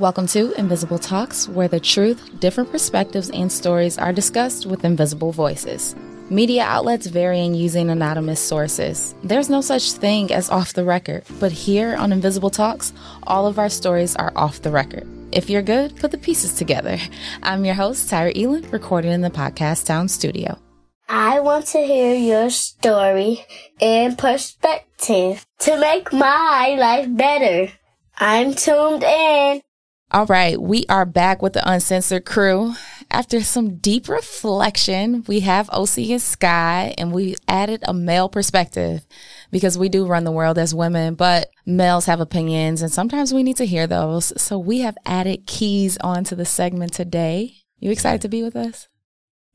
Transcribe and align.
Welcome 0.00 0.28
to 0.28 0.52
Invisible 0.52 1.00
Talks, 1.00 1.48
where 1.48 1.66
the 1.66 1.80
truth, 1.80 2.38
different 2.38 2.70
perspectives, 2.70 3.30
and 3.30 3.50
stories 3.50 3.98
are 3.98 4.12
discussed 4.12 4.64
with 4.64 4.84
invisible 4.84 5.32
voices. 5.32 5.96
Media 6.30 6.62
outlets 6.62 7.08
vary 7.08 7.40
in 7.40 7.56
using 7.56 7.90
anonymous 7.90 8.38
sources. 8.38 9.16
There's 9.24 9.50
no 9.50 9.60
such 9.60 9.90
thing 9.90 10.32
as 10.32 10.50
off 10.50 10.72
the 10.72 10.84
record, 10.84 11.24
but 11.40 11.50
here 11.50 11.96
on 11.96 12.12
Invisible 12.12 12.48
Talks, 12.48 12.92
all 13.24 13.48
of 13.48 13.58
our 13.58 13.68
stories 13.68 14.14
are 14.14 14.32
off 14.36 14.62
the 14.62 14.70
record. 14.70 15.04
If 15.32 15.50
you're 15.50 15.62
good, 15.62 15.96
put 15.96 16.12
the 16.12 16.18
pieces 16.18 16.52
together. 16.52 16.96
I'm 17.42 17.64
your 17.64 17.74
host, 17.74 18.08
Tyra 18.08 18.40
Elin, 18.40 18.70
recording 18.70 19.10
in 19.10 19.22
the 19.22 19.30
Podcast 19.30 19.86
Town 19.86 20.06
studio. 20.06 20.60
I 21.08 21.40
want 21.40 21.66
to 21.68 21.80
hear 21.80 22.14
your 22.14 22.50
story 22.50 23.44
and 23.80 24.16
perspective 24.16 25.44
to 25.58 25.76
make 25.76 26.12
my 26.12 26.76
life 26.78 27.08
better. 27.16 27.72
I'm 28.16 28.54
tuned 28.54 29.02
in. 29.02 29.62
All 30.10 30.24
right, 30.24 30.58
we 30.58 30.86
are 30.88 31.04
back 31.04 31.42
with 31.42 31.52
the 31.52 31.70
Uncensored 31.70 32.24
crew. 32.24 32.72
After 33.10 33.42
some 33.42 33.76
deep 33.76 34.08
reflection, 34.08 35.22
we 35.28 35.40
have 35.40 35.68
OC 35.68 35.98
and 35.98 36.22
Sky, 36.22 36.94
and 36.96 37.12
we 37.12 37.36
added 37.46 37.82
a 37.86 37.92
male 37.92 38.30
perspective 38.30 39.06
because 39.50 39.76
we 39.76 39.90
do 39.90 40.06
run 40.06 40.24
the 40.24 40.32
world 40.32 40.56
as 40.56 40.74
women, 40.74 41.14
but 41.14 41.50
males 41.66 42.06
have 42.06 42.20
opinions, 42.20 42.80
and 42.80 42.90
sometimes 42.90 43.34
we 43.34 43.42
need 43.42 43.58
to 43.58 43.66
hear 43.66 43.86
those. 43.86 44.32
So 44.40 44.58
we 44.58 44.78
have 44.78 44.96
added 45.04 45.46
keys 45.46 45.98
onto 45.98 46.34
the 46.34 46.46
segment 46.46 46.94
today. 46.94 47.56
You 47.78 47.90
excited 47.90 48.22
to 48.22 48.30
be 48.30 48.42
with 48.42 48.56
us? 48.56 48.88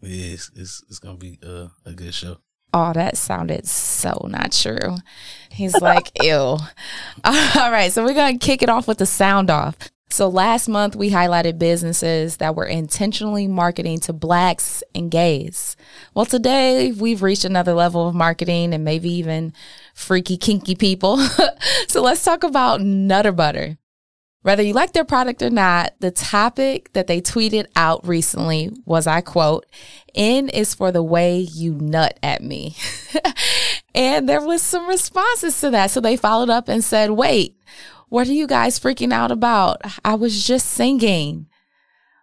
Yeah, 0.03 0.33
it's 0.33 0.51
it's, 0.55 0.83
it's 0.87 0.99
gonna 0.99 1.17
be 1.17 1.39
uh, 1.43 1.69
a 1.83 1.93
good 1.93 2.13
show. 2.13 2.37
Oh, 2.75 2.93
that 2.93 3.17
sounded 3.17 3.67
so 3.67 4.27
not 4.29 4.51
true. 4.51 4.97
He's 5.49 5.79
like, 5.79 6.11
ew. 6.23 6.33
All 7.23 7.71
right, 7.71 7.91
so 7.91 8.03
we're 8.03 8.15
going 8.15 8.39
to 8.39 8.43
kick 8.43 8.63
it 8.63 8.69
off 8.69 8.87
with 8.87 8.97
the 8.97 9.05
sound 9.05 9.51
off. 9.51 9.75
So 10.13 10.29
last 10.29 10.67
month 10.67 10.95
we 10.95 11.09
highlighted 11.09 11.57
businesses 11.57 12.37
that 12.37 12.53
were 12.53 12.67
intentionally 12.67 13.47
marketing 13.47 13.99
to 14.01 14.13
blacks 14.13 14.83
and 14.93 15.09
gays. 15.09 15.75
Well, 16.13 16.27
today 16.27 16.91
we've 16.91 17.23
reached 17.23 17.45
another 17.45 17.73
level 17.73 18.07
of 18.07 18.13
marketing 18.13 18.75
and 18.75 18.85
maybe 18.85 19.09
even 19.09 19.53
freaky 19.95 20.37
kinky 20.37 20.75
people. 20.75 21.17
so 21.87 22.03
let's 22.03 22.23
talk 22.23 22.43
about 22.43 22.79
Nutter 22.79 23.31
Butter. 23.31 23.79
Whether 24.43 24.61
you 24.61 24.73
like 24.73 24.93
their 24.93 25.03
product 25.03 25.41
or 25.41 25.49
not, 25.49 25.93
the 25.99 26.11
topic 26.11 26.93
that 26.93 27.07
they 27.07 27.19
tweeted 27.19 27.65
out 27.75 28.07
recently 28.07 28.69
was 28.85 29.07
I 29.07 29.21
quote, 29.21 29.65
N 30.13 30.47
is 30.49 30.75
for 30.75 30.91
the 30.91 31.01
way 31.01 31.39
you 31.39 31.73
nut 31.73 32.19
at 32.21 32.43
me. 32.43 32.75
and 33.95 34.29
there 34.29 34.45
was 34.45 34.61
some 34.61 34.87
responses 34.87 35.59
to 35.61 35.71
that. 35.71 35.89
So 35.89 36.01
they 36.01 36.17
followed 36.17 36.51
up 36.51 36.67
and 36.67 36.83
said, 36.83 37.11
wait, 37.11 37.57
what 38.13 38.27
are 38.27 38.33
you 38.33 38.45
guys 38.45 38.79
freaking 38.79 39.11
out 39.11 39.31
about? 39.31 39.81
I 40.05 40.13
was 40.13 40.45
just 40.45 40.67
singing. 40.67 41.47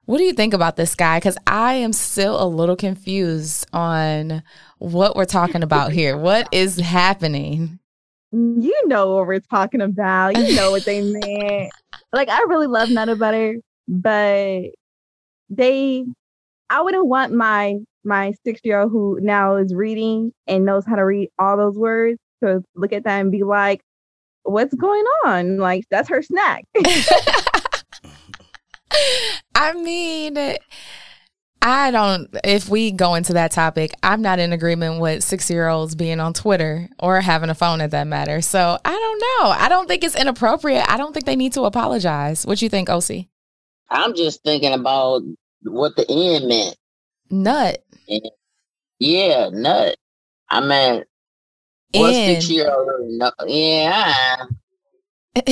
What 0.05 0.19
do 0.19 0.23
you 0.23 0.33
think 0.33 0.55
about 0.55 0.77
this 0.77 0.95
guy? 0.95 1.19
Because 1.19 1.37
I 1.49 1.75
am 1.75 1.93
still 1.93 2.41
a 2.41 2.47
little 2.47 2.77
confused 2.77 3.67
on 3.73 4.45
what 4.79 5.17
we're 5.17 5.25
talking 5.25 5.65
about 5.65 5.91
here. 5.91 6.17
What 6.17 6.47
is 6.53 6.77
happening? 6.79 7.81
You 8.31 8.87
know 8.87 9.17
what 9.17 9.27
we're 9.27 9.41
talking 9.41 9.81
about. 9.81 10.39
You 10.39 10.55
know 10.55 10.71
what 10.71 10.85
they 10.85 11.03
meant. 11.27 11.73
like, 12.13 12.29
I 12.29 12.39
really 12.43 12.69
love 12.69 12.89
Nutter 12.89 13.17
Butter, 13.17 13.57
but 13.89 14.61
they, 15.49 16.05
I 16.71 16.83
wouldn't 16.83 17.09
want 17.09 17.33
my 17.33 17.79
my 18.05 18.33
six 18.45 18.61
year 18.63 18.83
old 18.83 18.93
who 18.93 19.19
now 19.21 19.57
is 19.57 19.75
reading 19.75 20.33
and 20.47 20.65
knows 20.65 20.87
how 20.87 20.95
to 20.95 21.05
read 21.05 21.31
all 21.37 21.57
those 21.57 21.77
words 21.77 22.21
to 22.45 22.63
look 22.77 22.93
at 22.93 23.03
that 23.03 23.21
and 23.21 23.33
be 23.33 23.43
like, 23.43 23.83
what's 24.43 24.75
going 24.75 25.05
on? 25.25 25.59
Like, 25.59 25.85
that's 25.91 26.09
her 26.09 26.23
snack. 26.23 26.65
I 29.55 29.73
mean, 29.75 30.57
I 31.63 31.91
don't, 31.91 32.35
if 32.45 32.69
we 32.69 32.91
go 32.91 33.15
into 33.15 33.35
that 33.35 33.53
topic, 33.53 33.93
I'm 34.03 34.23
not 34.23 34.39
in 34.39 34.53
agreement 34.53 35.01
with 35.01 35.23
six 35.23 35.51
year 35.51 35.69
olds 35.69 35.95
being 35.95 36.19
on 36.21 36.33
Twitter 36.33 36.89
or 36.99 37.21
having 37.21 37.51
a 37.51 37.55
phone 37.55 37.81
at 37.81 37.91
that 37.91 38.07
matter. 38.07 38.41
So 38.41 38.79
I 38.85 38.91
don't 38.91 39.21
know. 39.21 39.51
I 39.51 39.69
don't 39.69 39.87
think 39.87 40.03
it's 40.03 40.17
inappropriate. 40.17 40.85
I 40.89 40.97
don't 40.97 41.13
think 41.13 41.27
they 41.27 41.37
need 41.37 41.53
to 41.55 41.63
apologize. 41.63 42.47
What 42.47 42.63
you 42.63 42.69
think, 42.69 42.89
OC? 42.89 43.27
I'm 43.91 44.15
just 44.15 44.43
thinking 44.43 44.73
about 44.73 45.23
what 45.63 45.97
the 45.97 46.07
end 46.09 46.49
meant. 46.49 46.77
Nut. 47.31 47.85
Yeah, 48.99 49.51
nut. 49.53 49.97
I 50.49 50.61
mean, 50.61 51.05
what 51.93 52.15
six 52.15 52.51
year 52.51 52.71
old? 52.71 53.11
No, 53.11 53.31
yeah. 53.47 54.37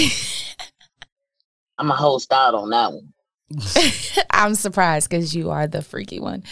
I'm 1.79 1.91
a 1.91 1.95
host 1.95 2.33
out 2.33 2.55
on 2.55 2.71
that 2.71 2.93
one. 2.93 3.13
I'm 4.31 4.55
surprised 4.55 5.09
because 5.09 5.35
you 5.35 5.51
are 5.51 5.67
the 5.67 5.83
freaky 5.83 6.21
one. 6.21 6.45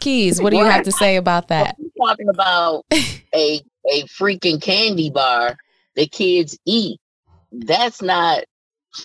Keys, 0.00 0.40
what 0.40 0.50
do 0.50 0.56
you 0.56 0.64
have 0.64 0.84
to 0.84 0.92
say 0.92 1.16
about 1.16 1.48
that? 1.48 1.76
Talking 1.98 2.28
about 2.28 2.86
a 3.34 3.60
a 3.90 4.02
freaking 4.04 4.60
candy 4.60 5.10
bar 5.10 5.56
that 5.96 6.10
kids 6.10 6.58
eat. 6.64 7.00
That's 7.52 8.00
not 8.00 8.44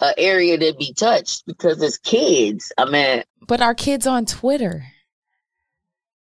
an 0.01 0.13
area 0.17 0.57
to 0.57 0.73
be 0.77 0.93
touched 0.93 1.45
because 1.45 1.81
it's 1.81 1.97
kids. 1.97 2.71
I 2.77 2.85
mean, 2.85 3.23
but 3.47 3.61
our 3.61 3.75
kids 3.75 4.07
on 4.07 4.25
Twitter. 4.25 4.85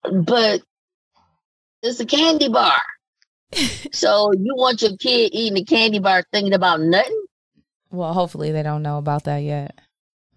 But 0.02 0.62
it's 1.82 2.00
a 2.00 2.06
candy 2.06 2.48
bar 2.48 2.80
so 3.92 4.32
you 4.32 4.54
want 4.56 4.82
your 4.82 4.96
kid 4.96 5.30
eating 5.32 5.58
a 5.58 5.64
candy 5.64 5.98
bar 5.98 6.24
thinking 6.32 6.52
about 6.54 6.80
nothing? 6.80 7.24
Well, 7.90 8.12
hopefully 8.12 8.52
they 8.52 8.62
don't 8.62 8.82
know 8.82 8.98
about 8.98 9.24
that 9.24 9.38
yet. 9.38 9.78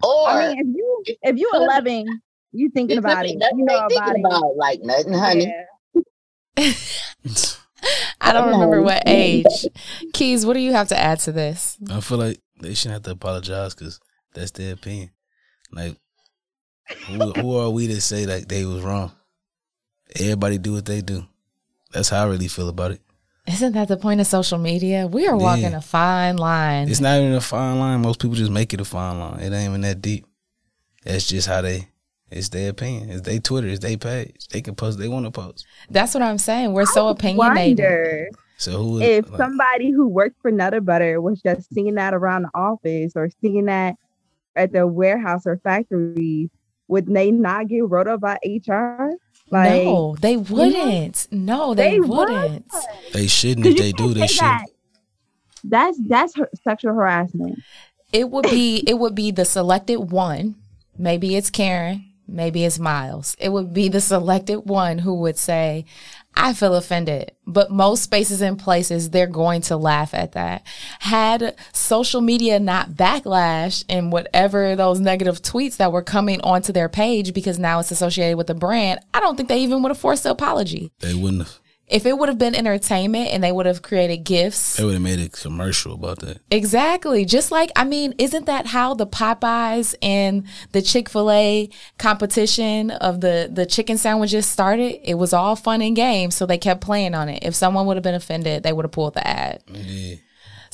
Or 0.03 0.28
I 0.28 0.47
mean, 0.47 0.59
if 0.59 0.68
you 0.75 1.03
if 1.22 1.38
you 1.38 1.52
eleven, 1.53 2.22
you 2.52 2.69
thinking 2.69 2.97
about 2.97 3.25
it. 3.25 3.31
You 3.31 3.66
know 3.66 3.78
about, 3.78 4.19
about 4.19 4.44
it. 4.44 4.57
like 4.57 4.79
nothing, 4.81 5.13
honey. 5.13 5.53
Yeah. 6.57 6.73
I 8.22 8.31
don't 8.31 8.50
remember 8.50 8.81
what 8.81 9.03
age. 9.06 9.46
Keys, 10.13 10.46
what 10.46 10.53
do 10.53 10.59
you 10.59 10.72
have 10.72 10.88
to 10.90 10.97
add 10.97 11.19
to 11.22 11.31
this? 11.31 11.78
I 11.90 12.00
feel 12.00 12.18
like 12.18 12.40
they 12.62 12.73
shouldn't 12.73 12.94
have 12.94 13.03
to 13.03 13.12
apologize 13.12 13.75
because 13.75 14.00
that's 14.34 14.52
their 14.52 14.73
opinion. 14.73 15.12
Like, 15.72 15.97
who, 17.07 17.31
who 17.31 17.57
are 17.57 17.69
we 17.69 17.88
to 17.88 18.00
say 18.00 18.25
that 18.25 18.47
they 18.47 18.66
was 18.66 18.81
wrong? 18.81 19.12
Everybody 20.16 20.57
do 20.57 20.73
what 20.73 20.85
they 20.85 21.02
do. 21.02 21.25
That's 21.94 22.09
how 22.09 22.24
I 22.24 22.28
really 22.28 22.48
feel 22.48 22.70
about 22.70 22.92
it. 22.92 23.02
Isn't 23.48 23.74
that 23.74 23.90
the 23.90 23.98
point 23.98 24.22
of 24.22 24.28
social 24.28 24.58
media? 24.58 25.06
We 25.06 25.28
are 25.28 25.36
walking 25.36 25.74
a 25.74 25.81
fine 25.81 26.38
line. 26.38 26.90
It's 26.90 27.02
not 27.02 27.20
even 27.20 27.34
a 27.34 27.42
fine 27.42 27.78
line. 27.78 28.02
Most 28.02 28.22
people 28.22 28.36
just 28.36 28.52
make 28.52 28.74
it 28.74 28.80
a 28.80 28.86
fine 28.86 29.20
line. 29.20 29.40
It 29.40 29.54
ain't 29.54 29.70
even 29.70 29.81
that 29.81 30.02
deep. 30.02 30.26
That's 31.03 31.28
just 31.28 31.48
how 31.48 31.62
they. 31.62 31.90
It's 32.32 32.50
their 32.50 32.72
opinion. 32.72 33.12
It's 33.12 33.22
their 33.22 33.40
Twitter. 33.40 33.68
It's 33.68 33.80
their 33.80 33.98
page. 33.98 34.48
They 34.48 34.62
can 34.62 34.76
post. 34.76 34.98
They 34.98 35.08
want 35.08 35.26
to 35.26 35.32
post. 35.32 35.68
That's 35.90 36.14
what 36.14 36.24
I'm 36.24 36.40
saying. 36.40 36.74
We're 36.74 36.86
so 36.86 37.09
opinionated. 37.09 38.30
So 38.58 38.72
who, 38.72 39.02
if 39.02 39.30
like, 39.30 39.38
somebody 39.38 39.92
who 39.92 40.08
worked 40.08 40.42
for 40.42 40.50
Nutter 40.50 40.82
Butter 40.82 41.20
was 41.20 41.42
just 41.42 41.72
seeing 41.74 41.96
that 41.96 42.14
around 42.14 42.44
the 42.44 42.52
office 42.56 43.12
or 43.16 43.30
seeing 43.42 43.66
that 43.66 43.96
at 44.56 44.72
the 44.72 44.88
warehouse 44.88 45.46
or 45.46 45.58
factory, 45.58 46.50
would 46.88 47.08
they 47.08 47.30
not 47.30 47.68
get 47.68 47.88
wrote 47.90 48.08
up 48.08 48.22
by 48.22 48.40
HR? 48.46 49.12
Like, 49.53 49.84
no, 49.84 50.16
they 50.19 50.36
wouldn't. 50.36 51.28
No, 51.30 51.75
they, 51.75 51.91
they 51.91 52.00
wouldn't. 52.00 52.74
They 53.14 53.28
shouldn't. 53.28 53.68
If 53.68 53.78
they 53.78 53.91
do, 53.91 54.12
they 54.12 54.25
should. 54.25 54.41
That. 54.41 54.66
That's 55.64 56.00
that's 56.08 56.34
sexual 56.64 56.96
harassment. 56.96 57.59
It 58.12 58.31
would 58.31 58.50
be 58.50 58.84
it 58.88 58.96
would 58.96 59.14
be 59.14 59.30
the 59.30 59.46
selected 59.46 60.12
one. 60.12 60.56
Maybe 60.97 61.36
it's 61.36 61.52
Karen. 61.52 62.03
Maybe 62.28 62.66
it's 62.66 62.80
Miles. 62.80 63.36
It 63.40 63.50
would 63.50 63.74
be 63.74 63.90
the 63.90 64.02
selected 64.02 64.62
one 64.62 64.97
who 64.97 65.14
would 65.19 65.38
say, 65.38 65.85
I 66.36 66.54
feel 66.54 66.76
offended. 66.76 67.32
But 67.46 67.72
most 67.72 68.04
spaces 68.04 68.42
and 68.42 68.58
places, 68.58 69.10
they're 69.10 69.28
going 69.28 69.62
to 69.64 69.78
laugh 69.78 70.14
at 70.14 70.34
that. 70.34 70.66
Had 71.00 71.56
social 71.74 72.22
media 72.22 72.60
not 72.60 72.92
backlash 72.92 73.84
and 73.90 74.12
whatever 74.12 74.76
those 74.76 75.00
negative 75.00 75.41
tweets 75.41 75.78
that 75.78 75.91
were 75.91 76.02
coming 76.02 76.41
onto 76.41 76.74
their 76.74 76.90
page 76.90 77.34
because 77.34 77.59
now 77.59 77.80
it's 77.80 77.91
associated 77.91 78.38
with 78.38 78.47
the 78.47 78.56
brand, 78.56 79.00
I 79.14 79.20
don't 79.20 79.35
think 79.35 79.50
they 79.50 79.59
even 79.59 79.84
would 79.84 79.90
have 79.90 79.97
forced 79.97 80.24
the 80.24 80.32
apology. 80.32 80.91
They 81.00 81.14
wouldn't 81.14 81.44
have. 81.44 81.59
If 81.88 82.06
it 82.06 82.18
would 82.18 82.30
have 82.30 82.38
been 82.38 82.56
entertainment 82.56 83.30
and 83.30 83.44
they 83.44 83.52
would 83.52 83.66
have 83.66 83.82
created 83.82 84.24
gifts, 84.24 84.78
they 84.78 84.85
would 84.85 84.94
have 84.94 85.02
made 85.02 85.20
a 85.20 85.30
commercial 85.30 85.94
about 85.94 86.20
that. 86.20 86.40
Exactly. 86.50 87.26
Just 87.26 87.52
like, 87.52 87.72
I 87.76 87.84
mean, 87.84 88.14
isn't 88.18 88.46
that 88.46 88.68
how 88.68 88.94
the 88.94 89.06
Popeyes 89.06 89.94
and 90.02 90.46
the 90.72 90.82
Chick 90.82 91.09
fil 91.09 91.30
A 91.30 91.70
competition 91.97 92.90
of 92.91 93.22
the, 93.22 93.50
the 93.52 93.66
chicken 93.66 93.97
sandwiches 93.97 94.46
started? 94.46 95.00
It 95.03 95.16
was 95.16 95.34
all 95.34 95.56
fun 95.56 95.82
and 95.82 95.96
games, 95.96 96.35
so 96.35 96.46
they 96.46 96.58
kept 96.58 96.82
playing 96.82 97.16
on 97.16 97.30
it. 97.30 97.44
If 97.44 97.53
someone 97.53 97.86
would 97.86 97.97
have 97.97 98.03
been 98.03 98.16
offended, 98.16 98.64
they 98.64 98.74
would 98.74 98.86
have 98.86 98.91
pulled 98.91 99.14
the 99.14 99.28
ad. 99.28 99.64
Yeah. 99.68 100.16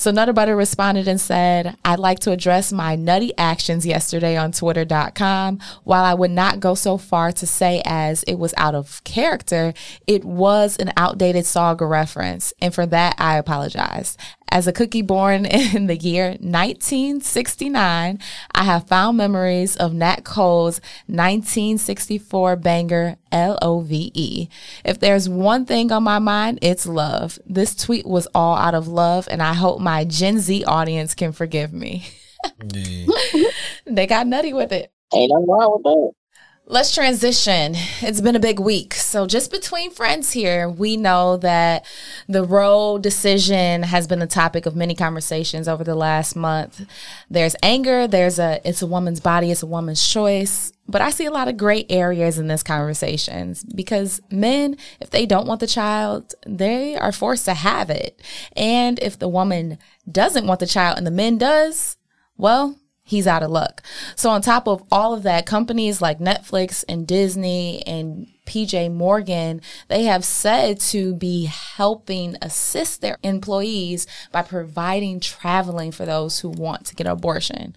So 0.00 0.10
Nutter 0.10 0.32
Butter 0.32 0.56
responded 0.56 1.06
and 1.08 1.20
said, 1.20 1.76
I'd 1.84 1.98
like 1.98 2.20
to 2.20 2.30
address 2.30 2.72
my 2.72 2.96
nutty 2.96 3.36
actions 3.36 3.84
yesterday 3.84 4.34
on 4.34 4.50
twitter.com. 4.50 5.58
While 5.84 6.04
I 6.04 6.14
would 6.14 6.30
not 6.30 6.58
go 6.58 6.74
so 6.74 6.96
far 6.96 7.32
to 7.32 7.46
say 7.46 7.82
as 7.84 8.22
it 8.22 8.36
was 8.36 8.54
out 8.56 8.74
of 8.74 9.04
character, 9.04 9.74
it 10.06 10.24
was 10.24 10.78
an 10.78 10.90
outdated 10.96 11.44
saga 11.44 11.84
reference. 11.84 12.54
And 12.62 12.74
for 12.74 12.86
that, 12.86 13.14
I 13.18 13.36
apologize. 13.36 14.16
As 14.52 14.66
a 14.66 14.72
cookie 14.72 15.02
born 15.02 15.46
in 15.74 15.86
the 15.86 15.96
year 15.96 16.30
1969, 16.40 18.18
I 18.52 18.62
have 18.64 18.88
found 18.88 19.16
memories 19.16 19.76
of 19.76 19.94
Nat 19.94 20.24
Cole's 20.24 20.80
1964 21.06 22.56
banger 22.56 23.16
L 23.30 23.58
O 23.62 23.80
V 23.80 24.10
E. 24.14 24.48
If 24.84 24.98
there's 24.98 25.28
one 25.28 25.64
thing 25.66 25.92
on 25.92 26.02
my 26.02 26.18
mind, 26.18 26.58
it's 26.62 26.86
love. 26.86 27.38
This 27.46 27.74
tweet 27.76 28.06
was 28.06 28.26
all 28.34 28.56
out 28.56 28.74
of 28.74 28.88
love, 28.88 29.28
and 29.30 29.40
I 29.42 29.54
hope 29.54 29.80
my 29.80 30.04
Gen 30.04 30.40
Z 30.40 30.64
audience 30.64 31.14
can 31.14 31.32
forgive 31.32 31.72
me. 31.72 32.06
Yeah. 32.72 33.06
they 33.84 34.06
got 34.06 34.26
nutty 34.26 34.54
with 34.54 34.72
it. 34.72 34.90
Ain't 35.12 35.30
nothing 35.30 35.46
wrong 35.46 35.72
with 35.74 35.82
that. 35.82 36.12
Let's 36.70 36.94
transition. 36.94 37.74
It's 38.00 38.20
been 38.20 38.36
a 38.36 38.38
big 38.40 38.60
week. 38.60 38.94
So, 38.94 39.26
just 39.26 39.50
between 39.50 39.90
friends 39.90 40.30
here, 40.30 40.68
we 40.68 40.96
know 40.96 41.36
that 41.38 41.84
the 42.28 42.44
Roe 42.44 42.96
decision 42.96 43.82
has 43.82 44.06
been 44.06 44.20
the 44.20 44.28
topic 44.28 44.66
of 44.66 44.76
many 44.76 44.94
conversations 44.94 45.66
over 45.66 45.82
the 45.82 45.96
last 45.96 46.36
month. 46.36 46.86
There's 47.28 47.56
anger, 47.60 48.06
there's 48.06 48.38
a 48.38 48.60
it's 48.64 48.82
a 48.82 48.86
woman's 48.86 49.18
body, 49.18 49.50
it's 49.50 49.64
a 49.64 49.66
woman's 49.66 50.06
choice. 50.06 50.72
But 50.86 51.02
I 51.02 51.10
see 51.10 51.24
a 51.24 51.32
lot 51.32 51.48
of 51.48 51.56
gray 51.56 51.86
areas 51.90 52.38
in 52.38 52.46
this 52.46 52.62
conversations 52.62 53.64
because 53.64 54.20
men, 54.30 54.76
if 55.00 55.10
they 55.10 55.26
don't 55.26 55.48
want 55.48 55.58
the 55.58 55.66
child, 55.66 56.36
they 56.46 56.96
are 56.96 57.10
forced 57.10 57.46
to 57.46 57.54
have 57.54 57.90
it. 57.90 58.22
And 58.54 59.00
if 59.00 59.18
the 59.18 59.28
woman 59.28 59.76
doesn't 60.08 60.46
want 60.46 60.60
the 60.60 60.68
child 60.68 60.98
and 60.98 61.06
the 61.06 61.10
men 61.10 61.36
does, 61.36 61.96
well, 62.36 62.76
he's 63.10 63.26
out 63.26 63.42
of 63.42 63.50
luck. 63.50 63.82
So, 64.14 64.30
on 64.30 64.40
top 64.40 64.68
of 64.68 64.84
all 64.90 65.12
of 65.12 65.24
that, 65.24 65.44
companies 65.44 66.00
like 66.00 66.20
Netflix 66.20 66.84
and 66.88 67.06
Disney 67.06 67.82
and 67.86 68.28
PJ 68.46 68.92
Morgan, 68.92 69.60
they 69.88 70.04
have 70.04 70.24
said 70.24 70.78
to 70.80 71.14
be 71.14 71.46
helping 71.46 72.36
assist 72.40 73.00
their 73.00 73.18
employees 73.22 74.06
by 74.30 74.42
providing 74.42 75.18
traveling 75.18 75.90
for 75.90 76.06
those 76.06 76.40
who 76.40 76.48
want 76.48 76.86
to 76.86 76.94
get 76.94 77.06
an 77.06 77.12
abortion. 77.12 77.74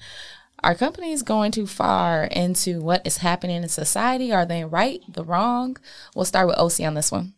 Are 0.63 0.75
companies 0.75 1.23
going 1.23 1.51
too 1.51 1.67
far 1.67 2.23
into 2.25 2.79
what 2.79 3.05
is 3.05 3.17
happening 3.17 3.63
in 3.63 3.69
society? 3.69 4.31
Are 4.31 4.45
they 4.45 4.63
right, 4.63 5.01
the 5.09 5.25
wrong? 5.25 5.77
We'll 6.15 6.25
start 6.25 6.47
with 6.47 6.57
OC 6.57 6.85
on 6.87 6.93
this 6.93 7.11
one. 7.11 7.33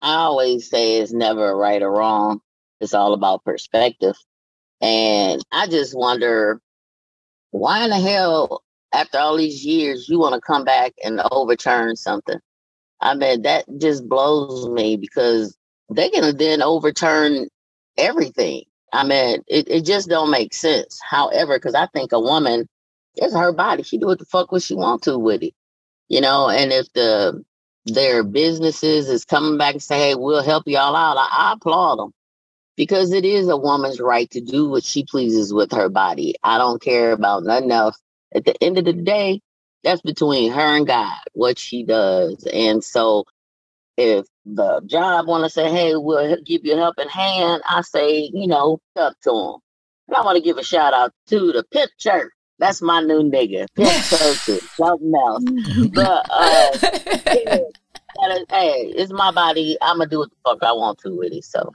I 0.00 0.14
always 0.16 0.68
say 0.68 0.98
it's 0.98 1.12
never 1.12 1.56
right 1.56 1.82
or 1.82 1.90
wrong. 1.90 2.40
It's 2.80 2.94
all 2.94 3.14
about 3.14 3.44
perspective. 3.44 4.16
And 4.80 5.42
I 5.50 5.66
just 5.66 5.96
wonder 5.96 6.60
why 7.52 7.84
in 7.84 7.90
the 7.90 8.00
hell, 8.00 8.62
after 8.92 9.18
all 9.18 9.36
these 9.36 9.64
years, 9.64 10.08
you 10.08 10.18
want 10.18 10.34
to 10.34 10.40
come 10.40 10.64
back 10.64 10.92
and 11.04 11.20
overturn 11.30 11.96
something? 11.96 12.40
I 13.00 13.14
mean, 13.14 13.42
that 13.42 13.64
just 13.78 14.08
blows 14.08 14.68
me 14.68 14.96
because 14.96 15.56
they're 15.90 16.10
gonna 16.10 16.32
then 16.32 16.62
overturn 16.62 17.48
everything. 17.96 18.64
I 18.92 19.04
mean, 19.04 19.42
it, 19.46 19.68
it 19.68 19.84
just 19.84 20.08
don't 20.08 20.30
make 20.30 20.54
sense. 20.54 21.00
However, 21.08 21.56
because 21.56 21.74
I 21.74 21.86
think 21.86 22.12
a 22.12 22.20
woman, 22.20 22.68
it's 23.16 23.34
her 23.34 23.52
body. 23.52 23.82
She 23.82 23.98
do 23.98 24.06
what 24.06 24.18
the 24.18 24.24
fuck 24.24 24.50
what 24.50 24.62
she 24.62 24.74
want 24.74 25.02
to 25.02 25.18
with 25.18 25.42
it. 25.42 25.54
You 26.08 26.20
know, 26.20 26.48
and 26.48 26.72
if 26.72 26.92
the 26.94 27.44
their 27.86 28.22
businesses 28.22 29.08
is 29.08 29.24
coming 29.24 29.58
back 29.58 29.74
and 29.74 29.82
say, 29.82 29.98
hey, 29.98 30.14
we'll 30.14 30.42
help 30.42 30.64
y'all 30.66 30.94
out, 30.96 31.16
I, 31.18 31.28
I 31.30 31.52
applaud 31.54 31.98
them 31.98 32.14
because 32.76 33.12
it 33.12 33.24
is 33.24 33.48
a 33.48 33.56
woman's 33.56 34.00
right 34.00 34.30
to 34.30 34.40
do 34.40 34.68
what 34.68 34.84
she 34.84 35.04
pleases 35.04 35.52
with 35.52 35.72
her 35.72 35.88
body. 35.88 36.34
I 36.42 36.58
don't 36.58 36.80
care 36.80 37.12
about 37.12 37.44
nothing 37.44 37.70
else. 37.70 37.98
At 38.34 38.44
the 38.44 38.62
end 38.62 38.78
of 38.78 38.84
the 38.84 38.92
day, 38.92 39.40
that's 39.84 40.00
between 40.00 40.52
her 40.52 40.76
and 40.76 40.86
God, 40.86 41.16
what 41.32 41.58
she 41.58 41.84
does. 41.84 42.46
And 42.52 42.82
so 42.82 43.24
if 43.96 44.26
the 44.46 44.80
job 44.86 45.26
want 45.26 45.44
to 45.44 45.50
say, 45.50 45.70
hey, 45.70 45.94
we'll 45.96 46.40
give 46.42 46.64
you 46.64 46.74
a 46.74 46.78
helping 46.78 47.08
hand, 47.08 47.62
I 47.68 47.82
say, 47.82 48.30
you 48.32 48.46
know, 48.46 48.80
up 48.96 49.14
to 49.22 49.30
them. 49.30 49.60
And 50.08 50.16
I 50.16 50.22
want 50.22 50.36
to 50.36 50.42
give 50.42 50.56
a 50.58 50.64
shout 50.64 50.94
out 50.94 51.12
to 51.28 51.52
the 51.52 51.64
Pimp 51.72 51.90
Church. 51.98 52.32
That's 52.58 52.80
my 52.80 53.00
new 53.00 53.22
nigga. 53.22 53.66
Pimp 53.76 54.04
Church 54.08 54.38
is 54.48 54.60
something 54.80 55.12
else. 55.14 55.44
But 55.92 56.26
uh, 56.30 56.78
yeah, 57.34 57.56
is- 58.36 58.46
hey, 58.50 58.92
it's 58.96 59.12
my 59.12 59.30
body. 59.30 59.76
I'm 59.82 59.98
going 59.98 60.08
to 60.08 60.14
do 60.14 60.18
what 60.20 60.30
the 60.30 60.36
fuck 60.44 60.62
I 60.62 60.72
want 60.72 60.98
to 61.00 61.16
with 61.16 61.32
it. 61.32 61.44
So 61.44 61.72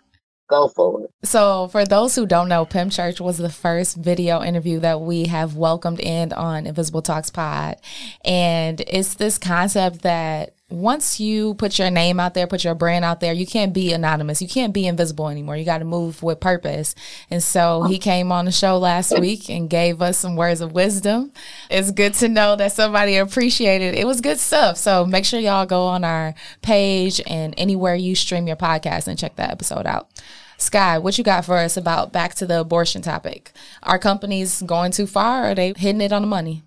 go 0.48 0.68
for 0.68 1.04
it. 1.04 1.12
So, 1.24 1.68
for 1.70 1.86
those 1.86 2.16
who 2.16 2.26
don't 2.26 2.50
know, 2.50 2.66
Pimp 2.66 2.92
Church 2.92 3.20
was 3.20 3.38
the 3.38 3.50
first 3.50 3.98
video 3.98 4.42
interview 4.42 4.80
that 4.80 5.02
we 5.02 5.26
have 5.26 5.56
welcomed 5.56 6.00
in 6.00 6.34
on 6.34 6.66
Invisible 6.66 7.02
Talks 7.02 7.30
Pod. 7.30 7.78
And 8.26 8.82
it's 8.82 9.16
this 9.16 9.38
concept 9.38 10.02
that 10.02 10.57
once 10.70 11.18
you 11.18 11.54
put 11.54 11.80
your 11.80 11.90
name 11.90 12.20
out 12.20 12.34
there, 12.34 12.46
put 12.46 12.66
your 12.66 12.76
brand 12.76 13.06
out 13.06 13.22
there, 13.22 13.32
you 13.32 13.46
can't 13.46 13.74
be 13.74 13.94
anonymous. 13.94 14.42
You 14.42 14.50
can't 14.50 14.74
be 14.74 14.86
invisible 14.86 15.30
anymore. 15.30 15.56
You 15.56 15.64
got 15.64 15.78
to 15.78 15.86
move 15.86 16.22
with 16.22 16.42
purpose. 16.42 16.94
And 17.30 17.42
so 17.42 17.84
he 17.84 17.98
came 17.98 18.34
on 18.34 18.44
the 18.44 18.52
show 18.52 18.78
last 18.78 19.18
week 19.18 19.50
and 19.50 19.70
gave 19.70 20.02
us 20.02 20.18
some 20.18 20.36
words 20.36 20.60
of 20.60 20.74
wisdom. 20.74 21.32
It's 21.70 21.92
good 21.92 22.16
to 22.16 22.28
know 22.28 22.58
that 22.58 22.74
somebody 22.74 23.16
appreciated 23.16 23.96
it. 23.96 24.00
It 24.00 24.08
was 24.08 24.20
good 24.20 24.40
stuff. 24.40 24.76
So 24.76 25.06
make 25.06 25.24
sure 25.24 25.40
y'all 25.40 25.66
go 25.66 25.84
on 25.84 26.04
our 26.04 26.34
page 26.62 27.22
and 27.26 27.54
anywhere 27.58 27.96
you 27.96 28.14
stream 28.14 28.46
your 28.46 28.58
podcast 28.58 29.08
and 29.08 29.18
check 29.18 29.38
that 29.38 29.52
episode 29.52 29.86
out. 29.86 30.10
Sky, 30.58 30.98
what 30.98 31.18
you 31.18 31.24
got 31.24 31.46
for 31.46 31.58
us 31.58 31.78
about 31.78 32.12
back 32.12 32.34
to 32.36 32.46
the 32.46 32.60
abortion 32.60 33.02
topic? 33.02 33.54
Are 33.84 34.00
companies 34.00 34.62
going 34.64 34.92
too 34.92 35.08
far? 35.08 35.44
Or 35.44 35.52
are 35.52 35.56
they 35.56 35.74
hitting 35.78 36.02
it 36.02 36.12
on 36.12 36.24
the 36.24 36.28
money? 36.28 36.64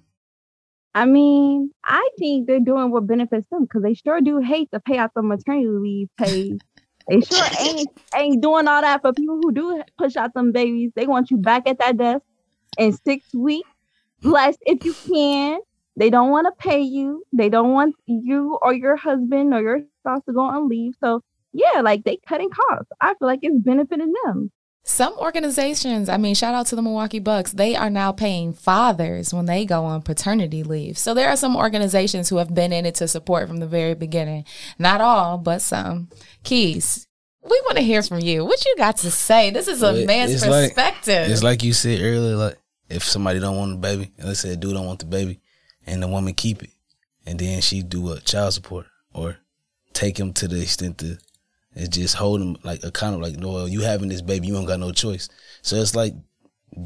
I 0.95 1.05
mean, 1.05 1.71
I 1.85 2.09
think 2.19 2.47
they're 2.47 2.61
doing 2.61 2.91
what 2.91 3.07
benefits 3.07 3.47
them 3.51 3.65
because 3.65 3.83
they 3.83 3.95
sure 3.95 4.21
do 4.21 4.39
hate 4.39 4.71
to 4.73 4.81
pay 4.81 4.99
out 4.99 5.13
the 5.15 5.23
maternity 5.23 5.69
leave 5.69 6.09
pay. 6.19 6.59
they 7.09 7.21
sure 7.21 7.45
ain't 7.61 7.89
ain't 8.15 8.43
doing 8.43 8.67
all 8.67 8.81
that 8.81 9.03
for 9.03 9.13
people 9.13 9.39
who 9.41 9.53
do 9.53 9.83
push 9.99 10.17
out 10.17 10.35
them 10.35 10.53
babies. 10.53 10.91
They 10.97 11.07
want 11.07 11.31
you 11.31 11.37
back 11.37 11.69
at 11.69 11.79
that 11.79 11.97
desk 11.97 12.23
in 12.79 12.93
six 12.93 13.33
weeks, 13.35 13.71
less 14.23 14.57
if 14.63 14.85
you 14.85 14.95
can. 15.13 15.61
They 15.97 16.09
don't 16.09 16.31
want 16.31 16.47
to 16.47 16.69
pay 16.69 16.81
you. 16.81 17.25
They 17.33 17.49
don't 17.49 17.73
want 17.73 17.95
you 18.07 18.59
or 18.63 18.73
your 18.73 18.97
husband 18.97 19.53
or 19.53 19.61
your 19.61 19.81
spouse 20.01 20.25
to 20.27 20.33
go 20.33 20.41
on 20.41 20.69
leave. 20.69 20.95
So 21.01 21.23
yeah, 21.53 21.81
like 21.83 22.05
they 22.05 22.19
cutting 22.27 22.51
costs. 22.51 22.91
I 23.01 23.15
feel 23.15 23.29
like 23.29 23.41
it's 23.43 23.59
benefiting 23.59 24.13
them. 24.25 24.51
Some 24.83 25.13
organizations, 25.19 26.09
I 26.09 26.17
mean, 26.17 26.35
shout 26.35 26.55
out 26.55 26.67
to 26.69 26.77
the 26.77 26.83
Milwaukee 26.83 27.19
Bucks, 27.19 27.53
they 27.53 27.77
are 27.77 27.91
now 27.91 28.13
paying 28.13 28.53
fathers 28.55 29.33
when 29.33 29.45
they 29.47 29.65
go 29.65 29.85
on 29.85 30.03
paternity 30.03 30.63
leave. 30.63 30.97
So 30.99 31.13
there 31.15 31.29
are 31.29 31.37
some 31.37 31.55
organizations 31.55 32.29
who 32.29 32.39
have 32.39 32.55
been 32.55 32.73
in 32.73 32.87
it 32.87 32.95
to 32.97 33.07
support 33.07 33.47
from 33.47 33.59
the 33.59 33.67
very 33.67 33.95
beginning. 33.95 34.47
Not 34.79 35.01
all, 35.01 35.37
but 35.39 35.61
some. 35.61 36.09
Keys, 36.45 37.07
we 37.43 37.61
want 37.67 37.77
to 37.77 37.85
hear 37.85 38.03
from 38.03 38.21
you. 38.21 38.45
What 38.45 38.65
you 38.65 38.75
got 38.79 38.97
to 38.99 39.11
say? 39.11 39.51
This 39.51 39.69
is 39.69 39.83
a 39.83 40.05
man's 40.07 40.33
it's 40.33 40.47
like- 40.47 40.71
perspective. 40.75 41.31
It's 41.31 41.43
like 41.43 41.63
you 41.63 41.73
said 41.73 42.01
earlier, 42.01 42.37
like 42.37 42.59
if 42.89 43.05
somebody 43.05 43.39
don't 43.39 43.57
want 43.57 43.73
the 43.73 43.79
baby, 43.79 44.13
and 44.19 44.27
let's 44.27 44.41
say 44.41 44.51
a 44.51 44.57
dude 44.57 44.75
don't 44.75 44.87
want 44.87 45.01
the 45.01 45.07
baby, 45.07 45.41
and 45.87 46.03
the 46.03 46.09
woman 46.09 46.35
keep 46.35 46.63
it, 46.63 46.71
and 47.27 47.39
then 47.39 47.61
she 47.61 47.83
do 47.83 48.13
a 48.13 48.21
child 48.21 48.55
support 48.55 48.87
or 49.13 49.37
take 49.93 50.19
him 50.19 50.33
to 50.33 50.49
the 50.49 50.61
extent 50.63 50.99
to 50.99 51.19
and 51.75 51.93
just 51.93 52.17
holding 52.17 52.57
like 52.65 52.83
a 52.85 52.91
kind 52.91 53.15
of 53.15 53.21
like, 53.21 53.37
no, 53.37 53.67
you 53.67 53.81
having 53.81 54.09
this 54.09 54.23
baby, 54.23 54.49
you 54.49 54.55
don't 54.55 54.65
got 54.65 54.81
no 54.81 54.93
choice. 54.93 55.29
So 55.63 55.77
it's 55.77 55.95
like 55.95 56.15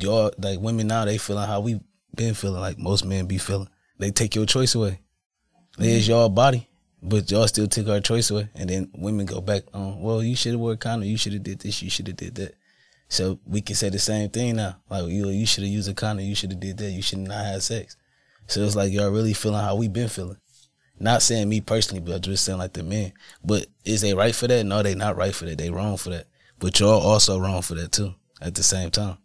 y'all 0.01 0.33
like 0.39 0.61
women 0.61 0.87
now 0.87 1.05
they 1.05 1.19
feeling 1.19 1.47
how 1.47 1.61
we 1.61 1.81
been 2.15 2.35
feeling, 2.35 2.61
like 2.61 2.79
most 2.79 3.05
men 3.05 3.27
be 3.27 3.39
feeling. 3.39 3.69
They 3.99 4.11
take 4.11 4.35
your 4.35 4.47
choice 4.47 4.75
away. 4.75 5.01
There's 5.79 6.07
your 6.07 6.31
body. 6.31 6.69
But 7.07 7.31
y'all 7.31 7.47
still 7.47 7.67
took 7.67 7.89
our 7.89 8.01
choice 8.01 8.31
away, 8.31 8.49
and 8.55 8.71
then 8.71 8.91
women 8.95 9.27
go 9.27 9.43
back 9.43 9.65
on. 9.75 10.01
Well, 10.01 10.23
you 10.23 10.35
should 10.35 10.53
have 10.53 10.61
wore 10.61 10.73
a 10.73 10.77
condom. 10.77 11.07
You 11.07 11.19
should 11.19 11.35
have 11.35 11.43
did 11.43 11.61
this. 11.61 11.83
You 11.83 11.91
should 11.91 12.07
have 12.07 12.17
did 12.17 12.35
that. 12.37 12.55
So 13.09 13.39
we 13.47 13.61
can 13.61 13.77
say 13.77 13.91
the 13.91 13.99
same 13.99 14.31
thing 14.31 14.57
now. 14.57 14.77
Like 14.89 15.09
you, 15.09 15.29
you 15.29 15.45
should 15.45 15.65
have 15.65 15.73
used 15.73 15.91
a 15.91 15.95
condom. 15.95 16.25
You 16.25 16.35
should 16.35 16.53
have 16.53 16.61
did 16.61 16.79
that. 16.79 16.91
You 16.91 17.03
should 17.03 17.19
not 17.19 17.45
have 17.45 17.63
sex. 17.63 17.99
So 18.47 18.63
it's 18.63 18.75
like 18.75 18.91
y'all 18.91 19.11
really 19.11 19.35
feeling 19.35 19.61
how 19.61 19.77
we 19.77 19.89
been 19.89 20.09
feeling. 20.09 20.39
Not 20.99 21.23
saying 21.23 21.49
me 21.49 21.61
personally, 21.61 22.01
but 22.01 22.23
just 22.23 22.45
saying 22.45 22.59
like 22.59 22.73
the 22.73 22.83
men. 22.83 23.13
But 23.45 23.67
is 23.85 24.01
they 24.01 24.15
right 24.15 24.35
for 24.35 24.47
that? 24.47 24.65
No, 24.65 24.83
they 24.83 24.95
not 24.95 25.17
right 25.17 25.35
for 25.35 25.45
that. 25.47 25.59
They 25.59 25.71
wrong 25.71 25.97
for 25.97 26.11
that. 26.11 26.27
But 26.59 26.79
y'all 26.79 27.01
also 27.01 27.39
wrong 27.39 27.63
for 27.63 27.75
that 27.75 27.93
too. 27.93 28.15
At 28.41 28.55
the 28.55 28.63
same 28.63 28.91
time. 28.91 29.19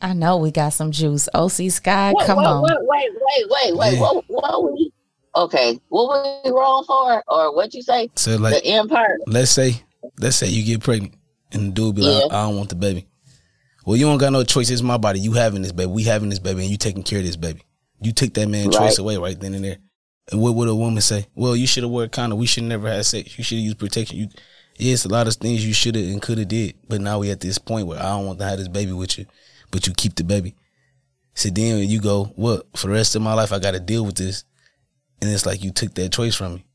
I 0.00 0.14
know 0.14 0.36
we 0.36 0.50
got 0.50 0.70
some 0.70 0.90
juice. 0.90 1.28
OC 1.32 1.70
Sky, 1.70 2.12
Wait, 2.14 2.26
come 2.26 2.38
wait, 2.38 2.46
on. 2.46 2.62
Wait, 2.62 2.72
wait, 2.80 3.10
wait, 3.14 3.46
wait, 3.48 3.76
wait. 3.76 3.92
Yeah. 3.94 4.00
What, 4.00 4.24
what 4.26 4.62
were 4.64 4.72
we? 4.72 4.92
Okay, 5.34 5.80
what 5.88 6.08
were 6.08 6.40
we 6.44 6.50
wrong 6.50 6.84
for, 6.84 7.22
or 7.28 7.54
what 7.54 7.72
you 7.72 7.82
say? 7.82 8.10
So 8.16 8.36
like, 8.36 8.62
the 8.62 8.66
empire. 8.66 9.18
let's 9.26 9.50
say, 9.50 9.82
let's 10.18 10.36
say 10.36 10.48
you 10.48 10.64
get 10.64 10.82
pregnant, 10.82 11.14
and 11.52 11.68
the 11.68 11.72
dude 11.72 11.94
be 11.94 12.02
like, 12.02 12.24
Yeah. 12.30 12.36
I 12.36 12.46
don't 12.46 12.56
want 12.56 12.68
the 12.68 12.74
baby. 12.74 13.06
Well, 13.86 13.96
you 13.96 14.06
don't 14.06 14.18
got 14.18 14.32
no 14.32 14.44
choice. 14.44 14.70
It's 14.70 14.82
my 14.82 14.98
body. 14.98 15.20
You 15.20 15.32
having 15.32 15.62
this 15.62 15.72
baby. 15.72 15.90
We 15.90 16.02
having 16.04 16.28
this 16.28 16.38
baby, 16.38 16.62
and 16.62 16.70
you 16.70 16.76
taking 16.76 17.02
care 17.02 17.20
of 17.20 17.24
this 17.24 17.36
baby. 17.36 17.62
You 18.00 18.12
took 18.12 18.34
that 18.34 18.48
man 18.48 18.70
choice 18.70 18.98
away 18.98 19.16
right 19.16 19.38
then 19.38 19.54
and 19.54 19.64
there. 19.64 19.78
And 20.30 20.40
what 20.40 20.54
would 20.54 20.68
a 20.68 20.74
woman 20.74 21.00
say? 21.00 21.26
Well, 21.34 21.56
you 21.56 21.66
should 21.66 21.82
have 21.82 21.90
wore 21.90 22.04
a 22.04 22.08
condom. 22.08 22.38
We 22.38 22.46
should 22.46 22.64
never 22.64 22.88
have 22.88 23.06
sex. 23.06 23.36
You 23.36 23.44
should 23.44 23.58
have 23.58 23.64
used 23.64 23.78
protection. 23.78 24.18
You, 24.18 24.28
yes, 24.76 25.04
a 25.04 25.08
lot 25.08 25.26
of 25.26 25.34
things 25.34 25.66
you 25.66 25.74
should 25.74 25.96
have 25.96 26.04
and 26.04 26.22
could 26.22 26.38
have 26.38 26.48
did. 26.48 26.74
But 26.88 27.00
now 27.00 27.18
we 27.18 27.30
at 27.30 27.40
this 27.40 27.58
point 27.58 27.86
where 27.86 27.98
I 27.98 28.10
don't 28.10 28.26
want 28.26 28.38
to 28.38 28.44
have 28.44 28.58
this 28.58 28.68
baby 28.68 28.92
with 28.92 29.18
you, 29.18 29.26
but 29.70 29.86
you 29.86 29.92
keep 29.92 30.14
the 30.14 30.24
baby. 30.24 30.54
So 31.34 31.48
then 31.48 31.88
you 31.88 32.00
go, 32.00 32.26
what? 32.36 32.66
For 32.76 32.86
the 32.88 32.92
rest 32.92 33.16
of 33.16 33.22
my 33.22 33.34
life, 33.34 33.52
I 33.52 33.58
got 33.58 33.72
to 33.72 33.80
deal 33.80 34.04
with 34.04 34.16
this, 34.16 34.44
and 35.20 35.30
it's 35.30 35.46
like 35.46 35.64
you 35.64 35.70
took 35.70 35.94
that 35.94 36.12
choice 36.12 36.34
from 36.34 36.54
me. 36.56 36.66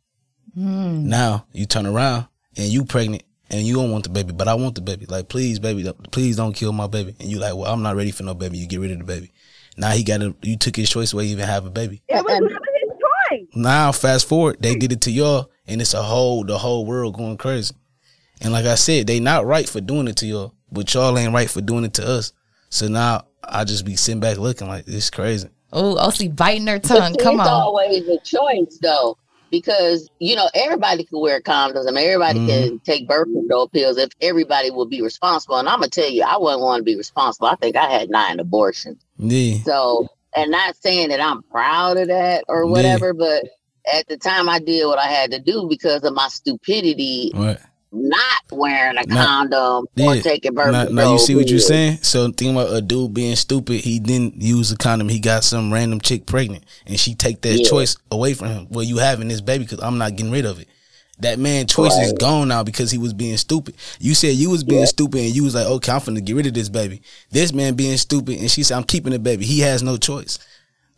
Hmm. 0.55 1.07
Now 1.07 1.45
you 1.53 1.65
turn 1.65 1.85
around 1.85 2.27
and 2.57 2.67
you 2.67 2.83
pregnant, 2.83 3.23
and 3.49 3.65
you 3.65 3.75
don't 3.75 3.91
want 3.91 4.03
the 4.03 4.09
baby, 4.09 4.33
but 4.33 4.47
I 4.47 4.55
want 4.55 4.75
the 4.75 4.81
baby. 4.81 5.05
Like, 5.05 5.29
please, 5.29 5.59
baby, 5.59 5.89
please 6.11 6.35
don't 6.35 6.53
kill 6.53 6.73
my 6.73 6.87
baby. 6.87 7.15
And 7.19 7.29
you 7.29 7.39
like, 7.39 7.55
well, 7.55 7.71
I'm 7.71 7.83
not 7.83 7.95
ready 7.95 8.11
for 8.11 8.23
no 8.23 8.33
baby. 8.33 8.57
You 8.57 8.67
get 8.67 8.81
rid 8.81 8.91
of 8.91 8.97
the 8.97 9.05
baby. 9.05 9.31
Now 9.77 9.91
he 9.91 10.03
got 10.03 10.21
to, 10.21 10.35
you 10.41 10.57
took 10.57 10.75
his 10.75 10.89
choice 10.89 11.13
away, 11.13 11.25
to 11.25 11.29
even 11.29 11.45
have 11.45 11.65
a 11.65 11.69
baby. 11.69 12.01
It 12.09 12.25
was 12.25 12.51
And- 13.31 13.39
never 13.39 13.41
his 13.41 13.49
choice. 13.49 13.55
Now, 13.55 13.91
fast 13.91 14.27
forward, 14.27 14.57
they 14.59 14.75
did 14.75 14.91
it 14.91 15.01
to 15.01 15.11
y'all, 15.11 15.49
and 15.67 15.81
it's 15.81 15.93
a 15.93 16.01
whole, 16.03 16.43
the 16.43 16.57
whole 16.57 16.85
world 16.85 17.15
going 17.15 17.37
crazy. 17.37 17.73
And 18.41 18.53
like 18.53 18.65
I 18.65 18.75
said, 18.75 19.07
they 19.07 19.19
not 19.19 19.45
right 19.45 19.67
for 19.67 19.81
doing 19.81 20.07
it 20.07 20.17
to 20.17 20.25
y'all, 20.27 20.53
but 20.71 20.93
y'all 20.93 21.17
ain't 21.17 21.33
right 21.33 21.49
for 21.49 21.61
doing 21.61 21.83
it 21.85 21.93
to 21.95 22.07
us. 22.07 22.33
So 22.69 22.87
now 22.87 23.23
I 23.43 23.63
just 23.63 23.85
be 23.85 23.95
sitting 23.95 24.19
back 24.19 24.37
looking 24.37 24.67
like 24.67 24.83
it's 24.87 25.09
crazy. 25.09 25.49
Oh, 25.73 25.97
OC 25.97 26.35
biting 26.35 26.67
her 26.67 26.79
tongue. 26.79 27.13
see, 27.13 27.23
Come 27.23 27.39
it's 27.39 27.47
on. 27.49 27.61
always 27.61 28.07
a 28.07 28.19
choice 28.19 28.77
though, 28.81 29.17
because 29.51 30.07
you 30.19 30.35
know 30.35 30.47
everybody 30.53 31.03
can 31.03 31.19
wear 31.19 31.41
condoms. 31.41 31.87
I 31.87 31.91
mean, 31.91 32.05
everybody 32.05 32.39
Mhm. 32.39 32.47
can 32.47 32.79
take 32.79 33.07
birth 33.07 33.27
control 33.33 33.67
pills 33.69 33.97
if 33.97 34.09
everybody 34.21 34.69
would 34.71 34.89
be 34.89 35.01
responsible. 35.01 35.55
And 35.57 35.67
I'm 35.67 35.79
gonna 35.79 35.89
tell 35.89 36.09
you, 36.09 36.23
I 36.23 36.37
wouldn't 36.37 36.61
want 36.61 36.79
to 36.81 36.83
be 36.83 36.95
responsible. 36.95 37.47
I 37.47 37.55
think 37.55 37.75
I 37.75 37.89
had 37.89 38.09
nine 38.09 38.39
abortions. 38.39 39.01
Yeah. 39.17 39.57
So, 39.65 40.07
and 40.35 40.51
not 40.51 40.75
saying 40.77 41.09
that 41.09 41.21
I'm 41.21 41.41
proud 41.43 41.97
of 41.97 42.07
that 42.07 42.43
or 42.47 42.63
Yeah. 42.65 42.69
whatever, 42.71 43.13
but 43.13 43.43
at 43.91 44.07
the 44.07 44.17
time 44.17 44.49
I 44.49 44.59
did 44.59 44.85
what 44.85 44.99
I 44.99 45.07
had 45.07 45.31
to 45.31 45.39
do 45.39 45.67
because 45.69 46.03
of 46.03 46.13
my 46.13 46.27
stupidity, 46.27 47.31
Right. 47.33 47.57
not 47.93 48.41
wearing 48.51 48.97
a 48.97 49.05
Now- 49.05 49.25
condom 49.25 49.85
or 49.99 50.15
Yeah. 50.15 50.21
taking 50.21 50.53
birth 50.53 50.71
Now, 50.73 50.85
control. 50.87 51.05
now 51.05 51.13
you 51.13 51.19
see 51.19 51.35
what 51.35 51.47
you're 51.47 51.59
saying? 51.59 51.99
So 52.01 52.29
think 52.31 52.51
about 52.51 52.73
a 52.73 52.81
dude 52.81 53.13
being 53.13 53.35
stupid. 53.37 53.81
He 53.81 53.99
didn't 53.99 54.41
use 54.41 54.71
a 54.71 54.77
condom. 54.77 55.07
He 55.09 55.19
got 55.19 55.43
some 55.45 55.71
random 55.73 56.01
chick 56.01 56.25
pregnant, 56.25 56.65
and 56.85 56.99
she 56.99 57.15
take 57.15 57.41
that 57.41 57.59
Yeah. 57.59 57.69
choice 57.69 57.95
away 58.11 58.33
from 58.33 58.49
him. 58.49 58.67
Well, 58.69 58.83
you 58.83 58.97
having 58.97 59.29
this 59.29 59.41
baby 59.41 59.63
because 59.63 59.79
I'm 59.79 59.97
not 59.97 60.15
getting 60.17 60.31
rid 60.31 60.45
of 60.45 60.59
it. 60.59 60.67
That 61.19 61.39
man 61.39 61.65
choice 61.65 61.97
is 61.97 62.13
gone 62.13 62.47
now 62.49 62.63
because 62.63 62.91
he 62.91 62.99
was 62.99 63.11
being 63.13 63.37
stupid. 63.37 63.75
You 63.99 64.13
said 64.13 64.35
you 64.35 64.51
was 64.51 64.63
being 64.63 64.81
Yeah. 64.81 64.85
stupid, 64.85 65.21
and 65.21 65.35
you 65.35 65.43
was 65.43 65.55
like, 65.55 65.65
okay, 65.65 65.91
I'm 65.91 65.99
finna 65.99 66.23
get 66.23 66.35
rid 66.35 66.45
of 66.45 66.53
this 66.53 66.69
baby. 66.69 67.01
This 67.31 67.53
man 67.53 67.73
being 67.73 67.97
stupid, 67.97 68.39
and 68.39 68.51
she 68.51 68.61
said, 68.61 68.77
I'm 68.77 68.83
keeping 68.83 69.13
the 69.13 69.19
baby. 69.19 69.43
He 69.45 69.59
has 69.61 69.81
no 69.81 69.97
choice. 69.97 70.37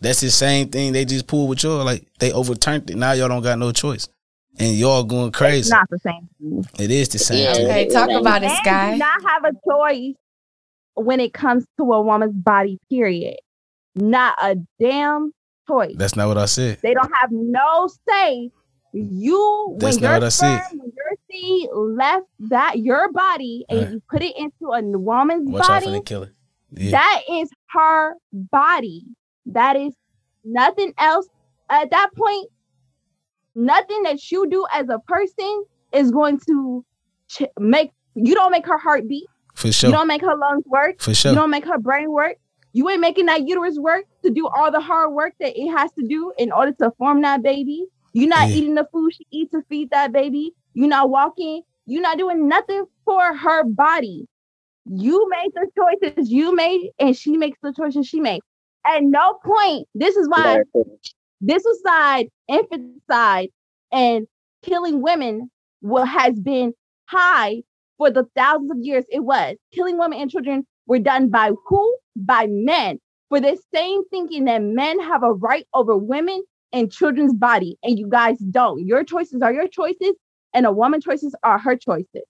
That's 0.01 0.19
the 0.19 0.29
same 0.29 0.67
thing 0.69 0.91
they 0.91 1.05
just 1.05 1.25
pulled 1.27 1.49
with 1.49 1.63
y'all. 1.63 1.85
Like 1.85 2.05
they 2.19 2.33
overturned 2.33 2.89
it. 2.89 2.97
Now 2.97 3.13
y'all 3.13 3.29
don't 3.29 3.43
got 3.43 3.59
no 3.59 3.71
choice, 3.71 4.09
and 4.57 4.73
y'all 4.75 5.03
going 5.03 5.29
It's 5.29 5.37
crazy. 5.37 5.69
not 5.71 5.89
the 5.89 5.99
same. 5.99 6.27
It 6.77 6.91
is 6.91 7.07
the 7.09 7.19
same 7.19 7.37
Yeah. 7.43 7.53
thing. 7.53 7.65
Okay, 7.67 7.87
talk 7.89 8.09
about 8.09 8.43
it, 8.43 8.47
Men 8.47 8.57
Sky. 8.57 8.91
do 8.91 8.97
not 8.97 9.21
have 9.25 9.43
a 9.45 9.51
choice 9.69 10.15
when 10.95 11.19
it 11.21 11.33
comes 11.33 11.65
to 11.77 11.93
a 11.93 12.01
woman's 12.01 12.33
body. 12.35 12.77
Period. 12.89 13.37
Not 13.95 14.35
a 14.41 14.57
damn 14.81 15.31
choice. 15.67 15.95
That's 15.97 16.15
not 16.17 16.27
what 16.27 16.37
I 16.37 16.45
said. 16.45 16.79
They 16.83 16.93
don't 16.93 17.11
have 17.21 17.31
no 17.31 17.89
say. 18.09 18.51
You 18.93 19.75
That's 19.79 19.95
when 19.97 20.03
your 20.03 20.13
what 20.13 20.23
I 20.23 20.29
said. 20.29 20.61
sperm, 20.63 20.79
when 20.79 20.91
your 20.95 21.17
seed 21.29 21.69
left 21.73 22.25
that 22.49 22.79
your 22.79 23.11
body 23.11 23.65
and 23.69 23.79
Right. 23.79 23.89
you 23.91 24.01
put 24.09 24.21
it 24.23 24.35
into 24.37 24.71
a 24.73 24.81
woman's 24.97 25.49
Watch 25.49 25.67
body. 25.67 26.01
Yeah. 26.71 26.91
that 26.91 27.21
is 27.31 27.49
her 27.71 28.15
body. 28.33 29.03
That 29.45 29.75
is 29.75 29.93
nothing 30.43 30.93
else. 30.97 31.27
At 31.69 31.91
that 31.91 32.09
point, 32.15 32.47
nothing 33.55 34.03
that 34.03 34.31
you 34.31 34.47
do 34.49 34.65
as 34.73 34.87
a 34.89 34.99
person 34.99 35.63
is 35.91 36.11
going 36.11 36.39
to 36.47 36.85
ch- 37.27 37.43
make 37.59 37.91
you 38.15 38.35
don't 38.35 38.51
make 38.51 38.65
her 38.65 38.77
heart 38.77 39.07
beat. 39.07 39.27
For 39.53 39.71
sure. 39.71 39.89
You 39.89 39.95
don't 39.95 40.07
make 40.07 40.21
her 40.21 40.35
lungs 40.35 40.63
work. 40.65 40.99
For 40.99 41.13
sure. 41.13 41.31
You 41.31 41.35
don't 41.37 41.49
make 41.49 41.65
her 41.65 41.77
brain 41.77 42.11
work. 42.11 42.37
You 42.73 42.89
ain't 42.89 43.01
making 43.01 43.25
that 43.27 43.47
uterus 43.47 43.77
work 43.79 44.05
to 44.23 44.29
do 44.29 44.47
all 44.47 44.71
the 44.71 44.79
hard 44.79 45.13
work 45.13 45.33
that 45.39 45.57
it 45.59 45.69
has 45.71 45.91
to 45.93 46.05
do 46.07 46.31
in 46.37 46.51
order 46.51 46.71
to 46.73 46.91
form 46.97 47.21
that 47.21 47.41
baby. 47.41 47.85
You're 48.13 48.29
not 48.29 48.49
Yeah. 48.49 48.53
eating 48.53 48.75
the 48.75 48.87
food 48.91 49.13
she 49.13 49.25
eats 49.31 49.51
to 49.51 49.61
feed 49.69 49.89
that 49.91 50.11
baby. 50.11 50.53
You're 50.73 50.87
not 50.87 51.09
walking. 51.09 51.63
You're 51.85 52.01
not 52.01 52.17
doing 52.17 52.47
nothing 52.47 52.85
for 53.05 53.35
her 53.35 53.63
body. 53.63 54.27
You 54.85 55.27
made 55.29 55.51
the 55.55 55.67
choices 55.77 56.23
you 56.31 56.55
made, 56.55 56.91
and 56.99 57.15
she 57.15 57.37
makes 57.37 57.57
the 57.61 57.73
choices 57.73 58.07
she 58.07 58.19
made. 58.19 58.41
At 58.85 59.03
no 59.03 59.39
point, 59.43 59.87
this 59.93 60.15
is 60.15 60.27
why 60.29 60.61
this 61.41 61.63
side, 61.85 62.27
infanticide, 62.47 63.49
and 63.91 64.27
killing 64.63 65.01
women 65.01 65.49
what 65.81 66.05
has 66.07 66.39
been 66.39 66.73
high 67.07 67.63
for 67.97 68.09
the 68.09 68.25
thousands 68.35 68.71
of 68.71 68.77
years 68.79 69.05
it 69.09 69.19
was. 69.19 69.55
Killing 69.73 69.97
women 69.97 70.19
and 70.19 70.29
children 70.29 70.65
were 70.87 70.99
done 70.99 71.29
by 71.29 71.51
who? 71.67 71.97
By 72.15 72.47
men. 72.49 72.99
For 73.29 73.39
this 73.39 73.61
same 73.73 74.03
thinking 74.09 74.45
that 74.45 74.61
men 74.61 74.99
have 74.99 75.23
a 75.23 75.33
right 75.33 75.65
over 75.73 75.97
women 75.97 76.43
and 76.73 76.91
children's 76.91 77.33
body, 77.33 77.77
and 77.83 77.97
you 77.97 78.07
guys 78.09 78.37
don't. 78.39 78.85
Your 78.85 79.03
choices 79.03 79.41
are 79.41 79.53
your 79.53 79.67
choices, 79.67 80.13
and 80.53 80.65
a 80.65 80.71
woman's 80.71 81.03
choices 81.03 81.35
are 81.43 81.57
her 81.59 81.75
choices. 81.75 82.23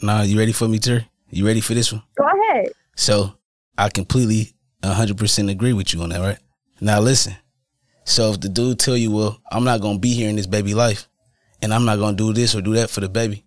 Nah, 0.00 0.22
you 0.22 0.38
ready 0.38 0.52
for 0.52 0.68
me, 0.68 0.78
Terry? 0.78 1.06
You 1.30 1.46
ready 1.46 1.60
for 1.60 1.74
this 1.74 1.92
one? 1.92 2.02
Go 2.16 2.24
ahead. 2.24 2.68
So 2.96 3.34
I 3.78 3.88
completely 3.88 4.54
100% 4.82 5.50
agree 5.50 5.72
with 5.72 5.94
you 5.94 6.02
on 6.02 6.10
that, 6.10 6.20
right? 6.20 6.38
Now 6.80 7.00
listen. 7.00 7.36
So 8.04 8.32
if 8.32 8.40
the 8.40 8.48
dude 8.48 8.78
tell 8.78 8.96
you, 8.96 9.12
well, 9.12 9.40
I'm 9.50 9.64
not 9.64 9.80
going 9.80 9.96
to 9.96 10.00
be 10.00 10.12
here 10.12 10.28
in 10.28 10.36
this 10.36 10.46
baby 10.46 10.74
life 10.74 11.08
and 11.62 11.72
I'm 11.72 11.84
not 11.84 11.98
going 11.98 12.16
to 12.16 12.22
do 12.22 12.32
this 12.32 12.54
or 12.54 12.60
do 12.60 12.74
that 12.74 12.90
for 12.90 13.00
the 13.00 13.08
baby. 13.08 13.44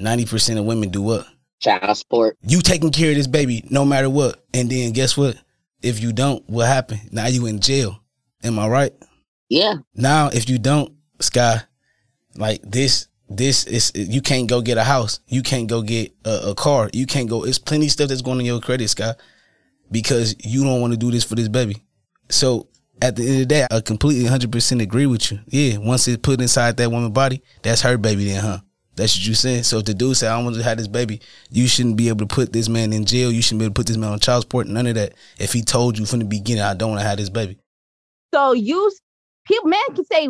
90% 0.00 0.58
of 0.58 0.64
women 0.64 0.90
do 0.90 1.02
what? 1.02 1.26
Child 1.58 1.96
support. 1.96 2.38
You 2.42 2.60
taking 2.60 2.92
care 2.92 3.10
of 3.10 3.16
this 3.16 3.26
baby 3.26 3.64
no 3.70 3.84
matter 3.84 4.08
what. 4.08 4.44
And 4.54 4.70
then 4.70 4.92
guess 4.92 5.16
what? 5.16 5.36
If 5.82 6.00
you 6.00 6.12
don't, 6.12 6.48
what 6.48 6.68
happened? 6.68 7.12
Now 7.12 7.26
you 7.26 7.46
in 7.46 7.60
jail. 7.60 8.00
Am 8.44 8.58
I 8.58 8.68
right? 8.68 8.92
Yeah. 9.48 9.76
Now, 9.94 10.28
if 10.28 10.48
you 10.48 10.58
don't, 10.58 10.92
Sky, 11.20 11.62
like 12.36 12.60
this, 12.62 13.08
this 13.28 13.64
is 13.64 13.92
you 13.94 14.20
can't 14.20 14.48
go 14.48 14.60
get 14.60 14.78
a 14.78 14.84
house. 14.84 15.20
You 15.26 15.42
can't 15.42 15.68
go 15.68 15.82
get 15.82 16.12
a, 16.24 16.50
a 16.50 16.54
car. 16.54 16.90
You 16.92 17.06
can't 17.06 17.28
go. 17.28 17.44
It's 17.44 17.58
plenty 17.58 17.86
of 17.86 17.92
stuff 17.92 18.08
that's 18.08 18.22
going 18.22 18.38
on 18.38 18.44
your 18.44 18.60
credit, 18.60 18.88
Sky, 18.88 19.14
because 19.90 20.36
you 20.44 20.64
don't 20.64 20.80
want 20.80 20.92
to 20.92 20.98
do 20.98 21.10
this 21.10 21.24
for 21.24 21.34
this 21.34 21.48
baby. 21.48 21.82
So 22.28 22.68
at 23.00 23.16
the 23.16 23.22
end 23.22 23.32
of 23.32 23.38
the 23.38 23.46
day, 23.46 23.66
I 23.70 23.80
completely 23.80 24.24
100 24.24 24.52
percent 24.52 24.80
agree 24.80 25.06
with 25.06 25.30
you. 25.30 25.40
Yeah, 25.46 25.78
once 25.78 26.06
it's 26.08 26.20
put 26.20 26.40
inside 26.40 26.76
that 26.76 26.90
woman's 26.90 27.12
body, 27.12 27.42
that's 27.62 27.82
her 27.82 27.96
baby, 27.98 28.26
then, 28.26 28.42
huh? 28.42 28.58
That's 28.96 29.14
what 29.14 29.26
you 29.26 29.34
saying. 29.34 29.64
So 29.64 29.78
if 29.78 29.84
the 29.84 29.92
dude 29.92 30.16
say 30.16 30.26
I 30.26 30.42
want 30.42 30.56
to 30.56 30.62
have 30.62 30.78
this 30.78 30.88
baby, 30.88 31.20
you 31.50 31.68
shouldn't 31.68 31.96
be 31.96 32.08
able 32.08 32.26
to 32.26 32.34
put 32.34 32.52
this 32.52 32.68
man 32.68 32.94
in 32.94 33.04
jail. 33.04 33.30
You 33.30 33.42
shouldn't 33.42 33.58
be 33.60 33.64
able 33.66 33.74
to 33.74 33.78
put 33.78 33.86
this 33.86 33.98
man 33.98 34.12
on 34.12 34.20
child 34.20 34.44
support. 34.44 34.66
None 34.68 34.86
of 34.86 34.94
that. 34.94 35.12
If 35.38 35.52
he 35.52 35.62
told 35.62 35.98
you 35.98 36.06
from 36.06 36.20
the 36.20 36.24
beginning, 36.24 36.62
I 36.62 36.72
don't 36.72 36.90
want 36.90 37.02
to 37.02 37.06
have 37.06 37.18
this 37.18 37.28
baby. 37.28 37.58
So 38.32 38.52
you 38.52 38.90
people 39.46 39.68
men 39.68 39.80
can 39.94 40.04
say 40.04 40.28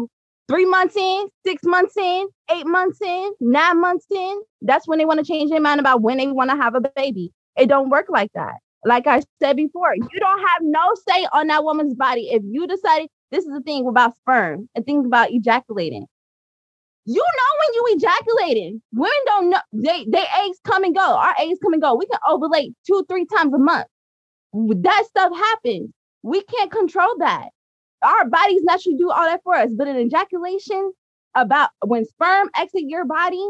three 0.48 0.64
months 0.64 0.96
in, 0.96 1.28
six 1.44 1.62
months 1.64 1.96
in, 1.96 2.28
eight 2.50 2.66
months 2.66 3.00
in, 3.02 3.32
nine 3.40 3.80
months 3.80 4.06
in. 4.10 4.40
That's 4.62 4.86
when 4.86 4.98
they 4.98 5.04
want 5.04 5.18
to 5.18 5.26
change 5.26 5.50
their 5.50 5.60
mind 5.60 5.80
about 5.80 6.02
when 6.02 6.18
they 6.18 6.28
want 6.28 6.50
to 6.50 6.56
have 6.56 6.74
a 6.74 6.82
baby. 6.94 7.32
It 7.56 7.68
don't 7.68 7.90
work 7.90 8.06
like 8.08 8.30
that. 8.34 8.54
Like 8.84 9.06
I 9.06 9.22
said 9.42 9.56
before, 9.56 9.94
you 9.96 10.20
don't 10.20 10.38
have 10.38 10.62
no 10.62 10.94
say 11.08 11.26
on 11.32 11.48
that 11.48 11.64
woman's 11.64 11.94
body. 11.94 12.28
If 12.30 12.42
you 12.48 12.66
decided 12.66 13.08
this 13.32 13.44
is 13.44 13.52
the 13.52 13.62
thing 13.62 13.86
about 13.88 14.16
sperm 14.16 14.68
and 14.74 14.84
things 14.84 15.06
about 15.06 15.30
ejaculating. 15.32 16.06
You 17.06 17.22
know 17.22 17.58
when 17.60 17.74
you 17.74 17.96
ejaculating. 17.96 18.82
Women 18.92 19.12
don't 19.26 19.50
know 19.50 19.60
they 19.72 20.06
they 20.08 20.24
eggs 20.44 20.58
come 20.64 20.84
and 20.84 20.94
go. 20.94 21.16
Our 21.16 21.34
eggs 21.38 21.58
come 21.62 21.72
and 21.72 21.82
go. 21.82 21.94
We 21.94 22.06
can 22.06 22.20
ovulate 22.28 22.74
two, 22.86 23.04
three 23.08 23.26
times 23.26 23.54
a 23.54 23.58
month. 23.58 23.86
That 24.52 25.04
stuff 25.08 25.32
happens. 25.36 25.90
We 26.22 26.42
can't 26.42 26.70
control 26.70 27.16
that 27.18 27.48
our 28.06 28.28
bodies 28.28 28.62
naturally 28.62 28.96
do 28.96 29.10
all 29.10 29.24
that 29.24 29.42
for 29.42 29.54
us. 29.54 29.70
But 29.76 29.88
an 29.88 29.96
ejaculation 29.96 30.92
about 31.34 31.70
when 31.84 32.04
sperm 32.04 32.48
exit 32.56 32.82
your 32.86 33.04
body, 33.04 33.44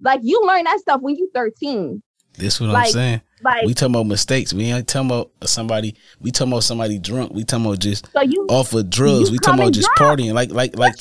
like 0.00 0.20
you 0.22 0.42
learn 0.46 0.64
that 0.64 0.80
stuff 0.80 1.00
when 1.00 1.16
you're 1.16 1.28
13. 1.34 2.02
This 2.34 2.60
what 2.60 2.70
I'm 2.70 2.86
saying. 2.86 3.20
Like 3.42 3.64
We 3.64 3.74
talking 3.74 3.94
about 3.94 4.06
mistakes. 4.06 4.52
We 4.52 4.64
ain't 4.64 4.86
talking 4.86 5.10
about 5.10 5.30
somebody. 5.44 5.96
We 6.20 6.30
talking 6.30 6.52
about 6.52 6.62
somebody 6.64 6.98
drunk. 6.98 7.32
We 7.32 7.44
talking 7.44 7.66
about 7.66 7.80
just 7.80 8.10
so 8.12 8.22
you 8.22 8.46
off 8.48 8.72
of 8.74 8.90
drugs. 8.90 9.30
We 9.30 9.38
talking 9.38 9.60
about 9.60 9.72
just 9.72 9.88
drunk. 9.96 10.20
partying. 10.20 10.34
Like 10.34 10.52
like 10.52 10.76
like 10.76 10.94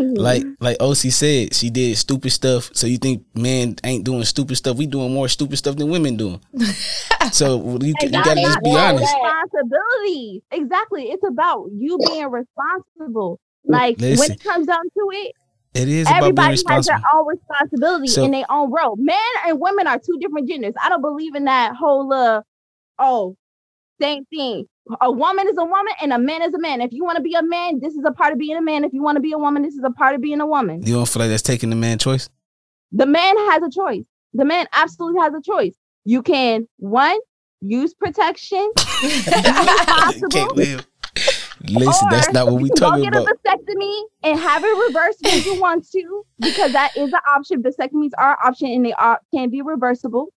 like 0.00 0.44
like 0.60 0.76
OC 0.80 0.96
said, 1.12 1.54
she 1.54 1.70
did 1.70 1.96
stupid 1.96 2.30
stuff. 2.30 2.70
So 2.74 2.86
you 2.86 2.98
think 2.98 3.24
men 3.34 3.76
ain't 3.84 4.04
doing 4.04 4.24
stupid 4.24 4.56
stuff? 4.56 4.76
We 4.76 4.86
doing 4.86 5.12
more 5.12 5.28
stupid 5.28 5.56
stuff 5.56 5.76
than 5.76 5.90
women 5.90 6.16
doing. 6.16 6.40
so 7.32 7.78
you, 7.80 7.94
you 8.00 8.10
gotta 8.10 8.40
just 8.40 8.62
be 8.62 8.76
honest. 8.76 9.14
Responsibility. 9.14 10.42
Exactly. 10.50 11.04
It's 11.10 11.26
about 11.26 11.66
you 11.72 11.98
being 12.06 12.30
responsible. 12.30 13.40
Like 13.64 13.98
when 13.98 14.18
it 14.32 14.42
comes 14.42 14.66
down 14.66 14.84
to 14.84 15.10
it, 15.12 15.32
It 15.74 15.88
is 15.88 16.08
everybody 16.10 16.58
has 16.68 16.86
their 16.86 17.00
own 17.14 17.26
responsibility 17.26 18.08
So- 18.08 18.24
in 18.24 18.30
their 18.30 18.50
own 18.50 18.72
role. 18.72 18.96
Men 18.96 19.16
and 19.46 19.60
women 19.60 19.86
are 19.86 19.98
two 19.98 20.18
different 20.20 20.48
genders. 20.48 20.74
I 20.82 20.88
don't 20.88 21.02
believe 21.02 21.34
in 21.34 21.44
that 21.44 21.76
whole 21.76 22.12
uh 22.12 22.42
oh 22.98 23.36
same 24.00 24.24
thing. 24.26 24.66
A 25.00 25.10
woman 25.12 25.46
is 25.48 25.56
a 25.58 25.64
woman 25.64 25.92
and 26.00 26.12
a 26.12 26.18
man 26.18 26.42
is 26.42 26.52
a 26.54 26.58
man. 26.58 26.80
If 26.80 26.92
you 26.92 27.04
want 27.04 27.16
to 27.16 27.22
be 27.22 27.34
a 27.34 27.42
man, 27.42 27.80
this 27.80 27.94
is 27.94 28.04
a 28.04 28.12
part 28.12 28.32
of 28.32 28.38
being 28.38 28.56
a 28.56 28.62
man. 28.62 28.82
If 28.84 28.92
you 28.92 29.02
want 29.02 29.16
to 29.16 29.20
be 29.20 29.32
a 29.32 29.38
woman, 29.38 29.62
this 29.62 29.74
is 29.74 29.84
a 29.84 29.90
part 29.90 30.14
of 30.14 30.20
being 30.20 30.40
a 30.40 30.46
woman. 30.46 30.82
You 30.84 30.94
don't 30.94 31.08
feel 31.08 31.20
like 31.20 31.30
that's 31.30 31.42
taking 31.42 31.70
the 31.70 31.76
man 31.76 31.98
choice? 31.98 32.28
The 32.92 33.06
man 33.06 33.36
has 33.50 33.62
a 33.62 33.70
choice. 33.70 34.04
The 34.34 34.44
man 34.44 34.66
absolutely 34.72 35.20
has 35.20 35.32
a 35.34 35.40
choice. 35.42 35.74
You 36.04 36.22
can 36.22 36.66
one 36.78 37.18
use 37.60 37.94
protection. 37.94 38.70
Live. 40.54 40.86
Listen, 41.68 42.08
Or 42.08 42.10
that's 42.10 42.32
not 42.32 42.46
what 42.46 42.62
we 42.62 42.70
talking 42.70 43.02
go 43.02 43.08
about. 43.08 43.26
get 43.26 43.50
a 43.54 43.56
vasectomy 43.56 44.02
and 44.22 44.38
have 44.40 44.64
it 44.64 44.86
reversed 44.88 45.18
if 45.24 45.44
you 45.44 45.60
want 45.60 45.86
to, 45.90 46.24
because 46.38 46.72
that 46.72 46.96
is 46.96 47.12
an 47.12 47.20
option. 47.28 47.62
Vasectomies 47.62 48.10
are 48.16 48.30
an 48.32 48.36
option 48.44 48.68
and 48.68 48.84
they 48.84 48.94
are 48.94 49.20
can 49.34 49.50
be 49.50 49.60
reversible. 49.60 50.32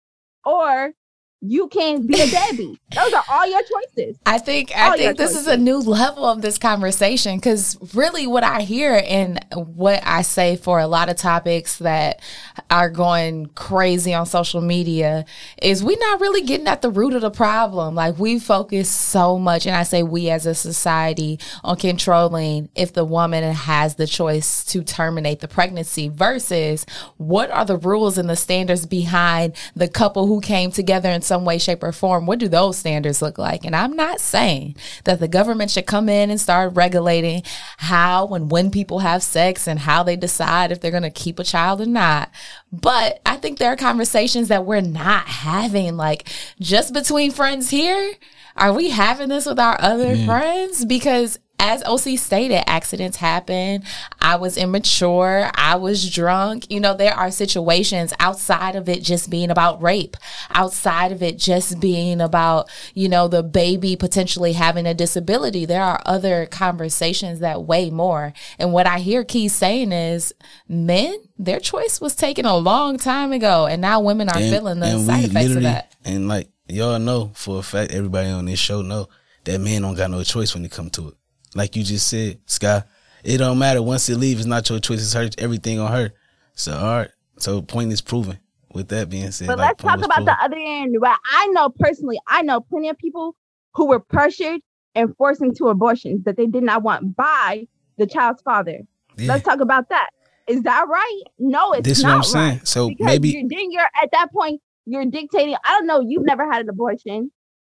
Or 0.43 0.93
you 1.41 1.67
can't 1.69 2.05
be 2.05 2.21
a 2.21 2.27
deadbeat. 2.27 2.79
Those 2.93 3.13
are 3.13 3.23
all 3.27 3.49
your 3.49 3.61
choices. 3.63 4.17
I 4.27 4.37
think 4.37 4.71
I 4.75 4.95
think 4.95 5.17
this 5.17 5.35
is 5.35 5.47
a 5.47 5.57
new 5.57 5.79
level 5.79 6.23
of 6.23 6.43
this 6.43 6.59
conversation 6.59 7.37
because 7.37 7.77
really 7.95 8.27
what 8.27 8.43
I 8.43 8.61
hear 8.61 9.01
and 9.03 9.43
what 9.55 10.01
I 10.05 10.21
say 10.21 10.55
for 10.55 10.79
a 10.79 10.85
lot 10.85 11.09
of 11.09 11.15
topics 11.15 11.79
that 11.79 12.21
are 12.69 12.89
going 12.89 13.47
crazy 13.47 14.13
on 14.13 14.27
social 14.27 14.61
media 14.61 15.25
is 15.59 15.83
we're 15.83 15.97
not 15.97 16.21
really 16.21 16.41
getting 16.41 16.67
at 16.67 16.83
the 16.83 16.91
root 16.91 17.13
of 17.13 17.21
the 17.21 17.31
problem. 17.31 17.95
Like 17.95 18.19
we 18.19 18.37
focus 18.37 18.87
so 18.89 19.39
much, 19.39 19.65
and 19.65 19.75
I 19.75 19.83
say 19.83 20.03
we 20.03 20.29
as 20.29 20.45
a 20.45 20.53
society 20.53 21.39
on 21.63 21.77
controlling 21.77 22.69
if 22.75 22.93
the 22.93 23.05
woman 23.05 23.43
has 23.43 23.95
the 23.95 24.05
choice 24.05 24.63
to 24.65 24.83
terminate 24.83 25.39
the 25.39 25.47
pregnancy 25.47 26.07
versus 26.07 26.85
what 27.17 27.49
are 27.49 27.65
the 27.65 27.77
rules 27.77 28.19
and 28.19 28.29
the 28.29 28.35
standards 28.35 28.85
behind 28.85 29.55
the 29.75 29.87
couple 29.87 30.27
who 30.27 30.39
came 30.39 30.69
together 30.69 31.09
in 31.09 31.23
some 31.31 31.45
way, 31.45 31.57
shape, 31.57 31.81
or 31.81 31.93
form. 31.93 32.25
What 32.25 32.39
do 32.39 32.49
those 32.49 32.77
standards 32.77 33.21
look 33.21 33.37
like? 33.37 33.63
And 33.63 33.73
I'm 33.73 33.95
not 33.95 34.19
saying 34.19 34.75
that 35.05 35.21
the 35.21 35.29
government 35.29 35.71
should 35.71 35.85
come 35.85 36.09
in 36.09 36.29
and 36.29 36.41
start 36.41 36.75
regulating 36.75 37.43
how 37.77 38.27
and 38.33 38.51
when 38.51 38.69
people 38.69 38.99
have 38.99 39.23
sex 39.23 39.65
and 39.65 39.79
how 39.79 40.03
they 40.03 40.17
decide 40.17 40.73
if 40.73 40.81
they're 40.81 40.91
going 40.91 41.03
to 41.03 41.09
keep 41.09 41.39
a 41.39 41.45
child 41.45 41.79
or 41.79 41.85
not. 41.85 42.29
But 42.69 43.21
I 43.25 43.37
think 43.37 43.59
there 43.59 43.71
are 43.71 43.77
conversations 43.77 44.49
that 44.49 44.65
we're 44.65 44.81
not 44.81 45.25
having, 45.25 45.95
like 45.95 46.27
just 46.59 46.93
between 46.93 47.31
friends 47.31 47.69
here. 47.69 48.15
Are 48.57 48.73
we 48.73 48.89
having 48.89 49.29
this 49.29 49.45
with 49.45 49.57
our 49.57 49.79
other 49.79 50.17
friends? 50.25 50.83
Because 50.83 51.39
as 51.61 51.83
OC 51.83 52.17
stated, 52.17 52.67
accidents 52.67 53.17
happen. 53.17 53.83
I 54.19 54.35
was 54.35 54.57
immature. 54.57 55.51
I 55.53 55.75
was 55.75 56.09
drunk. 56.09 56.69
You 56.71 56.79
know, 56.79 56.95
there 56.95 57.13
are 57.13 57.29
situations 57.29 58.13
outside 58.19 58.75
of 58.75 58.89
it 58.89 59.03
just 59.03 59.29
being 59.29 59.51
about 59.51 59.79
rape, 59.81 60.17
outside 60.49 61.11
of 61.11 61.21
it 61.21 61.37
just 61.37 61.79
being 61.79 62.19
about, 62.19 62.67
you 62.95 63.07
know, 63.07 63.27
the 63.27 63.43
baby 63.43 63.95
potentially 63.95 64.53
having 64.53 64.87
a 64.87 64.95
disability. 64.95 65.65
There 65.65 65.83
are 65.83 66.01
other 66.03 66.47
conversations 66.47 67.39
that 67.41 67.63
weigh 67.63 67.91
more. 67.91 68.33
And 68.57 68.73
what 68.73 68.87
I 68.87 68.97
hear 68.97 69.23
Keys 69.23 69.53
saying 69.53 69.91
is 69.91 70.33
men, 70.67 71.15
their 71.37 71.59
choice 71.59 72.01
was 72.01 72.15
taken 72.15 72.45
a 72.45 72.57
long 72.57 72.97
time 72.97 73.31
ago. 73.31 73.67
And 73.67 73.83
now 73.83 74.01
women 74.01 74.29
are 74.29 74.39
feeling 74.39 74.79
the 74.79 74.97
side 74.97 75.25
effects 75.25 75.55
of 75.55 75.61
that. 75.61 75.95
And 76.03 76.27
like 76.27 76.49
y'all 76.67 76.97
know 76.97 77.29
for 77.35 77.59
a 77.59 77.63
fact, 77.63 77.91
everybody 77.91 78.29
on 78.29 78.45
this 78.45 78.57
show 78.57 78.81
know 78.81 79.09
that 79.43 79.59
men 79.59 79.83
don't 79.83 79.93
got 79.93 80.09
no 80.09 80.23
choice 80.23 80.55
when 80.55 80.65
it 80.65 80.71
come 80.71 80.89
to 80.89 81.09
it. 81.09 81.13
Like 81.55 81.75
you 81.75 81.83
just 81.83 82.07
said, 82.07 82.39
Sky, 82.45 82.83
it 83.23 83.37
don't 83.37 83.59
matter. 83.59 83.81
Once 83.81 84.07
it 84.09 84.17
leaves, 84.17 84.41
it's 84.41 84.47
not 84.47 84.69
your 84.69 84.79
choice. 84.79 85.01
It's 85.01 85.13
her. 85.13 85.29
Everything 85.37 85.79
on 85.79 85.91
her. 85.91 86.13
So 86.53 86.73
all 86.77 86.97
right. 86.97 87.09
So 87.37 87.61
point 87.61 87.91
is 87.91 88.01
proven. 88.01 88.37
With 88.73 88.87
that 88.87 89.09
being 89.09 89.31
said, 89.31 89.47
But 89.47 89.57
like, 89.57 89.83
let's 89.83 89.83
talk 89.83 89.97
about 90.05 90.09
proven. 90.23 90.25
the 90.25 90.43
other 90.43 90.55
end. 90.57 90.95
Where 90.99 91.13
I 91.33 91.47
know 91.47 91.69
personally, 91.69 92.17
I 92.25 92.41
know 92.41 92.61
plenty 92.61 92.87
of 92.87 92.97
people 92.97 93.35
who 93.73 93.87
were 93.87 93.99
pressured 93.99 94.61
and 94.95 95.13
forced 95.17 95.41
into 95.41 95.67
abortions 95.67 96.23
that 96.23 96.37
they 96.37 96.45
did 96.47 96.63
not 96.63 96.81
want 96.81 97.15
by 97.17 97.67
the 97.97 98.07
child's 98.07 98.41
father. 98.41 98.79
Yeah. 99.17 99.27
Let's 99.27 99.43
talk 99.43 99.59
about 99.59 99.89
that. 99.89 100.09
Is 100.47 100.61
that 100.63 100.87
right? 100.87 101.21
No, 101.37 101.73
it's 101.73 101.85
This 101.85 101.97
is 101.97 102.03
what 102.05 102.09
not 102.11 102.17
I'm 102.17 102.23
saying. 102.23 102.49
right. 102.59 102.67
So 102.67 102.87
Because 102.89 103.05
maybe 103.05 103.29
you're, 103.29 103.49
then 103.49 103.71
you're 103.73 103.83
at 104.01 104.09
that 104.13 104.31
point, 104.31 104.61
you're 104.85 105.05
dictating. 105.05 105.55
I 105.65 105.73
don't 105.77 105.85
know. 105.87 105.99
You've 105.99 106.23
never 106.25 106.49
had 106.49 106.61
an 106.61 106.69
abortion, 106.69 107.29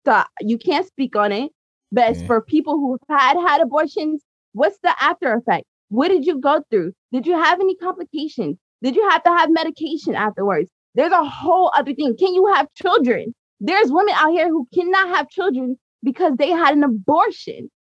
so 0.06 0.24
you 0.42 0.58
can't 0.58 0.88
speak 0.88 1.18
on 1.18 1.34
it. 1.34 1.52
But 1.96 2.06
as 2.12 2.22
Yeah. 2.22 2.28
for 2.28 2.42
people 2.42 2.76
who 2.78 3.00
had 3.10 3.38
had 3.40 3.62
abortions, 3.62 4.24
what's 4.54 4.80
the 4.84 4.94
after 5.04 5.34
effect? 5.34 5.66
What 5.90 6.10
did 6.10 6.26
you 6.28 6.40
go 6.40 6.64
through? 6.70 6.94
Did 7.14 7.28
you 7.28 7.34
have 7.36 7.60
any 7.62 7.76
complications? 7.78 8.58
Did 8.84 8.96
you 8.98 9.10
have 9.10 9.24
to 9.24 9.32
have 9.32 9.50
medication 9.52 10.16
afterwards? 10.16 10.72
There's 10.96 11.14
a 11.14 11.26
whole 11.26 11.72
other 11.78 11.94
thing. 11.96 12.18
Can 12.18 12.36
you 12.36 12.48
have 12.54 12.68
children? 12.76 13.34
There's 13.62 13.92
women 13.92 14.16
out 14.18 14.32
here 14.32 14.50
who 14.50 14.68
cannot 14.74 15.10
have 15.10 15.30
children 15.30 15.78
because 16.04 16.36
they 16.38 16.52
had 16.52 16.76
an 16.76 16.84
abortion. 16.84 17.72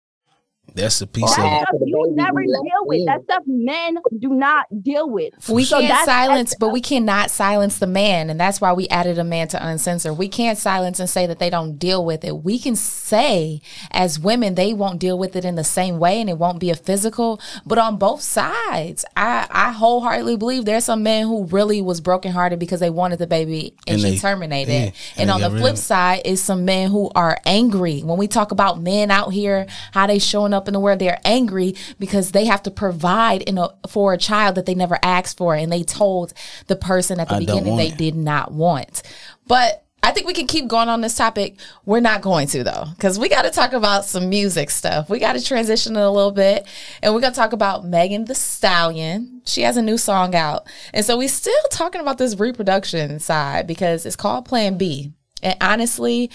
That's 0.74 1.00
a 1.00 1.06
piece 1.06 1.22
Wow. 1.38 1.44
of. 1.44 1.50
That 1.50 1.66
stuff 1.68 1.80
you 1.86 2.12
never 2.14 2.42
deal 2.42 2.62
with. 2.86 3.06
That 3.06 3.22
stuff 3.24 3.42
men 3.46 3.98
do 4.18 4.30
not 4.30 4.66
deal 4.82 5.08
with. 5.08 5.32
We 5.48 5.64
So 5.64 5.76
can't 5.78 5.88
that's- 5.88 6.04
silence, 6.06 6.50
that's- 6.50 6.56
but 6.58 6.70
we 6.72 6.80
cannot 6.80 7.30
silence 7.30 7.78
the 7.78 7.86
man, 7.86 8.28
and 8.30 8.40
that's 8.40 8.60
why 8.60 8.72
we 8.72 8.88
added 8.88 9.18
a 9.18 9.24
man 9.24 9.46
to 9.48 9.66
uncensored. 9.66 10.18
We 10.18 10.26
can't 10.28 10.58
silence 10.58 10.98
and 10.98 11.08
say 11.08 11.26
that 11.26 11.38
they 11.38 11.50
don't 11.50 11.78
deal 11.78 12.04
with 12.04 12.24
it. 12.24 12.42
We 12.44 12.58
can 12.58 12.74
say 12.76 13.60
as 13.92 14.18
women 14.18 14.54
they 14.54 14.72
won't 14.72 14.98
deal 14.98 15.18
with 15.18 15.36
it 15.36 15.44
in 15.44 15.54
the 15.54 15.64
same 15.64 15.98
way, 15.98 16.20
and 16.20 16.28
it 16.30 16.38
won't 16.38 16.58
be 16.58 16.70
a 16.70 16.74
physical. 16.74 17.40
But 17.66 17.78
on 17.78 17.96
both 17.96 18.22
sides, 18.22 19.04
I 19.16 19.46
I 19.50 19.70
wholeheartedly 19.72 20.36
believe 20.36 20.64
there's 20.64 20.84
some 20.84 21.02
men 21.02 21.26
who 21.26 21.44
really 21.44 21.82
was 21.82 22.00
brokenhearted 22.00 22.58
because 22.58 22.80
they 22.80 22.90
wanted 22.90 23.18
the 23.18 23.26
baby 23.26 23.74
and, 23.86 23.94
And 23.94 24.00
she 24.00 24.10
they- 24.12 24.18
terminated. 24.18 24.72
yeah, 24.72 24.90
and 25.16 25.24
and 25.24 25.30
on 25.30 25.40
the 25.40 25.50
flip 25.50 25.76
side 25.76 26.22
is 26.24 26.42
some 26.42 26.64
men 26.64 26.90
who 26.90 27.10
are 27.14 27.38
angry. 27.46 28.00
When 28.00 28.18
we 28.18 28.26
talk 28.28 28.50
about 28.52 28.80
men 28.80 29.10
out 29.10 29.32
here, 29.32 29.66
how 29.92 30.06
they 30.06 30.18
showing 30.18 30.53
up 30.54 30.68
in 30.68 30.74
the 30.74 30.80
world, 30.80 30.98
they're 30.98 31.20
angry 31.24 31.74
because 31.98 32.32
they 32.32 32.46
have 32.46 32.62
to 32.64 32.70
provide 32.70 33.42
in 33.42 33.58
a, 33.58 33.68
for 33.88 34.12
a 34.12 34.18
child 34.18 34.54
that 34.54 34.66
they 34.66 34.74
never 34.74 34.98
asked 35.02 35.36
for, 35.36 35.54
and 35.54 35.70
they 35.70 35.82
told 35.82 36.32
the 36.66 36.76
person 36.76 37.20
at 37.20 37.28
the 37.28 37.36
I 37.36 37.38
beginning 37.40 37.76
they 37.76 37.88
it. 37.88 37.98
did 37.98 38.14
not 38.14 38.52
want. 38.52 39.02
But 39.46 39.84
I 40.02 40.10
think 40.10 40.26
we 40.26 40.34
can 40.34 40.46
keep 40.46 40.68
going 40.68 40.90
on 40.90 41.00
this 41.00 41.16
topic. 41.16 41.58
We're 41.86 42.00
not 42.00 42.20
going 42.20 42.46
to 42.48 42.62
though, 42.62 42.84
because 42.94 43.18
we 43.18 43.30
got 43.30 43.42
to 43.42 43.50
talk 43.50 43.72
about 43.72 44.04
some 44.04 44.28
music 44.28 44.68
stuff. 44.68 45.08
We 45.08 45.18
got 45.18 45.32
to 45.32 45.42
transition 45.42 45.96
it 45.96 46.00
a 46.00 46.10
little 46.10 46.30
bit, 46.30 46.66
and 47.02 47.14
we're 47.14 47.22
gonna 47.22 47.34
talk 47.34 47.54
about 47.54 47.86
Megan 47.86 48.26
Thee 48.26 48.34
Stallion. 48.34 49.40
She 49.46 49.62
has 49.62 49.78
a 49.78 49.82
new 49.82 49.96
song 49.96 50.34
out, 50.34 50.66
and 50.92 51.06
so 51.06 51.16
we 51.16 51.26
still 51.26 51.54
talking 51.70 52.02
about 52.02 52.18
this 52.18 52.38
reproduction 52.38 53.18
side 53.18 53.66
because 53.66 54.04
it's 54.04 54.14
called 54.14 54.44
Plan 54.44 54.76
B. 54.76 55.12
And 55.42 55.56
honestly, 55.60 56.30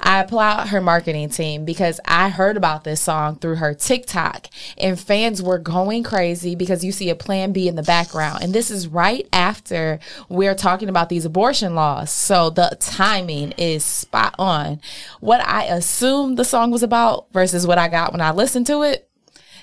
I 0.00 0.20
applaud 0.20 0.68
her 0.68 0.80
marketing 0.80 1.30
team 1.30 1.64
because 1.64 2.00
I 2.04 2.28
heard 2.28 2.56
about 2.56 2.84
this 2.84 3.00
song 3.00 3.36
through 3.36 3.56
her 3.56 3.74
TikTok 3.74 4.48
and 4.78 4.98
fans 4.98 5.42
were 5.42 5.58
going 5.58 6.02
crazy 6.02 6.54
because 6.54 6.84
you 6.84 6.92
see 6.92 7.10
a 7.10 7.14
plan 7.14 7.52
B 7.52 7.68
in 7.68 7.76
the 7.76 7.82
background. 7.82 8.42
And 8.42 8.52
this 8.52 8.70
is 8.70 8.88
right 8.88 9.26
after 9.32 9.98
we're 10.28 10.54
talking 10.54 10.88
about 10.88 11.08
these 11.08 11.24
abortion 11.24 11.74
laws. 11.74 12.10
So 12.10 12.50
the 12.50 12.76
timing 12.80 13.52
is 13.52 13.84
spot 13.84 14.34
on. 14.38 14.80
What 15.20 15.40
I 15.40 15.64
assumed 15.64 16.36
the 16.36 16.44
song 16.44 16.70
was 16.70 16.82
about 16.82 17.26
versus 17.32 17.66
what 17.66 17.78
I 17.78 17.88
got 17.88 18.12
when 18.12 18.20
I 18.20 18.32
listened 18.32 18.66
to 18.66 18.82
it 18.82 19.05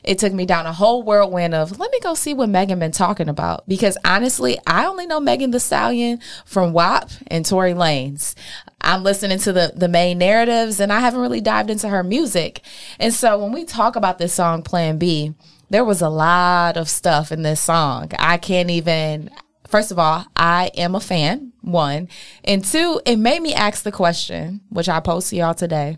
it 0.03 0.19
took 0.19 0.33
me 0.33 0.45
down 0.45 0.65
a 0.65 0.73
whole 0.73 1.03
whirlwind 1.03 1.53
of 1.53 1.79
let 1.79 1.91
me 1.91 1.99
go 2.01 2.13
see 2.13 2.33
what 2.33 2.49
Megan 2.49 2.79
been 2.79 2.91
talking 2.91 3.29
about 3.29 3.67
because 3.67 3.97
honestly, 4.05 4.57
I 4.67 4.85
only 4.85 5.05
know 5.07 5.19
Megan 5.19 5.51
Thee 5.51 5.59
Stallion 5.59 6.19
from 6.45 6.73
WAP 6.73 7.09
and 7.27 7.45
Tory 7.45 7.73
Lanez. 7.73 8.35
I'm 8.81 9.03
listening 9.03 9.39
to 9.39 9.53
the 9.53 9.73
the 9.75 9.87
main 9.87 10.17
narratives 10.17 10.79
and 10.79 10.91
I 10.91 10.99
haven't 10.99 11.21
really 11.21 11.41
dived 11.41 11.69
into 11.69 11.89
her 11.89 12.03
music. 12.03 12.61
And 12.99 13.13
so 13.13 13.37
when 13.37 13.51
we 13.51 13.65
talk 13.65 13.95
about 13.95 14.17
this 14.17 14.33
song 14.33 14.61
Plan 14.61 14.97
B, 14.97 15.33
there 15.69 15.85
was 15.85 16.01
a 16.01 16.09
lot 16.09 16.77
of 16.77 16.89
stuff 16.89 17.31
in 17.31 17.43
this 17.43 17.61
song. 17.61 18.11
I 18.19 18.37
can't 18.37 18.69
even 18.69 19.29
First 19.67 19.91
of 19.91 19.97
all, 19.97 20.25
I 20.35 20.69
am 20.75 20.93
a 20.93 20.99
fan, 20.99 21.51
one. 21.61 22.07
And 22.43 22.63
two, 22.63 23.01
it 23.07 23.15
made 23.15 23.41
me 23.41 23.55
ask 23.55 23.81
the 23.81 23.91
question, 23.91 24.61
which 24.69 24.87
I 24.87 24.99
post 24.99 25.31
to 25.31 25.35
y'all 25.35 25.55
today 25.55 25.97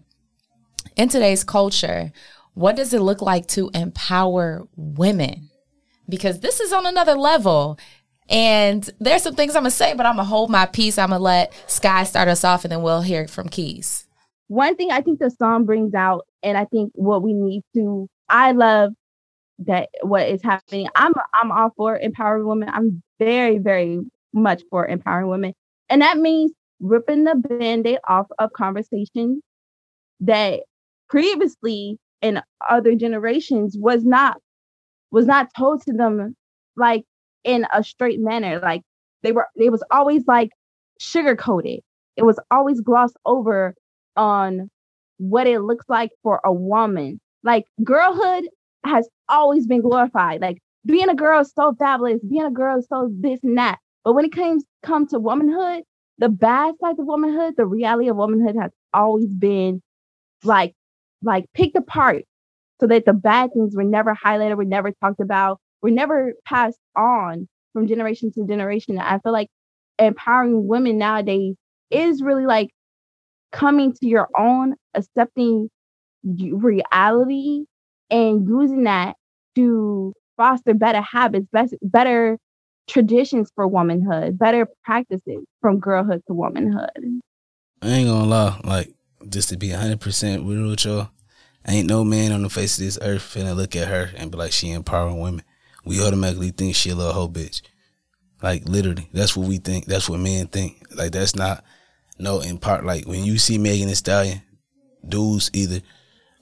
in 0.96 1.10
today's 1.10 1.44
culture, 1.44 2.12
what 2.56 2.76
does 2.76 2.94
it 2.94 3.02
look 3.02 3.22
like 3.22 3.48
to 3.50 3.70
empower 3.74 4.68
women? 4.76 5.50
Because 6.10 6.40
this 6.40 6.60
is 6.60 6.74
on 6.74 6.86
another 6.86 7.16
level. 7.16 7.78
And 8.28 8.90
there's 9.00 9.22
some 9.22 9.36
things 9.36 9.56
I'm 9.56 9.62
gonna 9.62 9.72
say, 9.72 9.94
but 9.94 10.06
I'm 10.08 10.16
gonna 10.16 10.28
hold 10.28 10.50
my 10.50 10.66
peace. 10.66 10.98
I'm 10.98 11.10
gonna 11.10 11.22
let 11.22 11.54
Sky 11.70 12.04
start 12.06 12.28
us 12.28 12.44
off 12.44 12.66
and 12.66 12.72
then 12.72 12.82
we'll 12.82 13.02
hear 13.02 13.28
from 13.28 13.50
Keys. 13.50 14.08
one 14.48 14.76
thing 14.76 14.92
I 14.92 15.02
think 15.02 15.20
the 15.20 15.30
song 15.30 15.66
brings 15.66 15.94
out, 15.94 16.26
and 16.44 16.58
I 16.58 16.66
think 16.66 16.92
what 16.96 17.24
we 17.24 17.34
need 17.34 17.64
to, 17.76 18.08
I 18.30 18.52
love 18.52 18.94
that 19.60 19.90
what 20.02 20.28
is 20.28 20.42
happening. 20.42 20.88
I'm 20.96 21.14
I'm 21.34 21.52
all 21.52 21.72
for 21.78 21.98
empowering 21.98 22.48
women. 22.48 22.70
I'm 22.72 23.02
very 23.20 23.58
very 23.58 24.00
much 24.34 24.64
for 24.70 24.86
empowering 24.88 25.30
women, 25.30 25.54
and 25.90 26.02
that 26.02 26.18
means 26.18 26.52
ripping 26.80 27.24
the 27.24 27.36
band-aid 27.36 28.00
off 28.08 28.28
of 28.38 28.52
conversations 28.54 29.42
that 30.20 30.62
previously 31.10 31.98
in 32.22 32.42
other 32.70 32.96
generations 32.96 33.78
was 33.78 34.04
not 34.04 34.38
was 35.12 35.26
not 35.26 35.50
told 35.58 35.82
to 35.84 35.94
them 35.94 36.36
like 36.76 37.06
in 37.44 37.66
a 37.74 37.84
straight 37.84 38.20
manner. 38.20 38.60
Like 38.60 38.82
they 39.24 39.32
were, 39.32 39.48
it 39.56 39.72
was 39.72 39.84
always 39.92 40.24
like 40.28 40.50
sugar 41.00 41.36
coated. 41.36 41.80
It 42.18 42.24
was 42.24 42.40
always 42.52 42.82
glossed 42.82 43.18
over 43.26 43.76
on 44.16 44.70
what 45.18 45.48
it 45.48 45.62
looks 45.62 45.86
like 45.88 46.12
for 46.24 46.42
a 46.44 46.52
woman. 46.52 47.20
Like 47.44 47.66
girlhood 47.84 48.50
has 48.86 49.08
always 49.30 49.68
been 49.68 49.82
glorified. 49.82 50.42
Like 50.42 50.58
being 50.86 51.10
a 51.10 51.16
girl 51.16 51.42
is 51.42 51.52
so 51.56 51.74
fabulous. 51.80 52.22
Being 52.30 52.46
a 52.46 52.52
girl 52.52 52.80
is 52.80 52.88
so 52.88 53.10
this 53.20 53.40
and 53.44 53.58
that. 53.58 53.80
But 54.04 54.14
when 54.14 54.26
it 54.26 54.34
comes 54.34 54.64
come 54.84 55.08
to 55.08 55.20
womanhood, 55.20 55.84
the 56.18 56.30
bad 56.30 56.76
side 56.80 57.00
of 57.00 57.06
womanhood, 57.06 57.56
the 57.58 57.66
reality 57.66 58.10
of 58.10 58.18
womanhood 58.18 58.56
has 58.60 58.72
always 58.94 59.34
been 59.34 59.82
like 60.44 60.74
like 61.26 61.46
picked 61.54 61.76
apart 61.76 62.24
so 62.80 62.88
that 62.88 63.06
the 63.06 63.14
bad 63.14 63.52
things 63.54 63.76
were 63.76 63.84
never 63.84 64.16
highlighted, 64.16 64.58
were 64.58 64.66
never 64.66 64.92
talked 65.02 65.20
about, 65.20 65.60
were 65.82 65.92
never 65.92 66.34
passed 66.46 66.80
on 66.96 67.48
from 67.74 67.88
generation 67.88 68.32
to 68.34 68.46
generation. 68.48 69.00
I 69.00 69.20
feel 69.20 69.32
like 69.32 69.50
empowering 70.00 70.68
women 70.68 70.98
nowadays 70.98 71.56
is 71.90 72.22
really 72.22 72.46
like 72.46 72.70
coming 73.52 73.94
to 73.94 74.08
your 74.08 74.28
own, 74.38 74.76
accepting 74.94 75.70
reality, 76.24 77.66
and 78.10 78.48
using 78.48 78.84
that 78.84 79.16
to 79.56 80.14
foster 80.38 80.74
better 80.74 81.02
habits, 81.02 81.48
best, 81.52 81.76
better 81.82 82.38
traditions 82.88 83.50
for 83.56 83.68
womanhood, 83.68 84.38
better 84.38 84.68
practices 84.84 85.44
from 85.62 85.80
girlhood 85.80 86.22
to 86.28 86.34
womanhood. 86.34 87.22
I 87.82 87.90
ain't 87.90 88.10
gonna 88.10 88.26
lie, 88.26 88.60
like 88.64 88.94
just 89.30 89.50
to 89.50 89.58
be 89.58 89.70
hundred 89.70 90.02
percent 90.02 90.44
real 90.44 90.70
with 90.70 90.86
y'all, 90.86 91.10
ain't 91.68 91.90
no 91.90 92.04
man 92.04 92.32
on 92.32 92.44
the 92.44 92.50
face 92.50 92.78
of 92.78 92.84
this 92.84 93.00
earth 93.02 93.22
finna 93.22 93.56
look 93.56 93.76
at 93.76 93.88
her 93.88 94.12
and 94.18 94.32
be 94.32 94.38
like 94.38 94.52
she 94.52 94.72
empowering 94.72 95.20
women. 95.20 95.44
We 95.84 96.02
automatically 96.02 96.52
think 96.52 96.76
she 96.76 96.90
a 96.90 96.96
little 96.96 97.14
hoe 97.14 97.28
bitch. 97.28 97.62
Like 98.42 98.68
literally, 98.68 99.10
that's 99.14 99.36
what 99.36 99.48
we 99.48 99.58
think. 99.58 99.86
That's 99.86 100.10
what 100.10 100.20
men 100.20 100.48
think. 100.48 100.86
Like 100.96 101.12
that's 101.12 101.36
not 101.36 101.64
no 102.20 102.42
in 102.42 102.58
part. 102.58 102.86
Like 102.86 103.06
when 103.08 103.24
you 103.24 103.38
see 103.38 103.58
Megan 103.58 103.88
Thee 103.88 103.96
Stallion, 103.96 104.42
dudes 105.08 105.50
either 105.54 105.82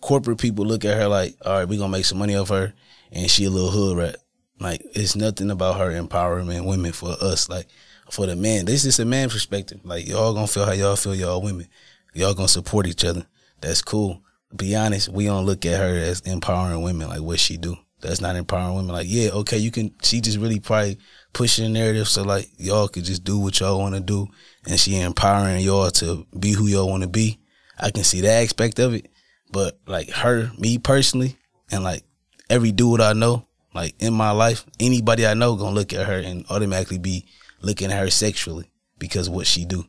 corporate 0.02 0.40
people 0.40 0.66
look 0.66 0.86
at 0.86 0.98
her 0.98 1.08
like, 1.08 1.36
all 1.46 1.60
right, 1.60 1.68
we 1.68 1.78
gonna 1.78 1.92
make 1.92 2.06
some 2.06 2.18
money 2.18 2.36
off 2.36 2.50
her, 2.50 2.74
and 3.12 3.30
she 3.30 3.46
a 3.46 3.50
little 3.50 3.72
hood 3.72 3.98
rat. 3.98 4.18
Like 4.60 4.82
it's 4.94 5.16
nothing 5.16 5.52
about 5.52 5.78
her 5.78 5.92
empowering 5.92 6.48
women 6.66 6.92
for 6.92 7.16
us. 7.22 7.50
Like 7.50 7.68
for 8.10 8.26
the 8.26 8.36
man, 8.36 8.66
this 8.66 8.86
is 8.86 9.00
a 9.00 9.06
man 9.06 9.30
perspective. 9.30 9.80
Like 9.84 10.08
y'all 10.08 10.34
gonna 10.34 10.48
feel 10.48 10.66
how 10.66 10.74
y'all 10.74 10.96
feel, 10.96 11.16
y'all 11.16 11.42
women. 11.42 11.68
Y'all 12.14 12.34
gonna 12.34 12.48
support 12.48 12.88
each 12.88 13.06
other. 13.06 13.26
That's 13.62 13.82
cool. 13.82 14.23
Be 14.56 14.76
honest, 14.76 15.10
we 15.10 15.26
don't 15.26 15.46
look 15.46 15.66
at 15.66 15.80
her 15.80 15.96
as 15.96 16.22
empowering 16.22 16.82
women. 16.82 17.10
Like 17.10 17.22
what 17.22 17.40
she 17.40 17.58
do. 17.58 17.76
That's 18.02 18.22
not 18.22 18.36
empowering 18.36 18.76
women. 18.76 18.94
Like 18.94 19.08
yeah, 19.10 19.30
okay, 19.32 19.58
you 19.58 19.72
can. 19.72 19.94
She 20.04 20.22
just 20.22 20.38
really 20.38 20.60
probably 20.60 20.98
pushing 21.32 21.64
the 21.64 21.70
narrative 21.70 22.08
so 22.08 22.24
like 22.24 22.50
y'all 22.58 22.88
could 22.88 23.06
just 23.06 23.24
do 23.24 23.40
what 23.40 23.60
y'all 23.60 23.80
want 23.80 23.96
to 23.96 24.02
do, 24.02 24.28
and 24.68 24.80
she 24.80 25.00
empowering 25.00 25.64
y'all 25.64 25.90
to 25.92 26.28
be 26.38 26.52
who 26.52 26.68
y'all 26.68 26.90
want 26.90 27.04
to 27.04 27.10
be. 27.10 27.40
I 27.80 27.92
can 27.92 28.04
see 28.04 28.22
that 28.22 28.44
aspect 28.44 28.80
of 28.80 28.94
it, 28.94 29.10
but 29.52 29.80
like 29.88 30.10
her, 30.10 30.52
me 30.60 30.78
personally, 30.78 31.38
and 31.72 31.84
like 31.84 32.04
every 32.50 32.72
dude 32.72 33.02
I 33.02 33.14
know, 33.14 33.48
like 33.74 33.96
in 34.00 34.14
my 34.14 34.32
life, 34.32 34.66
anybody 34.80 35.26
I 35.26 35.34
know 35.34 35.56
gonna 35.56 35.76
look 35.76 35.94
at 35.94 36.06
her 36.06 36.20
and 36.20 36.46
automatically 36.50 37.00
be 37.00 37.26
looking 37.62 37.92
at 37.92 38.00
her 38.00 38.10
sexually 38.10 38.70
because 39.00 39.30
what 39.30 39.48
she 39.48 39.66
do. 39.66 39.86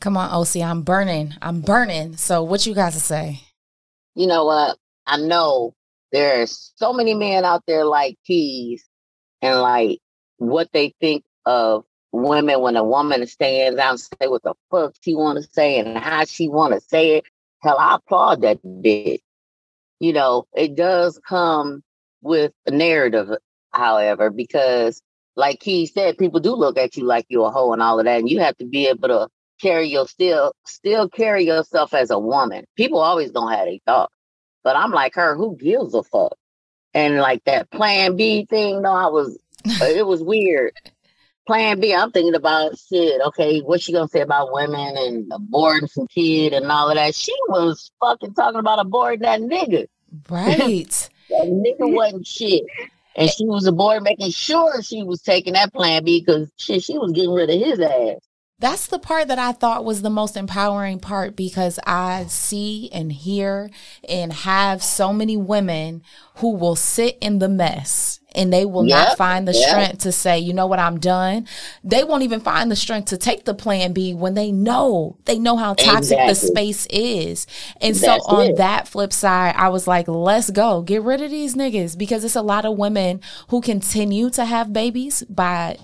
Come 0.00 0.16
on, 0.16 0.30
OC, 0.30 0.56
I'm 0.56 0.82
burning. 0.82 1.34
I'm 1.40 1.62
burning. 1.62 2.16
So 2.16 2.42
what 2.42 2.66
you 2.66 2.74
got 2.74 2.92
to 2.92 3.00
say? 3.00 3.40
You 4.16 4.26
know 4.26 4.46
what? 4.46 4.78
I 5.06 5.18
know 5.18 5.74
there's 6.10 6.72
so 6.76 6.94
many 6.94 7.12
men 7.14 7.44
out 7.44 7.62
there 7.66 7.84
like 7.84 8.16
Keys 8.26 8.82
and 9.42 9.60
like 9.60 10.00
what 10.38 10.70
they 10.72 10.94
think 11.00 11.22
of 11.44 11.84
women 12.12 12.62
when 12.62 12.76
a 12.76 12.82
woman 12.82 13.26
stands 13.26 13.78
out 13.78 13.90
and 13.90 14.00
say 14.00 14.28
what 14.28 14.42
the 14.42 14.54
fuck 14.70 14.94
she 15.02 15.14
want 15.14 15.36
to 15.36 15.48
say 15.52 15.78
and 15.78 15.98
how 15.98 16.24
she 16.24 16.48
want 16.48 16.72
to 16.72 16.80
say 16.80 17.16
it. 17.16 17.24
Hell, 17.62 17.76
I 17.78 17.96
applaud 17.96 18.40
that 18.40 18.62
bitch. 18.64 19.20
You 20.00 20.14
know, 20.14 20.46
it 20.54 20.74
does 20.74 21.20
come 21.28 21.82
with 22.22 22.52
a 22.66 22.70
narrative, 22.70 23.28
however, 23.72 24.30
because 24.30 25.02
like 25.36 25.62
he 25.62 25.84
said, 25.84 26.16
people 26.16 26.40
do 26.40 26.54
look 26.54 26.78
at 26.78 26.96
you 26.96 27.04
like 27.04 27.26
you're 27.28 27.48
a 27.48 27.50
hoe 27.50 27.74
and 27.74 27.82
all 27.82 27.98
of 27.98 28.06
that, 28.06 28.20
and 28.20 28.30
you 28.30 28.40
have 28.40 28.56
to 28.56 28.64
be 28.64 28.86
able 28.88 29.08
to 29.08 29.28
carry 29.60 29.88
your 29.88 30.06
still 30.06 30.52
still 30.64 31.08
carry 31.08 31.44
yourself 31.44 31.94
as 31.94 32.10
a 32.10 32.18
woman. 32.18 32.64
People 32.76 32.98
always 32.98 33.30
don't 33.30 33.52
have 33.52 33.68
a 33.68 33.80
thought, 33.86 34.10
but 34.64 34.76
I'm 34.76 34.90
like 34.90 35.14
her. 35.14 35.36
Who 35.36 35.56
gives 35.56 35.94
a 35.94 36.02
fuck? 36.02 36.36
And 36.94 37.16
like 37.18 37.44
that 37.44 37.70
Plan 37.70 38.16
B 38.16 38.46
thing, 38.48 38.82
no, 38.82 38.92
I 38.92 39.06
was 39.06 39.38
it 39.64 40.06
was 40.06 40.22
weird. 40.22 40.72
Plan 41.46 41.78
B, 41.78 41.94
I'm 41.94 42.10
thinking 42.10 42.34
about 42.34 42.76
shit. 42.76 43.20
Okay, 43.28 43.60
what's 43.60 43.84
she 43.84 43.92
gonna 43.92 44.08
say 44.08 44.20
about 44.20 44.52
women 44.52 44.96
and 44.96 45.30
aborting 45.30 45.88
some 45.88 46.08
kid 46.08 46.52
and 46.52 46.70
all 46.70 46.88
of 46.90 46.96
that? 46.96 47.14
She 47.14 47.34
was 47.48 47.90
fucking 48.00 48.34
talking 48.34 48.58
about 48.58 48.84
aborting 48.84 49.20
that 49.20 49.40
nigga. 49.40 49.86
Right. 50.28 51.08
that 51.30 51.46
nigga 51.46 51.92
wasn't 51.94 52.26
shit. 52.26 52.64
And 53.14 53.30
she 53.30 53.46
was 53.46 53.66
aboard 53.66 54.02
making 54.02 54.30
sure 54.30 54.82
she 54.82 55.02
was 55.02 55.22
taking 55.22 55.54
that 55.54 55.72
plan 55.72 56.04
B 56.04 56.20
because 56.20 56.50
shit, 56.56 56.82
she 56.82 56.98
was 56.98 57.12
getting 57.12 57.32
rid 57.32 57.48
of 57.48 57.58
his 57.58 57.80
ass. 57.80 58.18
That's 58.58 58.86
the 58.86 58.98
part 58.98 59.28
that 59.28 59.38
I 59.38 59.52
thought 59.52 59.84
was 59.84 60.00
the 60.00 60.08
most 60.08 60.34
empowering 60.34 60.98
part 60.98 61.36
because 61.36 61.78
I 61.86 62.24
see 62.26 62.88
and 62.90 63.12
hear 63.12 63.68
and 64.08 64.32
have 64.32 64.82
so 64.82 65.12
many 65.12 65.36
women 65.36 66.02
who 66.36 66.54
will 66.54 66.74
sit 66.74 67.18
in 67.20 67.38
the 67.38 67.50
mess 67.50 68.18
and 68.34 68.50
they 68.50 68.64
will 68.64 68.86
yep, 68.86 69.08
not 69.08 69.18
find 69.18 69.46
the 69.46 69.52
yep. 69.52 69.68
strength 69.68 69.98
to 70.04 70.12
say, 70.12 70.38
you 70.38 70.54
know 70.54 70.66
what, 70.66 70.78
I'm 70.78 70.98
done. 70.98 71.46
They 71.84 72.02
won't 72.02 72.22
even 72.22 72.40
find 72.40 72.70
the 72.70 72.76
strength 72.76 73.10
to 73.10 73.18
take 73.18 73.44
the 73.44 73.54
plan 73.54 73.92
B 73.92 74.14
when 74.14 74.32
they 74.32 74.52
know, 74.52 75.18
they 75.26 75.38
know 75.38 75.58
how 75.58 75.74
toxic 75.74 76.18
exactly. 76.18 76.28
the 76.28 76.34
space 76.34 76.86
is. 76.86 77.46
And 77.82 77.94
That's 77.94 78.24
so 78.24 78.36
on 78.36 78.50
it. 78.52 78.56
that 78.56 78.88
flip 78.88 79.12
side, 79.12 79.54
I 79.54 79.68
was 79.68 79.86
like, 79.86 80.08
let's 80.08 80.48
go, 80.50 80.80
get 80.80 81.02
rid 81.02 81.20
of 81.20 81.30
these 81.30 81.56
niggas 81.56 81.96
because 81.98 82.24
it's 82.24 82.36
a 82.36 82.42
lot 82.42 82.64
of 82.64 82.78
women 82.78 83.20
who 83.48 83.60
continue 83.60 84.30
to 84.30 84.46
have 84.46 84.72
babies 84.72 85.24
by 85.24 85.76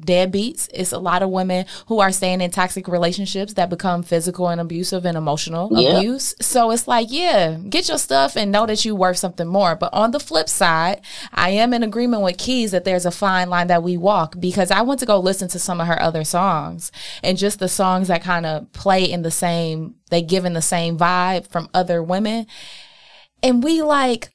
deadbeats. 0.00 0.68
It's 0.72 0.92
a 0.92 0.98
lot 0.98 1.22
of 1.22 1.30
women 1.30 1.66
who 1.86 2.00
are 2.00 2.12
staying 2.12 2.40
in 2.40 2.50
toxic 2.50 2.88
relationships 2.88 3.54
that 3.54 3.70
become 3.70 4.02
physical 4.02 4.48
and 4.48 4.60
abusive 4.60 5.04
and 5.04 5.16
emotional 5.16 5.68
yep. 5.72 5.98
abuse. 5.98 6.34
So 6.40 6.70
it's 6.70 6.88
like, 6.88 7.08
yeah, 7.10 7.58
get 7.68 7.88
your 7.88 7.98
stuff 7.98 8.36
and 8.36 8.50
know 8.50 8.66
that 8.66 8.84
you 8.84 8.94
worth 8.94 9.18
something 9.18 9.46
more. 9.46 9.76
But 9.76 9.92
on 9.92 10.10
the 10.10 10.20
flip 10.20 10.48
side, 10.48 11.02
I 11.32 11.50
am 11.50 11.74
in 11.74 11.82
agreement 11.82 12.22
with 12.22 12.38
Keys 12.38 12.70
that 12.70 12.84
there's 12.84 13.06
a 13.06 13.10
fine 13.10 13.50
line 13.50 13.66
that 13.66 13.82
we 13.82 13.96
walk 13.96 14.40
because 14.40 14.70
I 14.70 14.82
went 14.82 15.00
to 15.00 15.06
go 15.06 15.18
listen 15.20 15.48
to 15.48 15.58
some 15.58 15.80
of 15.80 15.86
her 15.86 16.00
other 16.00 16.24
songs 16.24 16.90
and 17.22 17.36
just 17.36 17.58
the 17.58 17.68
songs 17.68 18.08
that 18.08 18.22
kind 18.22 18.46
of 18.46 18.72
play 18.72 19.04
in 19.04 19.22
the 19.22 19.30
same, 19.30 19.96
they 20.10 20.22
give 20.22 20.44
in 20.44 20.54
the 20.54 20.62
same 20.62 20.96
vibe 20.96 21.48
from 21.48 21.68
other 21.74 22.02
women. 22.02 22.46
And 23.42 23.62
we 23.62 23.82
like, 23.82 24.30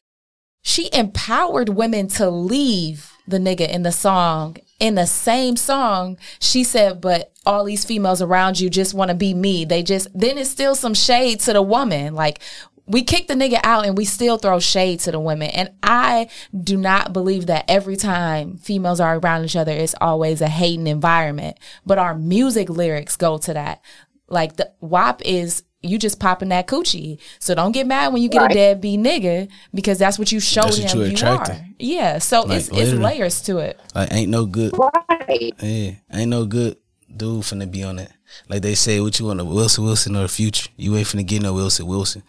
she 0.61 0.89
empowered 0.93 1.69
women 1.69 2.07
to 2.09 2.29
leave 2.29 3.13
the 3.27 3.37
nigga 3.37 3.67
in 3.67 3.83
the 3.83 3.91
song 3.91 4.57
in 4.79 4.95
the 4.95 5.07
same 5.07 5.55
song, 5.55 6.17
she 6.39 6.63
said, 6.63 7.01
but 7.01 7.31
all 7.45 7.63
these 7.63 7.85
females 7.85 8.21
around 8.21 8.59
you 8.59 8.69
just 8.69 8.93
want 8.93 9.09
to 9.09 9.15
be 9.15 9.33
me. 9.33 9.65
They 9.65 9.81
just, 9.81 10.07
then 10.13 10.37
it's 10.37 10.49
still 10.49 10.75
some 10.75 10.93
shade 10.93 11.39
to 11.41 11.53
the 11.53 11.61
woman. 11.61 12.13
Like, 12.13 12.39
we 12.87 13.03
kick 13.03 13.27
the 13.27 13.33
nigga 13.33 13.59
out 13.63 13.85
and 13.85 13.97
we 13.97 14.05
still 14.05 14.37
throw 14.37 14.59
shade 14.59 15.01
to 15.01 15.11
the 15.11 15.19
women. 15.19 15.49
And 15.49 15.71
I 15.83 16.29
do 16.57 16.77
not 16.77 17.11
believe 17.11 17.47
that 17.47 17.65
every 17.67 17.97
time 17.97 18.57
females 18.57 18.99
are 18.99 19.17
around 19.17 19.43
each 19.43 19.55
other, 19.57 19.73
it's 19.73 19.95
always 19.99 20.41
a 20.41 20.47
hating 20.47 20.87
environment. 20.87 21.57
But 21.85 21.97
our 21.97 22.15
music 22.15 22.69
lyrics 22.69 23.17
go 23.17 23.37
to 23.39 23.53
that. 23.53 23.81
Like 24.29 24.55
the 24.55 24.71
WAP 24.79 25.21
is 25.23 25.63
you 25.81 25.97
just 25.97 26.19
popping 26.19 26.49
that 26.49 26.67
coochie. 26.67 27.19
So 27.39 27.55
don't 27.55 27.71
get 27.71 27.87
mad 27.87 28.13
when 28.13 28.21
you 28.21 28.29
get 28.29 28.41
right. 28.41 28.51
a 28.51 28.53
deadbeat 28.53 28.99
nigga 28.99 29.49
because 29.73 29.99
that's 29.99 30.17
what 30.17 30.31
you 30.31 30.39
show 30.39 30.63
that's 30.63 30.77
him 30.77 31.01
you, 31.01 31.07
you 31.07 31.27
are. 31.27 31.45
Yeah. 31.79 32.17
So 32.17 32.41
like, 32.41 32.57
it's 32.57 32.69
it's 32.69 32.93
layers 32.93 33.41
to 33.43 33.57
it. 33.59 33.79
Like 33.93 34.11
ain't 34.11 34.29
no 34.29 34.45
good 34.45 34.73
right. 34.77 35.53
Yeah. 35.59 35.91
Ain't 36.11 36.29
no 36.29 36.45
good 36.45 36.77
dude 37.15 37.43
finna 37.43 37.69
be 37.69 37.83
on 37.83 37.97
that. 37.97 38.11
Like 38.49 38.61
they 38.61 38.75
say, 38.75 38.99
what 38.99 39.19
you 39.19 39.27
want, 39.27 39.39
a 39.39 39.45
Wilson 39.45 39.83
Wilson 39.83 40.15
or 40.15 40.25
a 40.25 40.27
future? 40.27 40.69
You 40.75 40.95
ain't 40.95 41.07
finna 41.07 41.25
get 41.25 41.41
no 41.41 41.53
Wilson 41.53 41.87
Wilson. 41.87 42.23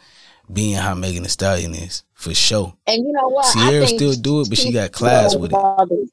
Being 0.51 0.77
how 0.77 0.95
Megan 0.95 1.25
Thee 1.25 1.29
Stallion 1.29 1.75
is 1.75 2.05
for 2.15 2.33
sure. 2.33 2.75
And 2.87 3.07
you 3.07 3.13
know 3.13 3.29
what? 3.29 3.53
Ciara 3.53 3.87
still 3.87 4.15
do 4.15 4.41
it, 4.41 4.49
but 4.49 4.57
she 4.57 4.73
got 4.73 4.93
class 4.93 5.37
with 5.37 5.53
it. 5.53 6.11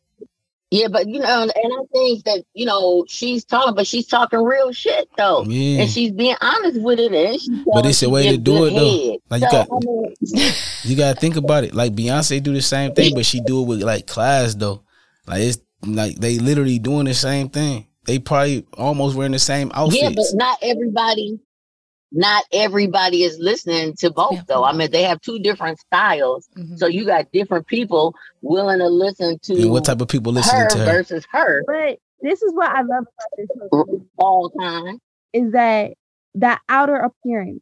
Yeah, 0.75 0.89
but 0.89 1.07
you 1.07 1.19
know, 1.19 1.41
and 1.43 1.51
I 1.55 1.81
think 1.93 2.25
that 2.25 2.43
you 2.53 2.65
know 2.65 3.05
she's 3.07 3.45
talking, 3.45 3.75
but 3.75 3.87
she's 3.87 4.07
talking 4.07 4.43
real 4.43 4.73
shit 4.73 5.07
though, 5.17 5.45
yeah. 5.45 5.81
and 5.81 5.89
she's 5.89 6.11
being 6.11 6.35
honest 6.41 6.81
with 6.81 6.99
it. 6.99 7.13
And 7.13 7.65
but 7.73 7.85
it's 7.85 8.03
a 8.03 8.09
way 8.09 8.29
to 8.31 8.37
do 8.37 8.65
it 8.65 8.71
though. 8.71 9.17
Like 9.29 9.41
you 9.41 9.49
so, 9.49 9.51
got, 9.51 9.67
I 9.71 9.79
mean, 9.85 10.53
you 10.83 10.97
got 10.97 11.15
to 11.15 11.21
think 11.21 11.37
about 11.37 11.63
it. 11.63 11.73
Like 11.73 11.93
Beyonce 11.93 12.43
do 12.43 12.53
the 12.53 12.61
same 12.61 12.93
thing, 12.93 13.15
but 13.15 13.25
she 13.25 13.39
do 13.39 13.61
it 13.61 13.67
with 13.67 13.83
like 13.83 14.05
class 14.05 14.53
though. 14.53 14.83
Like 15.25 15.43
it's 15.43 15.59
like 15.85 16.17
they 16.17 16.39
literally 16.39 16.79
doing 16.79 17.05
the 17.05 17.13
same 17.13 17.47
thing. 17.47 17.87
They 18.03 18.19
probably 18.19 18.65
almost 18.73 19.15
wearing 19.15 19.31
the 19.31 19.39
same 19.39 19.71
outfits. 19.73 20.03
Yeah, 20.03 20.09
but 20.09 20.25
not 20.33 20.59
everybody 20.61 21.39
not 22.15 22.45
everybody 22.53 23.23
is 23.23 23.37
listening 23.39 23.93
to 23.97 24.09
both 24.09 24.33
yeah. 24.33 24.41
though. 24.47 24.63
I 24.63 24.71
mean, 24.71 24.89
they 24.89 25.03
have 25.03 25.19
two 25.19 25.37
different 25.37 25.79
styles. 25.79 26.47
Mm-hmm. 26.57 26.77
So 26.77 26.87
you 26.87 27.05
got 27.05 27.29
different 27.33 27.67
people 27.67 28.15
willing 28.41 28.79
to 28.79 28.87
listen 28.87 29.37
to 29.43 29.61
and 29.61 29.71
what 29.71 29.83
type 29.83 29.99
of 29.99 30.07
people 30.07 30.31
listen 30.31 30.69
to 30.69 30.77
her 30.77 30.85
versus 30.85 31.27
her. 31.31 31.61
But 31.67 31.99
this 32.21 32.41
is 32.41 32.53
what 32.53 32.71
I 32.71 32.81
love 32.83 33.03
about 33.03 33.37
this 33.37 33.47
movie. 33.69 34.05
all 34.17 34.49
time 34.49 34.99
is 35.33 35.51
that 35.51 35.91
that 36.35 36.61
outer 36.69 36.95
appearance, 36.95 37.61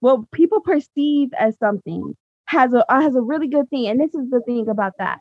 what 0.00 0.30
people 0.30 0.62
perceive 0.62 1.28
as 1.38 1.54
something, 1.58 2.16
has 2.46 2.72
a 2.72 2.84
has 2.88 3.14
a 3.14 3.20
really 3.20 3.48
good 3.48 3.68
thing. 3.68 3.88
And 3.88 4.00
this 4.00 4.14
is 4.14 4.30
the 4.30 4.40
thing 4.40 4.68
about 4.70 4.94
that. 4.98 5.18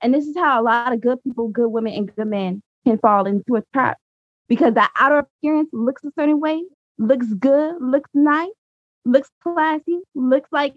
And 0.00 0.14
this 0.14 0.26
is 0.26 0.36
how 0.36 0.60
a 0.60 0.62
lot 0.62 0.92
of 0.92 1.00
good 1.00 1.22
people, 1.24 1.48
good 1.48 1.68
women, 1.68 1.94
and 1.94 2.14
good 2.14 2.28
men 2.28 2.62
can 2.86 2.98
fall 2.98 3.26
into 3.26 3.56
a 3.56 3.64
trap 3.72 3.98
because 4.48 4.74
that 4.74 4.92
outer 4.98 5.18
appearance 5.18 5.70
looks 5.72 6.04
a 6.04 6.12
certain 6.16 6.38
way, 6.38 6.62
looks 6.98 7.26
good, 7.34 7.74
looks 7.80 8.10
nice, 8.14 8.50
looks 9.04 9.30
classy, 9.42 10.00
looks 10.14 10.48
like 10.52 10.74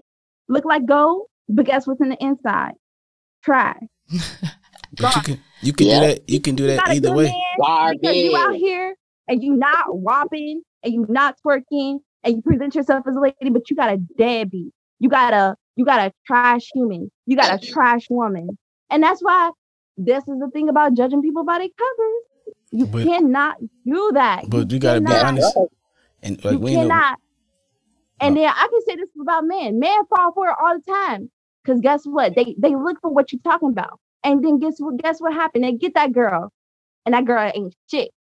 look 0.49 0.65
like 0.65 0.85
gold, 0.85 1.27
But 1.49 1.65
guess 1.65 1.85
what's 1.87 2.01
in 2.01 2.09
the 2.09 2.23
inside? 2.23 2.73
Try. 3.43 3.75
But 4.99 5.15
you 5.15 5.21
can 5.21 5.39
you 5.61 5.73
can 5.73 5.87
Yeah. 5.87 5.99
do 5.99 6.07
that. 6.07 6.29
You 6.29 6.39
can 6.39 6.55
do 6.55 6.67
that 6.67 6.87
either 6.89 7.13
way. 7.13 7.25
man 7.59 7.93
because 7.99 8.15
you 8.15 8.35
out 8.37 8.55
here 8.55 8.95
and 9.27 9.43
you 9.43 9.55
not 9.55 9.85
whopping 9.97 10.61
and 10.81 10.93
you 10.93 11.05
not 11.09 11.35
twerking 11.45 11.99
and 12.23 12.35
you 12.35 12.41
present 12.41 12.73
yourself 12.73 13.05
as 13.07 13.15
a 13.15 13.19
lady, 13.19 13.49
but 13.51 13.69
you 13.69 13.75
got 13.75 13.91
a 13.93 13.97
deadbeat. 14.17 14.71
You 14.99 15.09
got 15.09 15.33
a 15.33 15.55
you 15.75 15.83
got 15.85 15.99
a 16.07 16.13
trash 16.25 16.69
human. 16.73 17.11
You 17.25 17.35
got 17.35 17.53
a 17.61 17.67
trash 17.67 18.07
woman. 18.09 18.57
And 18.89 19.03
that's 19.03 19.21
why 19.21 19.51
this 19.97 20.23
is 20.27 20.39
the 20.39 20.49
thing 20.53 20.69
about 20.69 20.93
judging 20.95 21.21
people 21.21 21.43
by 21.43 21.59
their 21.59 21.67
covers. 21.77 22.55
You 22.71 22.85
But- 22.87 23.03
cannot 23.03 23.57
do 23.85 24.11
that. 24.13 24.49
But 24.49 24.71
you 24.71 24.79
gotta 24.79 25.01
be 25.01 25.07
cannot. 25.07 25.25
honest. 25.25 25.57
And 26.23 26.43
like 26.43 26.53
you 26.53 26.59
we 26.59 26.73
know 26.75 26.83
cannot. 26.87 27.19
And 28.19 28.35
then 28.35 28.49
I 28.49 28.67
can 28.69 28.81
say 28.87 28.95
this 28.95 29.09
about 29.21 29.45
men. 29.45 29.79
Men 29.79 30.05
fall 30.07 30.31
for 30.33 30.47
it 30.49 30.55
all 30.61 30.77
the 30.77 30.91
time. 30.91 31.29
Cause 31.65 31.79
guess 31.81 32.03
what? 32.05 32.35
They 32.35 32.55
they 32.57 32.75
look 32.75 32.99
for 33.01 33.11
what 33.11 33.31
you're 33.31 33.41
talking 33.43 33.69
about. 33.69 33.99
And 34.23 34.43
then 34.43 34.59
guess 34.59 34.75
what? 34.79 34.97
Guess 34.97 35.19
what 35.19 35.33
happened? 35.33 35.63
They 35.63 35.73
get 35.73 35.93
that 35.95 36.13
girl, 36.13 36.51
and 37.05 37.13
that 37.13 37.25
girl 37.25 37.51
ain't 37.53 37.75
shit. 37.91 38.11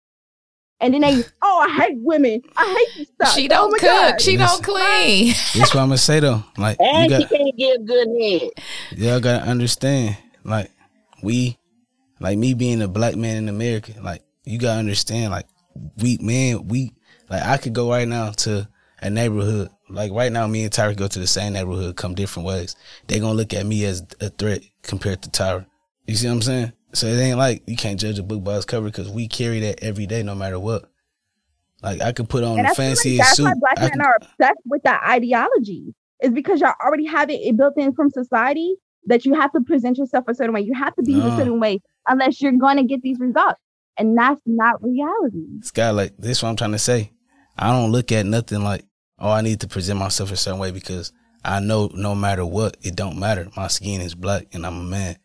And 0.80 0.92
then 0.92 1.00
they, 1.00 1.24
oh, 1.42 1.66
I 1.66 1.82
hate 1.82 1.96
women. 1.98 2.42
I 2.56 2.74
hate 2.76 2.98
this 2.98 3.08
stuff. 3.14 3.34
She 3.34 3.46
Oh 3.46 3.48
don't 3.48 3.70
my 3.72 3.78
cook. 3.78 3.88
God. 3.88 4.20
She 4.20 4.36
don't 4.36 4.62
clean. 4.62 5.28
that's 5.54 5.74
what 5.74 5.80
I'm 5.80 5.88
gonna 5.88 5.98
say 5.98 6.20
though. 6.20 6.44
Like 6.58 6.78
you 6.80 6.86
And 6.86 7.10
got 7.10 7.22
she 7.22 7.28
can't 7.28 7.56
give 7.56 7.86
good 7.86 8.08
head. 8.20 8.50
y'all 8.96 9.20
gotta 9.20 9.48
understand. 9.48 10.18
Like 10.44 10.70
we 11.22 11.56
like 12.20 12.36
me 12.36 12.54
being 12.54 12.82
a 12.82 12.88
black 12.88 13.16
man 13.16 13.36
in 13.36 13.48
America, 13.48 13.92
like 14.02 14.22
you 14.44 14.58
gotta 14.58 14.78
understand, 14.78 15.30
like 15.30 15.46
we 15.98 16.18
man, 16.20 16.68
we 16.68 16.92
like 17.28 17.42
I 17.42 17.56
could 17.56 17.72
go 17.72 17.90
right 17.90 18.08
now 18.08 18.30
to 18.30 18.68
a 19.00 19.10
neighborhood. 19.10 19.70
Like 19.88 20.12
right 20.12 20.32
now, 20.32 20.46
me 20.46 20.64
and 20.64 20.72
Tyra 20.72 20.96
go 20.96 21.06
to 21.08 21.18
the 21.18 21.26
same 21.26 21.52
neighborhood, 21.52 21.96
come 21.96 22.14
different 22.14 22.46
ways. 22.46 22.76
They 23.06 23.20
gonna 23.20 23.34
look 23.34 23.54
at 23.54 23.66
me 23.66 23.84
as 23.84 24.04
a 24.20 24.30
threat 24.30 24.62
compared 24.82 25.22
to 25.22 25.30
Tyra. 25.30 25.66
You 26.06 26.14
see 26.16 26.26
what 26.26 26.34
I'm 26.34 26.42
saying? 26.42 26.72
So 26.92 27.06
it 27.06 27.20
ain't 27.20 27.38
like 27.38 27.62
you 27.66 27.76
can't 27.76 28.00
judge 28.00 28.18
a 28.18 28.22
book 28.22 28.42
by 28.42 28.56
its 28.56 28.64
cover 28.64 28.86
because 28.86 29.08
we 29.08 29.28
carry 29.28 29.60
that 29.60 29.82
every 29.82 30.06
day, 30.06 30.22
no 30.22 30.34
matter 30.34 30.58
what. 30.58 30.90
Like 31.82 32.00
I 32.00 32.12
could 32.12 32.28
put 32.28 32.42
on 32.42 32.58
And 32.58 32.68
the 32.68 32.74
feel 32.74 32.86
like 32.86 32.96
fanciest 32.96 33.18
that's 33.18 33.36
suit. 33.36 33.44
why 33.44 33.52
black 33.60 33.90
men 33.90 34.00
are 34.00 34.16
obsessed 34.16 34.60
with 34.64 34.82
that 34.84 35.02
ideology. 35.06 35.94
Is 36.22 36.30
because 36.30 36.60
y'all 36.60 36.72
already 36.82 37.04
have 37.04 37.28
it, 37.28 37.34
it 37.42 37.56
built 37.56 37.74
in 37.76 37.92
from 37.92 38.10
society 38.10 38.74
that 39.04 39.26
you 39.26 39.34
have 39.34 39.52
to 39.52 39.60
present 39.60 39.98
yourself 39.98 40.24
a 40.28 40.34
certain 40.34 40.54
way. 40.54 40.62
You 40.62 40.72
have 40.74 40.96
to 40.96 41.02
be 41.02 41.20
a 41.20 41.36
certain 41.36 41.60
way 41.60 41.80
unless 42.08 42.40
you're 42.40 42.52
going 42.52 42.78
to 42.78 42.84
get 42.84 43.02
these 43.02 43.20
results. 43.20 43.60
And 43.98 44.16
that's 44.16 44.40
not 44.46 44.82
reality. 44.82 45.46
Sky, 45.62 45.90
like 45.90 46.16
this, 46.18 46.38
Is 46.38 46.42
what 46.42 46.48
I'm 46.50 46.56
trying 46.56 46.72
to 46.72 46.78
say. 46.78 47.12
I 47.58 47.70
don't 47.70 47.92
look 47.92 48.12
at 48.12 48.26
nothing 48.26 48.62
like, 48.62 48.84
oh, 49.18 49.30
I 49.30 49.40
need 49.40 49.60
to 49.60 49.68
present 49.68 49.98
myself 49.98 50.30
a 50.30 50.36
certain 50.36 50.60
way 50.60 50.70
because 50.70 51.12
I 51.44 51.60
know 51.60 51.90
no 51.94 52.14
matter 52.14 52.44
what, 52.44 52.76
it 52.82 52.96
don't 52.96 53.18
matter. 53.18 53.48
My 53.56 53.68
skin 53.68 54.00
is 54.00 54.14
black 54.14 54.48
and 54.52 54.66
I'm 54.66 54.80
a 54.80 54.84
man. 54.84 55.16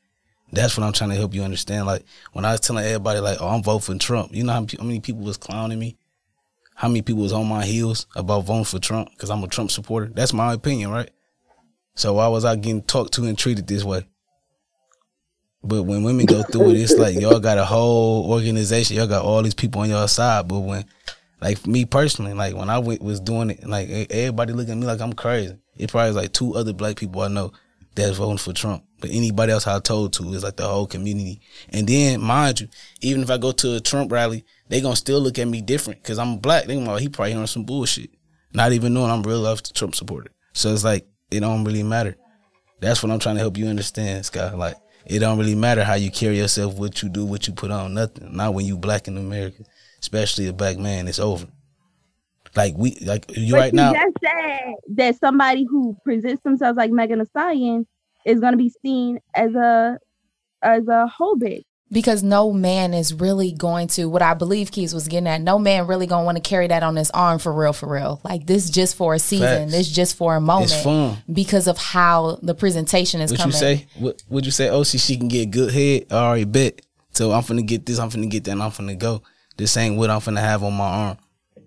That's 0.54 0.78
what 0.78 0.86
I'm 0.86 0.94
trying 0.94 1.12
to 1.12 1.16
help 1.16 1.34
you 1.34 1.44
understand. 1.44 1.86
Like 1.86 2.04
when 2.34 2.46
I 2.46 2.52
was 2.52 2.60
telling 2.60 2.86
everybody, 2.86 3.20
like, 3.20 3.42
oh, 3.42 3.48
I'm 3.48 3.64
voting 3.64 3.82
for 3.82 4.00
Trump. 4.00 4.34
You 4.34 4.44
know 4.44 4.54
how, 4.54 4.66
many 4.82 5.00
people 5.00 5.24
was 5.24 5.38
clowning 5.38 5.80
me? 5.80 5.98
How 6.76 6.88
many 6.88 7.02
people 7.02 7.24
was 7.24 7.34
on 7.34 7.48
my 7.48 7.66
heels 7.66 8.08
about 8.16 8.46
voting 8.46 8.66
for 8.66 8.80
Trump 8.80 9.12
because 9.12 9.30
I'm 9.30 9.44
a 9.44 9.48
Trump 9.48 9.72
supporter? 9.72 10.12
That's 10.14 10.34
my 10.34 10.54
opinion, 10.54 10.92
right? 10.92 11.10
So 11.96 12.14
why 12.14 12.28
was 12.28 12.46
I 12.46 12.56
getting 12.56 12.82
talked 12.82 13.14
to 13.14 13.26
and 13.26 13.38
treated 13.38 13.68
this 13.68 13.84
way? 13.84 14.06
But 15.64 15.84
when 15.84 16.04
women 16.04 16.26
go 16.26 16.42
through 16.44 16.72
it, 16.72 16.78
it's 16.78 16.98
like 16.98 17.20
y'all 17.20 17.40
got 17.40 17.58
a 17.58 17.66
whole 17.66 18.32
organization. 18.32 18.98
Y'all 18.98 19.08
got 19.08 19.24
all 19.24 19.44
these 19.44 19.54
people 19.54 19.82
on 19.82 19.90
your 19.90 20.08
side. 20.08 20.48
But 20.48 20.60
when, 20.60 20.86
like 21.42 21.66
me 21.66 21.86
personally, 21.86 22.34
like 22.34 22.56
when 22.56 22.70
I 22.70 22.80
went, 22.80 23.02
was 23.02 23.20
doing 23.20 23.50
it, 23.50 23.68
like 23.68 23.90
everybody 23.90 24.54
looking 24.54 24.74
at 24.74 24.78
me 24.78 24.86
like 24.86 25.02
I'm 25.02 25.14
crazy. 25.14 25.58
It 25.78 25.90
probably 25.90 26.10
was 26.10 26.16
like 26.16 26.34
two 26.34 26.56
other 26.56 26.74
black 26.74 26.98
people 26.98 27.22
I 27.22 27.28
know 27.28 27.52
that's 27.96 28.18
voting 28.18 28.38
for 28.38 28.54
Trump. 28.54 28.84
But 29.00 29.10
anybody 29.10 29.52
else 29.52 29.66
I 29.66 29.80
told 29.80 30.14
to 30.14 30.34
is 30.34 30.44
like 30.44 30.58
the 30.58 30.68
whole 30.68 30.86
community. 30.86 31.42
And 31.70 31.88
then, 31.88 32.22
mind 32.22 32.62
you, 32.62 32.68
even 33.02 33.24
if 33.24 33.32
I 33.32 33.38
go 33.38 33.52
to 33.52 33.76
a 33.76 33.80
Trump 33.80 34.12
rally, 34.12 34.46
they 34.70 34.82
gonna 34.82 34.96
still 34.96 35.20
look 35.20 35.40
at 35.40 35.48
me 35.48 35.62
different 35.62 36.04
because 36.04 36.20
I'm 36.20 36.38
black. 36.38 36.66
They 36.66 36.76
gonna 36.76 36.86
like, 36.86 36.96
oh, 36.96 37.00
he 37.00 37.10
probably 37.10 37.34
on 37.34 37.48
some 37.48 37.64
bullshit, 37.64 38.12
not 38.54 38.72
even 38.72 38.94
knowing 38.94 39.10
I'm 39.10 39.24
real 39.24 39.40
life 39.40 39.64
Trump 39.74 39.96
supporter. 39.96 40.32
So 40.54 40.72
it's 40.72 40.84
like 40.84 41.08
it 41.32 41.40
don't 41.40 41.64
really 41.64 41.84
matter. 41.84 42.16
That's 42.80 43.02
what 43.02 43.12
I'm 43.12 43.20
trying 43.20 43.36
to 43.36 43.42
help 43.42 43.58
you 43.58 43.68
understand, 43.68 44.26
Scott. 44.26 44.58
Like 44.58 44.76
it 45.06 45.20
don't 45.20 45.40
really 45.40 45.56
matter 45.56 45.84
how 45.84 45.96
you 45.96 46.12
carry 46.12 46.38
yourself, 46.38 46.76
what 46.76 47.02
you 47.02 47.10
do, 47.10 47.26
what 47.26 47.48
you 47.48 47.54
put 47.54 47.72
on, 47.72 47.96
nothing. 47.96 48.36
Not 48.36 48.54
when 48.54 48.66
you 48.66 48.78
black 48.78 49.08
in 49.08 49.18
America, 49.18 49.64
especially 50.02 50.48
a 50.48 50.54
black 50.54 50.78
man. 50.78 51.08
It's 51.08 51.20
over. 51.20 51.48
Like 52.56 52.74
we, 52.78 52.98
like 53.02 53.32
you 53.38 53.54
but 53.54 53.58
right 53.60 53.72
you 53.74 53.78
now. 53.78 53.94
just 53.94 54.18
said 54.22 54.74
that 54.96 55.18
somebody 55.20 55.64
who 55.64 55.96
presents 56.04 56.44
themselves 56.44 56.76
like 56.76 56.92
Megan 56.92 57.20
Thee 57.20 57.26
Stallion 57.26 57.88
is 58.26 58.40
going 58.42 58.52
to 58.52 58.58
be 58.58 58.72
seen 58.84 59.20
as 59.34 59.54
a 59.56 59.98
as 60.62 60.86
a 60.88 61.08
whole 61.08 61.38
bitch. 61.38 61.64
because 61.92 62.22
no 62.24 62.52
man 62.52 62.94
is 62.94 63.14
really 63.14 63.54
going 63.54 63.88
to 63.88 64.06
what 64.06 64.22
I 64.22 64.34
believe 64.34 64.70
Keys 64.70 64.94
was 64.94 65.08
getting 65.08 65.28
at. 65.28 65.40
No 65.42 65.58
man 65.58 65.88
really 65.88 66.08
gonna 66.08 66.26
want 66.26 66.36
to 66.38 66.42
carry 66.42 66.68
that 66.68 66.84
on 66.84 66.98
his 66.98 67.10
arm 67.12 67.40
for 67.40 67.54
real, 67.54 67.72
for 67.74 67.88
real. 67.90 68.20
Like 68.26 68.48
this 68.48 68.70
just 68.70 68.98
for 68.98 69.14
a 69.14 69.20
season. 69.20 69.70
Facts. 69.70 69.72
This 69.72 69.88
just 69.90 70.18
for 70.18 70.36
a 70.36 70.42
moment. 70.42 70.72
It's 70.74 70.84
fun. 70.84 71.18
because 71.32 71.68
of 71.68 71.78
how 71.78 72.38
the 72.42 72.54
presentation 72.54 73.22
is 73.22 73.32
What 73.32 73.40
coming. 73.40 73.54
you 73.54 73.60
say? 73.60 73.88
What 73.98 74.22
would 74.30 74.46
you 74.46 74.52
say? 74.52 74.68
Oh, 74.68 74.84
she 74.84 74.98
she 74.98 75.16
can 75.16 75.30
get 75.30 75.52
good 75.52 75.72
head. 75.74 76.08
I 76.12 76.16
already 76.16 76.44
bet. 76.44 76.82
So 77.14 77.32
I'm 77.32 77.44
finna 77.44 77.66
get 77.66 77.86
this. 77.86 77.98
I'm 77.98 78.10
finna 78.10 78.30
get 78.30 78.44
that. 78.44 78.52
And 78.52 78.62
I'm 78.62 78.72
finna 78.72 78.98
go. 79.00 79.22
This 79.62 79.78
ain't 79.78 79.96
what 79.96 80.10
I'm 80.10 80.20
finna 80.22 80.40
have 80.40 80.64
on 80.64 80.74
my 80.74 80.88
arm. 80.88 81.18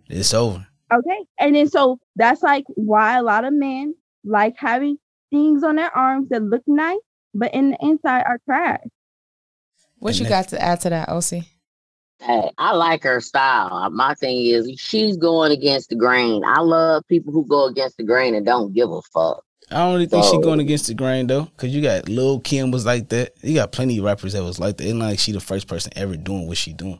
It's 0.08 0.34
over. 0.34 0.66
Okay. 0.92 1.24
And 1.38 1.54
then 1.54 1.68
so 1.68 2.00
that's 2.16 2.42
like 2.42 2.64
why 2.74 3.18
a 3.18 3.22
lot 3.22 3.44
of 3.44 3.52
men 3.52 3.94
like 4.24 4.56
having 4.58 4.96
things 5.30 5.62
on 5.62 5.76
their 5.76 5.96
arms 5.96 6.28
that 6.30 6.42
look 6.42 6.62
nice, 6.66 6.98
but 7.34 7.54
in 7.54 7.70
the 7.70 7.76
inside 7.80 8.24
are 8.26 8.40
trash. 8.46 8.80
What 10.00 10.10
And 10.10 10.18
you 10.20 10.28
got 10.28 10.48
to 10.48 10.60
add 10.60 10.80
to 10.80 10.90
that, 10.90 11.08
OC? 11.08 11.44
Hey, 12.20 12.50
I 12.58 12.72
like 12.72 13.04
her 13.04 13.20
style. 13.20 13.72
Uh, 13.72 13.90
my 13.90 14.14
thing 14.14 14.44
is 14.44 14.68
she's 14.80 15.16
going 15.16 15.52
against 15.52 15.90
the 15.90 15.94
grain. 15.94 16.42
I 16.44 16.62
love 16.62 17.04
people 17.08 17.32
who 17.32 17.46
go 17.46 17.66
against 17.66 17.96
the 17.96 18.02
grain 18.02 18.34
and 18.34 18.44
don't 18.44 18.72
give 18.72 18.90
a 18.90 19.02
fuck. 19.02 19.44
I 19.70 19.76
don't 19.76 19.94
really 19.94 20.06
think 20.06 20.24
she 20.24 20.30
So- 20.30 20.40
going 20.40 20.58
against 20.58 20.88
the 20.88 20.94
grain 20.94 21.28
though, 21.28 21.46
cause 21.56 21.70
you 21.70 21.80
got 21.80 22.08
Lil 22.08 22.40
Kim 22.40 22.72
was 22.72 22.84
like 22.84 23.08
that. 23.10 23.34
You 23.40 23.54
got 23.54 23.70
plenty 23.70 23.98
of 23.98 24.04
rappers 24.04 24.32
that 24.32 24.42
was 24.42 24.58
like 24.58 24.78
that. 24.78 24.84
It's 24.84 24.94
not 24.94 25.06
like 25.06 25.20
she 25.20 25.30
the 25.30 25.38
first 25.38 25.68
person 25.68 25.92
ever 25.94 26.16
doing 26.16 26.48
what 26.48 26.56
she 26.56 26.72
doing. 26.72 26.98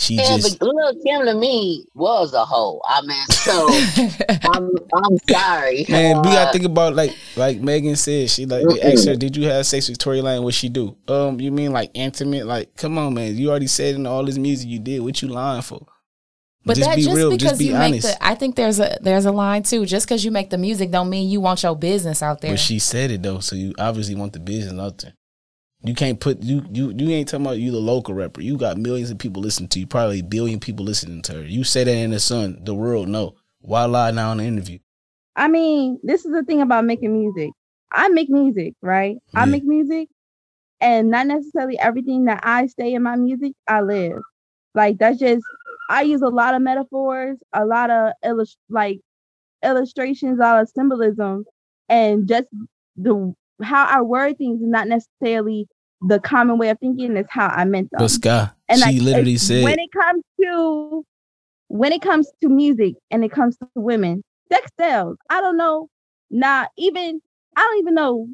She 0.00 0.14
Yeah, 0.14 0.36
just 0.36 0.60
but 0.60 0.68
Lil 0.68 0.94
Kim 1.04 1.26
to 1.26 1.34
me 1.34 1.84
was 1.94 2.32
a 2.32 2.44
hoe. 2.44 2.80
I 2.88 3.02
mean, 3.02 3.26
so 3.26 3.68
I'm 4.54 4.70
I'm 4.94 5.18
sorry. 5.28 5.86
man, 5.88 6.18
we 6.22 6.28
gotta 6.30 6.48
Uh, 6.48 6.52
think 6.52 6.64
about 6.64 6.94
like 6.94 7.12
like 7.36 7.58
Megan 7.60 7.96
said. 7.96 8.30
She 8.30 8.46
like 8.46 8.64
they 8.68 8.80
asked 8.80 9.06
her, 9.08 9.16
"Did 9.16 9.36
you 9.36 9.48
have 9.48 9.66
sex 9.66 9.88
with 9.88 9.98
Tory 9.98 10.22
Lane?" 10.22 10.42
What 10.44 10.54
she 10.54 10.68
do? 10.68 10.96
Um, 11.08 11.40
you 11.40 11.50
mean 11.50 11.72
like 11.72 11.90
intimate? 11.94 12.46
Like, 12.46 12.76
come 12.76 12.96
on, 12.96 13.12
man. 13.14 13.36
You 13.36 13.50
already 13.50 13.66
said 13.66 13.96
in 13.96 14.06
all 14.06 14.24
this 14.24 14.38
music 14.38 14.68
you 14.68 14.78
did. 14.78 15.00
What 15.00 15.20
you 15.20 15.28
lying 15.28 15.62
for? 15.62 15.84
But 16.64 16.76
just 16.76 16.88
that 16.90 16.96
be 16.96 17.02
just 17.02 17.16
real. 17.16 17.30
because 17.30 17.48
Just 17.50 17.58
be 17.58 17.66
you 17.66 17.74
honest. 17.74 18.06
make 18.06 18.18
the, 18.18 18.24
I 18.24 18.34
think 18.36 18.54
there's 18.54 18.78
a 18.78 18.98
there's 19.00 19.24
a 19.24 19.32
line 19.32 19.62
too. 19.64 19.84
Just 19.84 20.06
because 20.06 20.24
you 20.24 20.30
make 20.30 20.50
the 20.50 20.58
music, 20.58 20.90
don't 20.92 21.10
mean 21.10 21.28
you 21.28 21.40
want 21.40 21.62
your 21.62 21.74
business 21.74 22.22
out 22.22 22.40
there. 22.40 22.52
But 22.52 22.60
she 22.60 22.78
said 22.78 23.10
it 23.10 23.22
though, 23.22 23.40
so 23.40 23.56
you 23.56 23.74
obviously 23.78 24.14
want 24.14 24.32
the 24.32 24.38
business 24.40 24.78
out 24.78 24.98
there. 24.98 25.14
You 25.82 25.94
can't 25.94 26.18
put 26.18 26.42
you 26.42 26.64
you 26.72 26.92
you 26.96 27.10
ain't 27.10 27.28
talking 27.28 27.46
about 27.46 27.58
you 27.58 27.70
the 27.70 27.78
local 27.78 28.14
rapper. 28.14 28.40
You 28.40 28.56
got 28.56 28.78
millions 28.78 29.10
of 29.10 29.18
people 29.18 29.42
listening 29.42 29.68
to 29.70 29.80
you, 29.80 29.86
probably 29.86 30.20
a 30.20 30.24
billion 30.24 30.58
people 30.58 30.84
listening 30.84 31.22
to 31.22 31.34
her. 31.34 31.42
You 31.42 31.62
say 31.62 31.84
that 31.84 31.90
in 31.94 32.10
the 32.10 32.18
sun, 32.20 32.58
the 32.64 32.74
world 32.74 33.08
know. 33.08 33.36
Why 33.60 33.84
lie 33.84 34.10
now 34.10 34.32
in 34.32 34.38
the 34.38 34.44
interview? 34.44 34.78
I 35.36 35.48
mean, 35.48 36.00
this 36.02 36.24
is 36.24 36.32
the 36.32 36.42
thing 36.42 36.60
about 36.62 36.84
making 36.84 37.12
music. 37.12 37.50
I 37.92 38.08
make 38.08 38.28
music, 38.28 38.74
right? 38.82 39.16
I 39.34 39.46
make 39.46 39.64
music, 39.64 40.08
and 40.80 41.10
not 41.10 41.26
necessarily 41.26 41.78
everything 41.78 42.24
that 42.24 42.40
I 42.42 42.66
say 42.66 42.92
in 42.94 43.02
my 43.02 43.16
music, 43.16 43.52
I 43.68 43.80
live. 43.82 44.20
Like 44.74 44.98
that's 44.98 45.18
just 45.18 45.44
I 45.90 46.02
use 46.02 46.22
a 46.22 46.28
lot 46.28 46.54
of 46.54 46.62
metaphors, 46.62 47.38
a 47.52 47.64
lot 47.64 47.90
of 47.90 48.12
illus- 48.24 48.56
like 48.68 49.00
illustrations, 49.64 50.38
a 50.38 50.42
lot 50.42 50.60
of 50.62 50.68
symbolism, 50.68 51.44
and 51.88 52.28
just 52.28 52.48
the 52.96 53.32
how 53.62 53.84
I 53.86 54.00
word 54.02 54.38
things 54.38 54.60
is 54.60 54.68
not 54.68 54.88
necessarily 54.88 55.66
the 56.02 56.20
common 56.20 56.58
way 56.58 56.68
of 56.70 56.78
thinking. 56.78 57.16
It's 57.16 57.28
how 57.30 57.48
I 57.48 57.64
meant 57.64 57.90
them. 57.90 57.98
But 58.00 58.08
Sky, 58.10 58.50
And 58.68 58.78
she 58.78 58.84
like, 58.84 59.02
literally 59.02 59.34
it's- 59.34 59.46
said 59.46 59.64
when 59.64 59.78
it 59.78 59.90
comes 59.92 60.22
to 60.42 61.04
when 61.68 61.92
it 61.92 62.00
comes 62.02 62.30
to 62.40 62.48
music 62.48 62.94
and 63.10 63.22
it 63.24 63.30
comes 63.30 63.56
to 63.58 63.68
women, 63.74 64.22
sex 64.50 64.70
sells. 64.80 65.16
I 65.28 65.40
don't 65.40 65.56
know. 65.56 65.88
Not 66.30 66.70
even 66.78 67.20
I 67.56 67.60
don't 67.62 67.78
even 67.78 67.94
know 67.94 68.28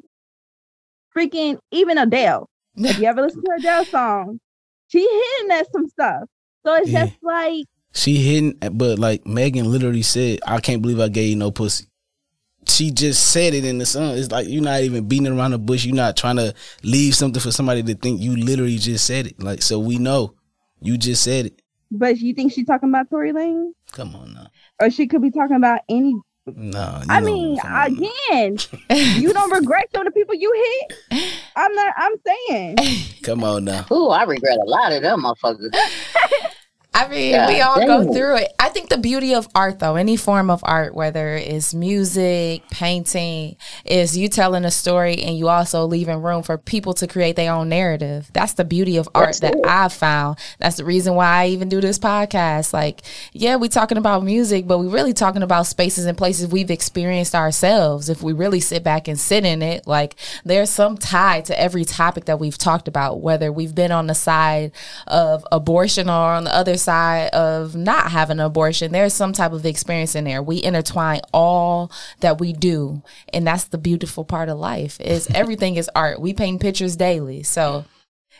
freaking 1.16 1.58
even 1.70 1.98
Adele. 1.98 2.48
If 2.76 2.98
you 2.98 3.06
ever 3.06 3.22
listen 3.22 3.42
to 3.44 3.52
Adele 3.58 3.84
song, 3.86 4.40
she 4.88 4.98
hitting 5.00 5.52
at 5.52 5.70
some 5.72 5.88
stuff. 5.88 6.24
So 6.66 6.74
it's 6.74 6.90
Yeah. 6.90 7.06
just 7.06 7.16
like 7.22 7.64
she 7.92 8.16
hitting, 8.16 8.58
but 8.72 8.98
like 8.98 9.24
Megan 9.24 9.70
literally 9.70 10.02
said, 10.02 10.40
I 10.46 10.58
can't 10.60 10.82
believe 10.82 10.98
I 10.98 11.08
gave 11.08 11.28
you 11.30 11.36
no 11.36 11.52
pussy. 11.52 11.86
She 12.68 12.90
just 12.90 13.30
said 13.32 13.54
it 13.54 13.64
in 13.64 13.78
the 13.78 13.86
sun. 13.86 14.16
It's 14.18 14.30
like 14.30 14.48
you're 14.48 14.62
not 14.62 14.80
even 14.82 15.06
beating 15.06 15.26
around 15.28 15.52
the 15.52 15.58
bush. 15.58 15.84
You're 15.84 15.94
not 15.94 16.16
trying 16.16 16.36
to 16.36 16.54
leave 16.82 17.14
something 17.14 17.40
for 17.40 17.50
somebody 17.52 17.82
to 17.82 17.94
think 17.94 18.20
you 18.20 18.36
literally 18.36 18.78
just 18.78 19.06
said 19.06 19.26
it. 19.26 19.42
Like 19.42 19.62
so, 19.62 19.78
we 19.78 19.98
know 19.98 20.34
you 20.80 20.98
just 20.98 21.22
said 21.22 21.46
it. 21.46 21.62
but 21.90 22.18
you 22.18 22.34
think 22.34 22.52
she's 22.52 22.66
talking 22.66 22.88
about 22.88 23.08
Tory 23.10 23.32
Lane? 23.32 23.74
Come 23.92 24.14
on 24.16 24.34
now. 24.34 24.46
Or 24.80 24.90
she 24.90 25.06
could 25.06 25.22
be 25.22 25.30
talking 25.30 25.56
about 25.56 25.80
any 25.88 26.14
No, 26.46 26.98
you 27.02 27.06
I 27.08 27.20
mean, 27.20 27.58
again, 27.64 28.58
you 29.20 29.32
don't 29.32 29.50
regret 29.60 29.88
some 29.94 30.06
of 30.06 30.12
the 30.12 30.18
people 30.18 30.34
you 30.34 30.52
hit. 31.10 31.22
I'm 31.56 31.72
not. 31.74 31.94
I'm 31.96 32.12
saying. 32.26 32.76
come 33.22 33.44
on 33.44 33.64
now. 33.64 33.86
Ooh, 33.92 34.08
I 34.08 34.24
regret 34.24 34.58
a 34.58 34.68
lot 34.68 34.92
of 34.92 35.02
them 35.02 35.22
motherfuckers. 35.22 35.70
I 36.94 37.08
mean, 37.08 37.46
we 37.48 37.60
all 37.60 37.84
go 37.84 38.12
through 38.12 38.36
it. 38.36 38.52
I 38.58 38.68
think 38.68 38.88
the 38.88 38.98
beauty 38.98 39.34
of 39.34 39.48
art, 39.52 39.80
though, 39.80 39.96
any 39.96 40.16
form 40.16 40.48
of 40.48 40.60
art, 40.62 40.94
whether 40.94 41.34
it's 41.34 41.74
music, 41.74 42.62
painting, 42.70 43.56
is 43.84 44.16
you 44.16 44.28
telling 44.28 44.64
a 44.64 44.70
story 44.70 45.20
and 45.22 45.36
you 45.36 45.48
also 45.48 45.86
leaving 45.86 46.22
room 46.22 46.44
for 46.44 46.56
people 46.56 46.94
to 46.94 47.08
create 47.08 47.34
their 47.34 47.52
own 47.52 47.68
narrative. 47.68 48.30
That's 48.32 48.52
the 48.52 48.64
beauty 48.64 48.96
of 48.96 49.08
art 49.12 49.26
That's 49.26 49.40
that 49.40 49.56
it. 49.56 49.66
I've 49.66 49.92
found. 49.92 50.38
That's 50.60 50.76
the 50.76 50.84
reason 50.84 51.16
why 51.16 51.26
I 51.26 51.46
even 51.48 51.68
do 51.68 51.80
this 51.80 51.98
podcast. 51.98 52.72
Like, 52.72 53.02
yeah, 53.32 53.56
we're 53.56 53.68
talking 53.68 53.98
about 53.98 54.22
music, 54.22 54.68
but 54.68 54.78
we're 54.78 54.88
really 54.88 55.12
talking 55.12 55.42
about 55.42 55.66
spaces 55.66 56.06
and 56.06 56.16
places 56.16 56.46
we've 56.46 56.70
experienced 56.70 57.34
ourselves. 57.34 58.08
If 58.08 58.22
we 58.22 58.32
really 58.32 58.60
sit 58.60 58.84
back 58.84 59.08
and 59.08 59.18
sit 59.18 59.44
in 59.44 59.62
it, 59.62 59.88
like 59.88 60.14
there's 60.44 60.70
some 60.70 60.96
tie 60.96 61.40
to 61.42 61.60
every 61.60 61.84
topic 61.84 62.26
that 62.26 62.38
we've 62.38 62.56
talked 62.56 62.86
about, 62.86 63.20
whether 63.20 63.50
we've 63.50 63.74
been 63.74 63.90
on 63.90 64.06
the 64.06 64.14
side 64.14 64.70
of 65.08 65.44
abortion 65.50 66.08
or 66.08 66.34
on 66.34 66.44
the 66.44 66.54
other 66.54 66.76
side 66.84 67.28
of 67.28 67.74
not 67.74 68.10
having 68.10 68.38
an 68.38 68.46
abortion. 68.46 68.92
There's 68.92 69.14
some 69.14 69.32
type 69.32 69.52
of 69.52 69.66
experience 69.66 70.14
in 70.14 70.24
there. 70.24 70.42
We 70.42 70.62
intertwine 70.62 71.20
all 71.32 71.90
that 72.20 72.38
we 72.38 72.52
do, 72.52 73.02
and 73.32 73.46
that's 73.46 73.64
the 73.64 73.78
beautiful 73.78 74.24
part 74.24 74.48
of 74.48 74.58
life. 74.58 75.00
Is 75.00 75.28
everything 75.34 75.76
is 75.76 75.90
art. 75.94 76.20
We 76.20 76.32
paint 76.32 76.60
pictures 76.60 76.96
daily, 76.96 77.42
so 77.42 77.84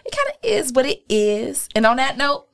it 0.04 0.16
kind 0.16 0.28
of 0.28 0.36
is 0.42 0.72
what 0.72 0.86
it 0.86 1.02
is. 1.08 1.68
And 1.74 1.86
on 1.86 1.96
that 1.96 2.16
note, 2.16 2.46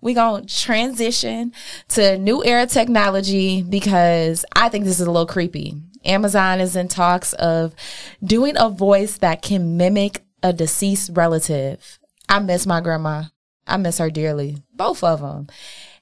we're 0.00 0.14
going 0.14 0.46
to 0.46 0.56
transition 0.56 1.52
to 1.88 2.18
new 2.18 2.44
era 2.44 2.66
technology 2.66 3.62
because 3.62 4.44
I 4.54 4.68
think 4.68 4.84
this 4.84 5.00
is 5.00 5.06
a 5.06 5.10
little 5.10 5.26
creepy. 5.26 5.74
Amazon 6.04 6.60
is 6.60 6.76
in 6.76 6.88
talks 6.88 7.32
of 7.34 7.74
doing 8.22 8.54
a 8.58 8.68
voice 8.68 9.18
that 9.18 9.42
can 9.42 9.76
mimic 9.76 10.22
a 10.42 10.52
deceased 10.52 11.10
relative. 11.14 11.98
I 12.28 12.38
miss 12.40 12.66
my 12.66 12.80
grandma. 12.80 13.24
I 13.66 13.76
miss 13.76 13.98
her 13.98 14.10
dearly, 14.10 14.62
both 14.74 15.02
of 15.02 15.20
them. 15.20 15.48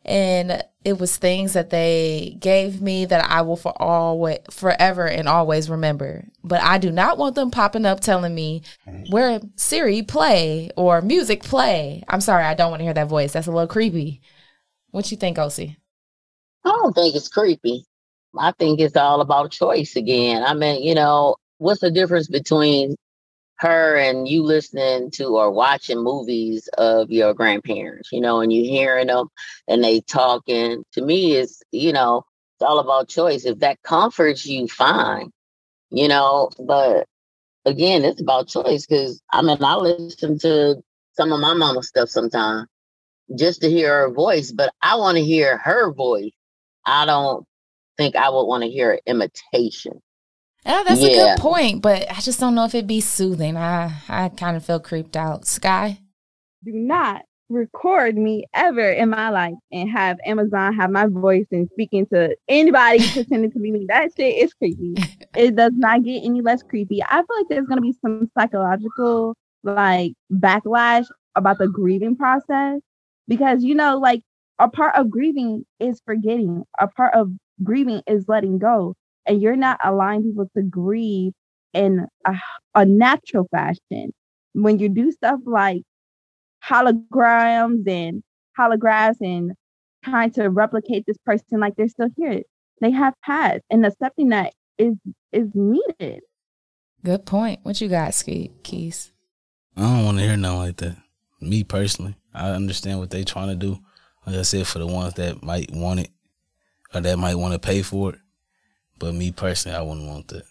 And 0.05 0.65
it 0.85 0.99
was 0.99 1.17
things 1.17 1.53
that 1.53 1.71
they 1.71 2.37
gave 2.41 2.83
me 2.83 3.05
that 3.05 3.25
I 3.31 3.43
will 3.43 3.57
for 3.57 3.73
always, 3.81 4.41
forever 4.51 5.07
and 5.07 5.29
always 5.29 5.71
remember. 5.71 6.25
But 6.43 6.61
I 6.61 6.79
do 6.79 6.91
not 6.91 7.19
want 7.19 7.37
them 7.37 7.53
popping 7.53 7.87
up 7.87 8.01
telling 8.01 8.35
me 8.35 8.63
where 9.11 9.41
Siri 9.55 10.03
play 10.03 10.71
or 10.77 11.01
music 11.01 11.45
play. 11.45 12.03
I'm 12.09 12.21
sorry, 12.21 12.45
I 12.45 12.55
don't 12.55 12.71
want 12.71 12.81
to 12.81 12.85
hear 12.85 12.95
that 12.95 13.09
voice. 13.09 13.33
That's 13.33 13.47
a 13.47 13.53
little 13.53 13.69
creepy. 13.69 14.21
What 14.91 15.11
you 15.11 15.17
think, 15.17 15.39
OC? 15.39 15.59
I 16.65 16.69
don't 16.69 16.95
think 16.95 17.15
it's 17.15 17.29
creepy. 17.29 17.85
I 18.37 18.53
think 18.59 18.81
it's 18.81 18.97
all 18.97 19.21
about 19.21 19.53
choice 19.53 19.95
again. 19.95 20.43
I 20.43 20.55
mean, 20.55 20.83
you 20.83 20.95
know, 20.95 21.37
what's 21.59 21.81
the 21.81 21.91
difference 21.91 22.27
between 22.27 22.97
her 23.63 23.97
and 23.97 24.29
you 24.29 24.43
listening 24.43 25.11
to 25.13 25.37
or 25.39 25.51
watching 25.51 26.03
movies 26.03 26.69
of 26.79 27.11
your 27.11 27.33
grandparents, 27.35 28.11
you 28.13 28.21
know, 28.21 28.41
and 28.41 28.53
you 28.53 28.65
hearing 28.65 29.07
them 29.07 29.29
and 29.69 29.83
they 29.83 30.01
talking? 30.01 30.85
To 30.93 31.03
me, 31.03 31.37
it's, 31.37 31.63
you 31.73 31.93
know, 31.93 32.25
it's 32.57 32.69
all 32.69 32.81
about 32.81 33.09
choice. 33.09 33.45
If 33.45 33.61
that 33.61 33.83
comforts 33.83 34.45
you, 34.45 34.69
fine, 34.69 35.33
you 35.91 36.09
know, 36.09 36.51
but 36.59 37.07
again, 37.65 38.05
it's 38.05 38.21
about 38.21 38.49
choice 38.49 38.87
because 38.87 39.23
I 39.33 39.43
mean, 39.43 39.63
I 39.63 39.77
listen 39.77 40.39
to 40.41 40.83
some 41.15 41.33
of 41.33 41.41
my 41.41 41.55
mama 41.55 41.83
stuff 41.83 42.09
sometimes 42.09 42.69
just 43.37 43.63
to 43.63 43.71
hear 43.71 44.03
her 44.03 44.11
voice, 44.11 44.53
but 44.53 44.73
I 44.83 44.97
want 44.97 45.17
to 45.17 45.25
hear 45.25 45.59
her 45.59 45.93
voice. 45.93 46.33
I 46.85 47.07
don't 47.07 47.47
think 47.97 48.17
I 48.17 48.29
would 48.29 48.45
want 48.45 48.65
to 48.65 48.71
hear 48.71 48.93
an 48.93 49.01
imitation. 49.07 50.03
Oh, 50.65 50.85
that's 50.87 51.03
a 51.03 51.09
good 51.09 51.39
point, 51.39 51.83
but 51.83 52.11
I 52.11 52.21
just 52.21 52.39
don't 52.39 52.55
know 52.55 52.65
if 52.65 52.75
it'd 52.75 52.87
be 52.87 53.01
soothing. 53.01 53.57
I 53.57 53.93
I 54.09 54.29
kind 54.29 54.57
of 54.57 54.65
feel 54.65 54.81
creeped 54.81 55.17
out. 55.17 55.47
Sky? 55.47 55.99
do 56.65 56.73
not 56.73 57.23
record 57.49 58.17
me 58.17 58.45
ever 58.55 58.91
in 58.91 59.11
my 59.11 59.29
life 59.29 59.55
and 59.71 59.91
have 59.91 60.17
Amazon 60.25 60.75
have 60.75 60.91
my 60.91 61.07
voice 61.07 61.47
and 61.51 61.69
speaking 61.73 62.07
to 62.07 62.35
anybody 62.49 63.07
pretending 63.13 63.53
to 63.53 63.59
be 63.59 63.71
me. 63.71 63.85
That 63.89 64.11
shit 64.17 64.43
is 64.43 64.55
creepy. 64.55 64.95
it 65.37 65.57
does 65.57 65.73
not 65.75 66.03
get 66.03 66.23
any 66.25 66.41
less 66.41 66.63
creepy. 66.63 67.03
I 67.03 67.17
feel 67.17 67.37
like 67.37 67.49
there's 67.49 67.67
gonna 67.67 67.83
be 67.83 67.95
some 68.01 68.31
psychological 68.39 69.37
like 69.65 70.13
backlash 70.33 71.07
about 71.35 71.59
the 71.59 71.69
grieving 71.69 72.17
process 72.17 72.81
because 73.29 73.63
you 73.63 73.75
know, 73.75 73.99
like 73.99 74.23
a 74.59 74.69
part 74.69 74.95
of 74.97 75.11
grieving 75.11 75.65
is 75.79 76.01
forgetting. 76.07 76.65
A 76.81 76.89
part 76.89 77.15
of 77.15 77.33
grieving 77.63 78.03
is 78.07 78.29
letting 78.29 78.59
go. 78.59 78.95
And 79.27 79.41
you're 79.41 79.57
not 79.57 79.81
allowing 79.85 80.23
people 80.25 80.51
to 80.57 80.63
grieve 80.63 81.33
in 81.73 82.07
a, 82.27 82.35
a 82.75 82.85
natural 82.85 83.47
fashion. 83.51 84.13
When 84.53 84.79
you 84.79 84.89
do 84.89 85.11
stuff 85.13 85.41
like 85.47 85.83
holograms 86.65 87.89
and 87.89 88.23
holographs 88.59 89.17
and 89.21 89.53
trying 90.05 90.31
to 90.33 90.49
replicate 90.49 91.05
this 91.07 91.17
person 91.25 91.61
like 91.61 91.77
they're 91.77 91.89
still 91.89 92.09
here. 92.17 92.43
They 92.81 92.91
have 92.91 93.15
passed, 93.25 93.63
and 93.71 93.87
accepting 93.87 94.31
that 94.31 94.53
is 94.79 94.95
is 95.33 95.49
needed. 95.55 96.23
Good 97.05 97.25
point. 97.27 97.61
What 97.63 97.81
you 97.81 97.89
got, 97.89 98.15
Ski 98.15 98.51
Keys? 98.63 99.13
I 99.77 99.83
don't 99.83 100.05
want 100.05 100.19
to 100.19 100.25
hear 100.25 100.37
nothing 100.37 100.59
like 100.59 100.77
that. 100.79 100.97
Me 101.41 101.65
personally, 101.65 102.17
I 102.35 102.51
understand 102.51 102.99
what 102.99 103.11
they 103.11 103.25
trying 103.25 103.49
to 103.49 103.55
do. 103.55 103.79
Like 104.27 104.37
I 104.37 104.43
said, 104.43 104.67
for 104.67 104.79
the 104.79 104.87
ones 104.87 105.15
that 105.15 105.43
might 105.43 105.71
want 105.73 106.01
it 106.01 106.11
or 106.95 107.01
that 107.01 107.19
might 107.19 107.35
want 107.35 107.55
to 107.55 107.59
pay 107.59 107.83
for 107.83 108.11
it. 108.11 108.19
But 109.03 109.15
me 109.15 109.33
personally, 109.33 109.77
I 109.77 109.83
wouldn't 109.83 110.07
want 110.07 110.29
that. 110.29 110.45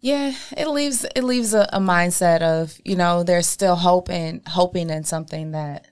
Yeah, 0.00 0.34
it 0.54 0.68
leaves 0.68 1.06
it 1.16 1.24
leaves 1.24 1.54
a, 1.54 1.66
a 1.72 1.80
mindset 1.80 2.42
of 2.42 2.78
you 2.84 2.94
know 2.94 3.22
there's 3.22 3.46
still 3.46 3.74
hope 3.74 4.10
and 4.10 4.46
hoping 4.46 4.90
in 4.90 5.04
something 5.04 5.52
that 5.52 5.86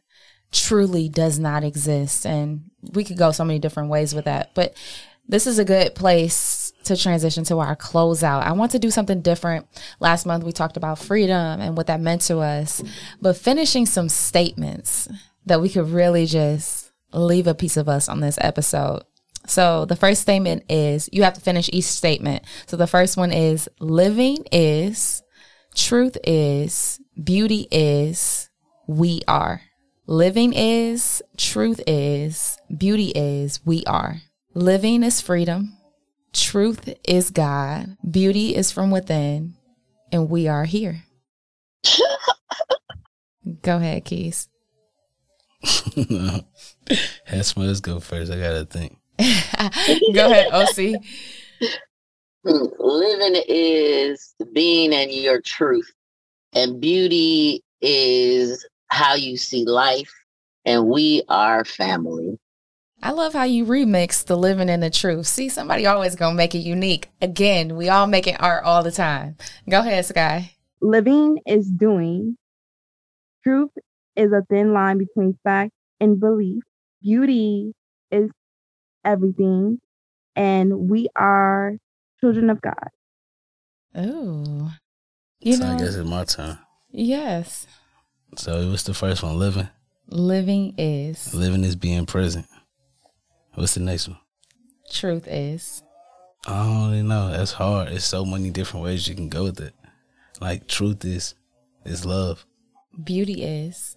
truly 0.52 1.08
does 1.08 1.38
not 1.38 1.64
exist, 1.64 2.26
and 2.26 2.64
we 2.92 3.04
could 3.04 3.16
go 3.16 3.32
so 3.32 3.42
many 3.42 3.58
different 3.58 3.88
ways 3.88 4.14
with 4.14 4.26
that. 4.26 4.54
But 4.54 4.76
this 5.26 5.46
is 5.46 5.58
a 5.58 5.64
good 5.64 5.94
place 5.94 6.74
to 6.84 6.94
transition 6.94 7.44
to 7.44 7.58
our 7.58 7.74
closeout. 7.74 8.42
I 8.42 8.52
want 8.52 8.72
to 8.72 8.78
do 8.78 8.90
something 8.90 9.22
different. 9.22 9.66
Last 9.98 10.26
month 10.26 10.44
we 10.44 10.52
talked 10.52 10.76
about 10.76 10.98
freedom 10.98 11.62
and 11.62 11.74
what 11.74 11.86
that 11.86 12.02
meant 12.02 12.20
to 12.22 12.40
us, 12.40 12.82
but 13.22 13.38
finishing 13.38 13.86
some 13.86 14.10
statements 14.10 15.08
that 15.46 15.62
we 15.62 15.70
could 15.70 15.88
really 15.88 16.26
just 16.26 16.92
leave 17.14 17.46
a 17.46 17.54
piece 17.54 17.78
of 17.78 17.88
us 17.88 18.10
on 18.10 18.20
this 18.20 18.36
episode. 18.42 19.04
So 19.48 19.86
the 19.86 19.96
first 19.96 20.20
statement 20.20 20.64
is 20.68 21.08
you 21.10 21.22
have 21.22 21.34
to 21.34 21.40
finish 21.40 21.70
each 21.72 21.86
statement. 21.86 22.44
So 22.66 22.76
the 22.76 22.86
first 22.86 23.16
one 23.16 23.32
is 23.32 23.68
living 23.80 24.44
is, 24.52 25.22
truth 25.74 26.18
is, 26.22 27.00
beauty 27.22 27.66
is, 27.70 28.50
we 28.86 29.22
are. 29.26 29.62
Living 30.06 30.52
is, 30.52 31.22
truth 31.36 31.80
is, 31.86 32.58
beauty 32.76 33.08
is, 33.08 33.64
we 33.64 33.84
are. 33.86 34.16
Living 34.54 35.02
is 35.02 35.20
freedom, 35.20 35.76
truth 36.32 36.94
is 37.04 37.30
God, 37.30 37.96
beauty 38.08 38.54
is 38.54 38.70
from 38.70 38.90
within, 38.90 39.54
and 40.12 40.28
we 40.28 40.46
are 40.46 40.64
here. 40.64 41.04
Go 43.62 43.76
ahead, 43.76 44.04
Keys. 44.04 44.48
That's 47.30 47.56
let's 47.56 47.80
go 47.80 47.98
first. 47.98 48.30
I 48.30 48.38
gotta 48.38 48.64
think. 48.64 48.98
Go 50.14 50.30
ahead, 50.30 50.48
OC. 50.52 51.02
Living 52.44 53.42
is 53.48 54.34
being 54.52 54.92
in 54.92 55.10
your 55.10 55.40
truth, 55.40 55.90
and 56.54 56.80
beauty 56.80 57.62
is 57.80 58.66
how 58.88 59.14
you 59.14 59.36
see 59.36 59.64
life, 59.64 60.12
and 60.64 60.86
we 60.86 61.22
are 61.28 61.64
family. 61.64 62.38
I 63.02 63.12
love 63.12 63.32
how 63.32 63.44
you 63.44 63.64
remix 63.64 64.24
the 64.24 64.36
living 64.36 64.70
and 64.70 64.82
the 64.82 64.90
truth. 64.90 65.26
See, 65.26 65.48
somebody 65.48 65.86
always 65.86 66.16
gonna 66.16 66.34
make 66.34 66.54
it 66.54 66.58
unique. 66.58 67.10
Again, 67.20 67.76
we 67.76 67.88
all 67.88 68.06
making 68.06 68.36
art 68.36 68.64
all 68.64 68.82
the 68.82 68.90
time. 68.90 69.36
Go 69.68 69.80
ahead, 69.80 70.04
Sky. 70.04 70.52
Living 70.80 71.38
is 71.46 71.68
doing. 71.68 72.36
Truth 73.44 73.70
is 74.16 74.32
a 74.32 74.42
thin 74.48 74.72
line 74.72 74.98
between 74.98 75.38
fact 75.44 75.72
and 76.00 76.18
belief. 76.18 76.62
Beauty 77.02 77.72
is 78.10 78.30
everything, 79.04 79.80
and 80.36 80.88
we 80.90 81.08
are 81.16 81.76
children 82.20 82.50
of 82.50 82.60
God. 82.60 82.88
Oh, 83.94 84.72
you 85.40 85.54
so 85.54 85.64
know, 85.64 85.74
I 85.74 85.78
guess 85.78 85.94
it's 85.94 86.08
my 86.08 86.24
turn. 86.24 86.58
yes. 86.90 87.66
So 88.36 88.68
what's 88.70 88.82
the 88.82 88.94
first 88.94 89.22
one? 89.22 89.38
Living. 89.38 89.68
Living 90.10 90.74
is 90.78 91.34
Living 91.34 91.64
is 91.64 91.76
being 91.76 92.06
present. 92.06 92.46
What's 93.54 93.74
the 93.74 93.80
next 93.80 94.08
one? 94.08 94.18
truth 94.90 95.26
is 95.28 95.82
I 96.46 96.62
don't 96.64 96.90
really 96.90 97.02
know. 97.02 97.30
That's 97.30 97.52
hard. 97.52 97.88
It's 97.88 98.06
so 98.06 98.24
many 98.24 98.48
different 98.50 98.84
ways 98.84 99.06
you 99.06 99.14
can 99.14 99.28
go 99.28 99.44
with 99.44 99.60
it. 99.60 99.74
Like 100.40 100.66
truth 100.66 101.04
is 101.04 101.34
is 101.84 102.06
love. 102.06 102.46
beauty 103.04 103.42
is 103.42 103.96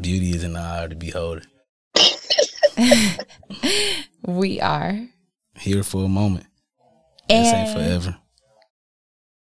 Beauty 0.00 0.30
is 0.30 0.44
in 0.44 0.52
the 0.54 0.60
eye 0.60 0.84
of 0.84 0.90
the 0.90 0.96
beholder. 0.96 1.42
we 4.22 4.60
are 4.60 4.98
Here 5.56 5.82
for 5.82 6.04
a 6.04 6.08
moment. 6.08 6.46
And 7.28 7.44
this 7.44 7.52
ain't 7.52 7.72
forever. 7.72 8.16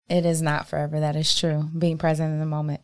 It 0.09 0.25
is 0.25 0.41
not 0.41 0.67
forever. 0.67 0.99
That 0.99 1.15
is 1.15 1.37
true. 1.37 1.69
Being 1.77 1.97
present 1.97 2.33
in 2.33 2.39
the 2.39 2.45
moment. 2.45 2.81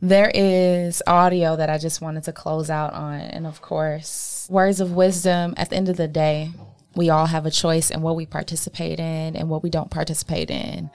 There 0.00 0.30
is 0.34 1.02
audio 1.06 1.56
that 1.56 1.70
I 1.70 1.78
just 1.78 2.00
wanted 2.00 2.24
to 2.24 2.32
close 2.32 2.68
out 2.68 2.92
on. 2.92 3.20
And 3.20 3.46
of 3.46 3.62
course, 3.62 4.46
words 4.50 4.80
of 4.80 4.92
wisdom. 4.92 5.54
At 5.56 5.70
the 5.70 5.76
end 5.76 5.88
of 5.88 5.96
the 5.96 6.08
day, 6.08 6.50
we 6.94 7.10
all 7.10 7.26
have 7.26 7.46
a 7.46 7.50
choice 7.50 7.90
in 7.90 8.02
what 8.02 8.16
we 8.16 8.26
participate 8.26 9.00
in 9.00 9.36
and 9.36 9.48
what 9.48 9.62
we 9.62 9.70
don't 9.70 9.90
participate 9.90 10.50
in. 10.50 10.90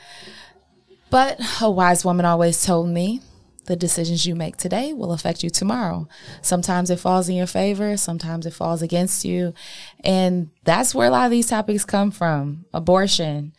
But 1.10 1.40
a 1.60 1.70
wise 1.70 2.06
woman 2.06 2.26
always 2.26 2.64
told 2.64 2.90
me 2.90 3.22
the 3.66 3.76
decisions 3.76 4.26
you 4.26 4.36
make 4.36 4.58
today 4.58 4.94
will 4.94 5.12
affect 5.12 5.44
you 5.44 5.50
tomorrow. 5.50 6.08
Sometimes 6.42 6.90
it 6.90 7.00
falls 7.00 7.30
in 7.30 7.36
your 7.36 7.48
favor, 7.48 7.96
sometimes 7.98 8.46
it 8.46 8.54
falls 8.54 8.82
against 8.82 9.24
you. 9.24 9.54
And 10.04 10.50
that's 10.64 10.96
where 10.96 11.08
a 11.08 11.12
lot 11.12 11.26
of 11.26 11.32
these 11.32 11.48
topics 11.48 11.86
come 11.86 12.12
from 12.12 12.66
abortion, 12.74 13.54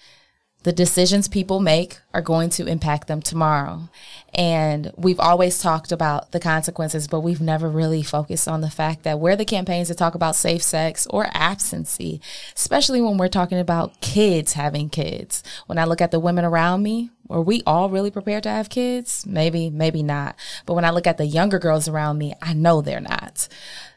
the 0.63 0.73
decisions 0.73 1.29
people 1.29 1.61
make 1.61 1.99
are 2.15 2.23
going 2.23 2.51
to 2.51 2.67
impact 2.67 3.09
them 3.09 3.21
tomorrow. 3.21 3.89
And 4.35 4.93
we've 4.97 5.21
always 5.21 5.59
talked 5.59 5.93
about 5.93 6.33
the 6.33 6.41
consequences, 6.41 7.09
but 7.09 7.21
we've 7.21 7.41
never 7.41 7.69
really 7.69 8.03
focused 8.03 8.49
on 8.49 8.61
the 8.61 8.71
fact 8.71 9.03
that 9.03 9.19
we're 9.19 9.37
the 9.37 9.45
campaigns 9.45 9.89
that 9.89 9.99
talk 9.99 10.15
about 10.15 10.37
safe 10.37 10.63
sex 10.63 11.07
or 11.09 11.27
absentee, 11.33 12.21
especially 12.55 13.01
when 13.01 13.19
we're 13.19 13.29
talking 13.29 13.59
about 13.59 14.01
kids 14.01 14.53
having 14.53 14.89
kids. 14.89 15.43
When 15.67 15.79
I 15.79 15.85
look 15.85 16.01
at 16.01 16.13
the 16.13 16.21
women 16.21 16.45
around 16.45 16.83
me, 16.83 17.11
are 17.29 17.43
we 17.43 17.63
all 17.67 17.89
really 17.89 18.11
prepared 18.11 18.43
to 18.45 18.51
have 18.51 18.69
kids? 18.69 19.25
Maybe, 19.27 19.71
maybe 19.71 20.03
not. 20.03 20.37
But 20.67 20.75
when 20.75 20.85
I 20.85 20.91
look 20.91 21.07
at 21.07 21.19
the 21.19 21.27
younger 21.27 21.59
girls 21.59 21.89
around 21.89 22.19
me, 22.19 22.35
I 22.41 22.53
know 22.53 22.81
they're 22.81 23.01
not. 23.01 23.49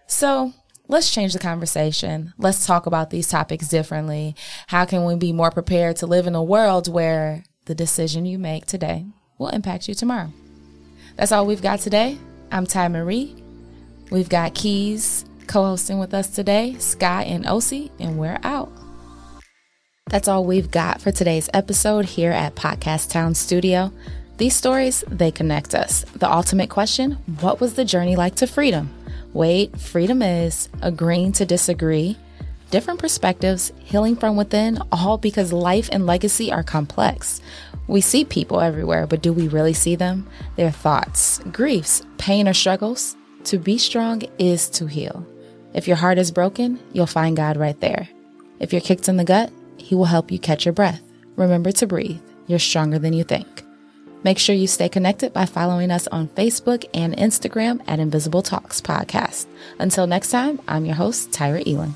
So 0.08 0.54
let's 0.88 1.12
change 1.12 1.34
the 1.34 1.40
conversation. 1.40 2.34
Let's 2.38 2.66
talk 2.66 2.86
about 2.86 3.10
these 3.10 3.28
topics 3.28 3.68
differently. 3.68 4.36
How 4.68 4.86
can 4.86 5.06
we 5.06 5.16
be 5.16 5.34
more 5.34 5.52
prepared 5.52 5.98
to 5.98 6.08
live 6.08 6.28
in 6.28 6.36
a 6.36 6.44
world 6.44 6.92
where 6.92 7.44
the 7.66 7.76
decision 7.76 8.26
you 8.26 8.38
make 8.38 8.66
today 8.66 9.06
will 9.38 9.50
impact 9.50 9.88
you 9.88 9.96
tomorrow? 9.96 10.32
That's 11.16 11.32
all 11.32 11.46
we've 11.46 11.62
got 11.62 11.80
today. 11.80 12.18
I'm 12.52 12.66
Ty 12.66 12.90
Marie. 12.90 13.36
We've 14.12 14.30
got 14.30 14.54
Keys 14.54 15.26
co 15.48 15.64
hosting 15.64 16.00
with 16.00 16.14
us 16.14 16.28
today, 16.28 16.76
Sky 16.80 17.24
and 17.24 17.46
OC, 17.46 17.92
and 18.00 18.18
we're 18.18 18.40
out. 18.44 18.72
That's 20.10 20.28
all 20.28 20.46
we've 20.46 20.70
got 20.70 21.02
for 21.02 21.12
today's 21.12 21.50
episode 21.54 22.06
here 22.06 22.32
at 22.32 22.56
Podcast 22.56 23.10
Town 23.10 23.34
Studio. 23.34 23.92
These 24.38 24.56
stories, 24.56 25.04
they 25.08 25.32
connect 25.32 25.74
us. 25.74 26.04
The 26.16 26.32
ultimate 26.32 26.70
question 26.70 27.14
what 27.40 27.60
was 27.60 27.74
the 27.74 27.86
journey 27.86 28.16
like 28.16 28.36
to 28.36 28.48
freedom? 28.48 28.95
Wait, 29.36 29.78
freedom 29.78 30.22
is 30.22 30.70
agreeing 30.82 31.34
to 31.34 31.46
disagree, 31.46 32.16
different 32.72 33.02
perspectives, 33.02 33.74
healing 33.80 34.16
from 34.16 34.38
within, 34.38 34.80
all 34.94 35.18
because 35.18 35.52
life 35.52 35.90
and 35.92 36.06
legacy 36.06 36.54
are 36.54 36.64
complex. 36.64 37.42
We 37.86 38.00
see 38.00 38.24
people 38.24 38.62
everywhere, 38.62 39.06
but 39.06 39.22
do 39.22 39.34
we 39.34 39.50
really 39.50 39.74
see 39.74 39.98
them? 39.98 40.26
Their 40.56 40.72
thoughts, 40.72 41.42
griefs, 41.52 42.02
pain, 42.18 42.48
or 42.48 42.54
struggles? 42.54 43.18
To 43.44 43.58
be 43.58 43.78
strong 43.78 44.24
is 44.40 44.70
to 44.70 44.86
heal. 44.86 45.28
If 45.74 45.86
your 45.86 45.98
heart 45.98 46.18
is 46.18 46.32
broken, 46.32 46.80
you'll 46.94 47.06
find 47.06 47.36
God 47.36 47.58
right 47.58 47.78
there. 47.82 48.08
If 48.62 48.72
you're 48.72 48.80
kicked 48.80 49.10
in 49.10 49.18
the 49.18 49.26
gut, 49.26 49.52
He 49.76 49.96
will 49.96 50.06
help 50.06 50.32
you 50.32 50.40
catch 50.40 50.64
your 50.64 50.72
breath. 50.72 51.04
Remember 51.36 51.74
to 51.74 51.86
breathe. 51.86 52.22
You're 52.48 52.60
stronger 52.60 53.00
than 53.00 53.12
you 53.12 53.26
think. 53.26 53.65
Make 54.26 54.40
sure 54.40 54.56
you 54.56 54.66
stay 54.66 54.90
connected 54.90 55.34
by 55.34 55.46
following 55.46 55.92
us 55.92 56.08
on 56.08 56.30
Facebook 56.30 56.84
and 56.96 57.16
Instagram 57.16 57.80
at 57.88 58.00
Invisible 58.00 58.42
Talks 58.42 58.82
Podcast. 58.82 59.46
Until 59.78 60.08
next 60.08 60.32
time, 60.32 60.60
I'm 60.68 60.84
your 60.84 60.96
host, 60.96 61.30
Tyra 61.30 61.62
Elon. 61.72 61.94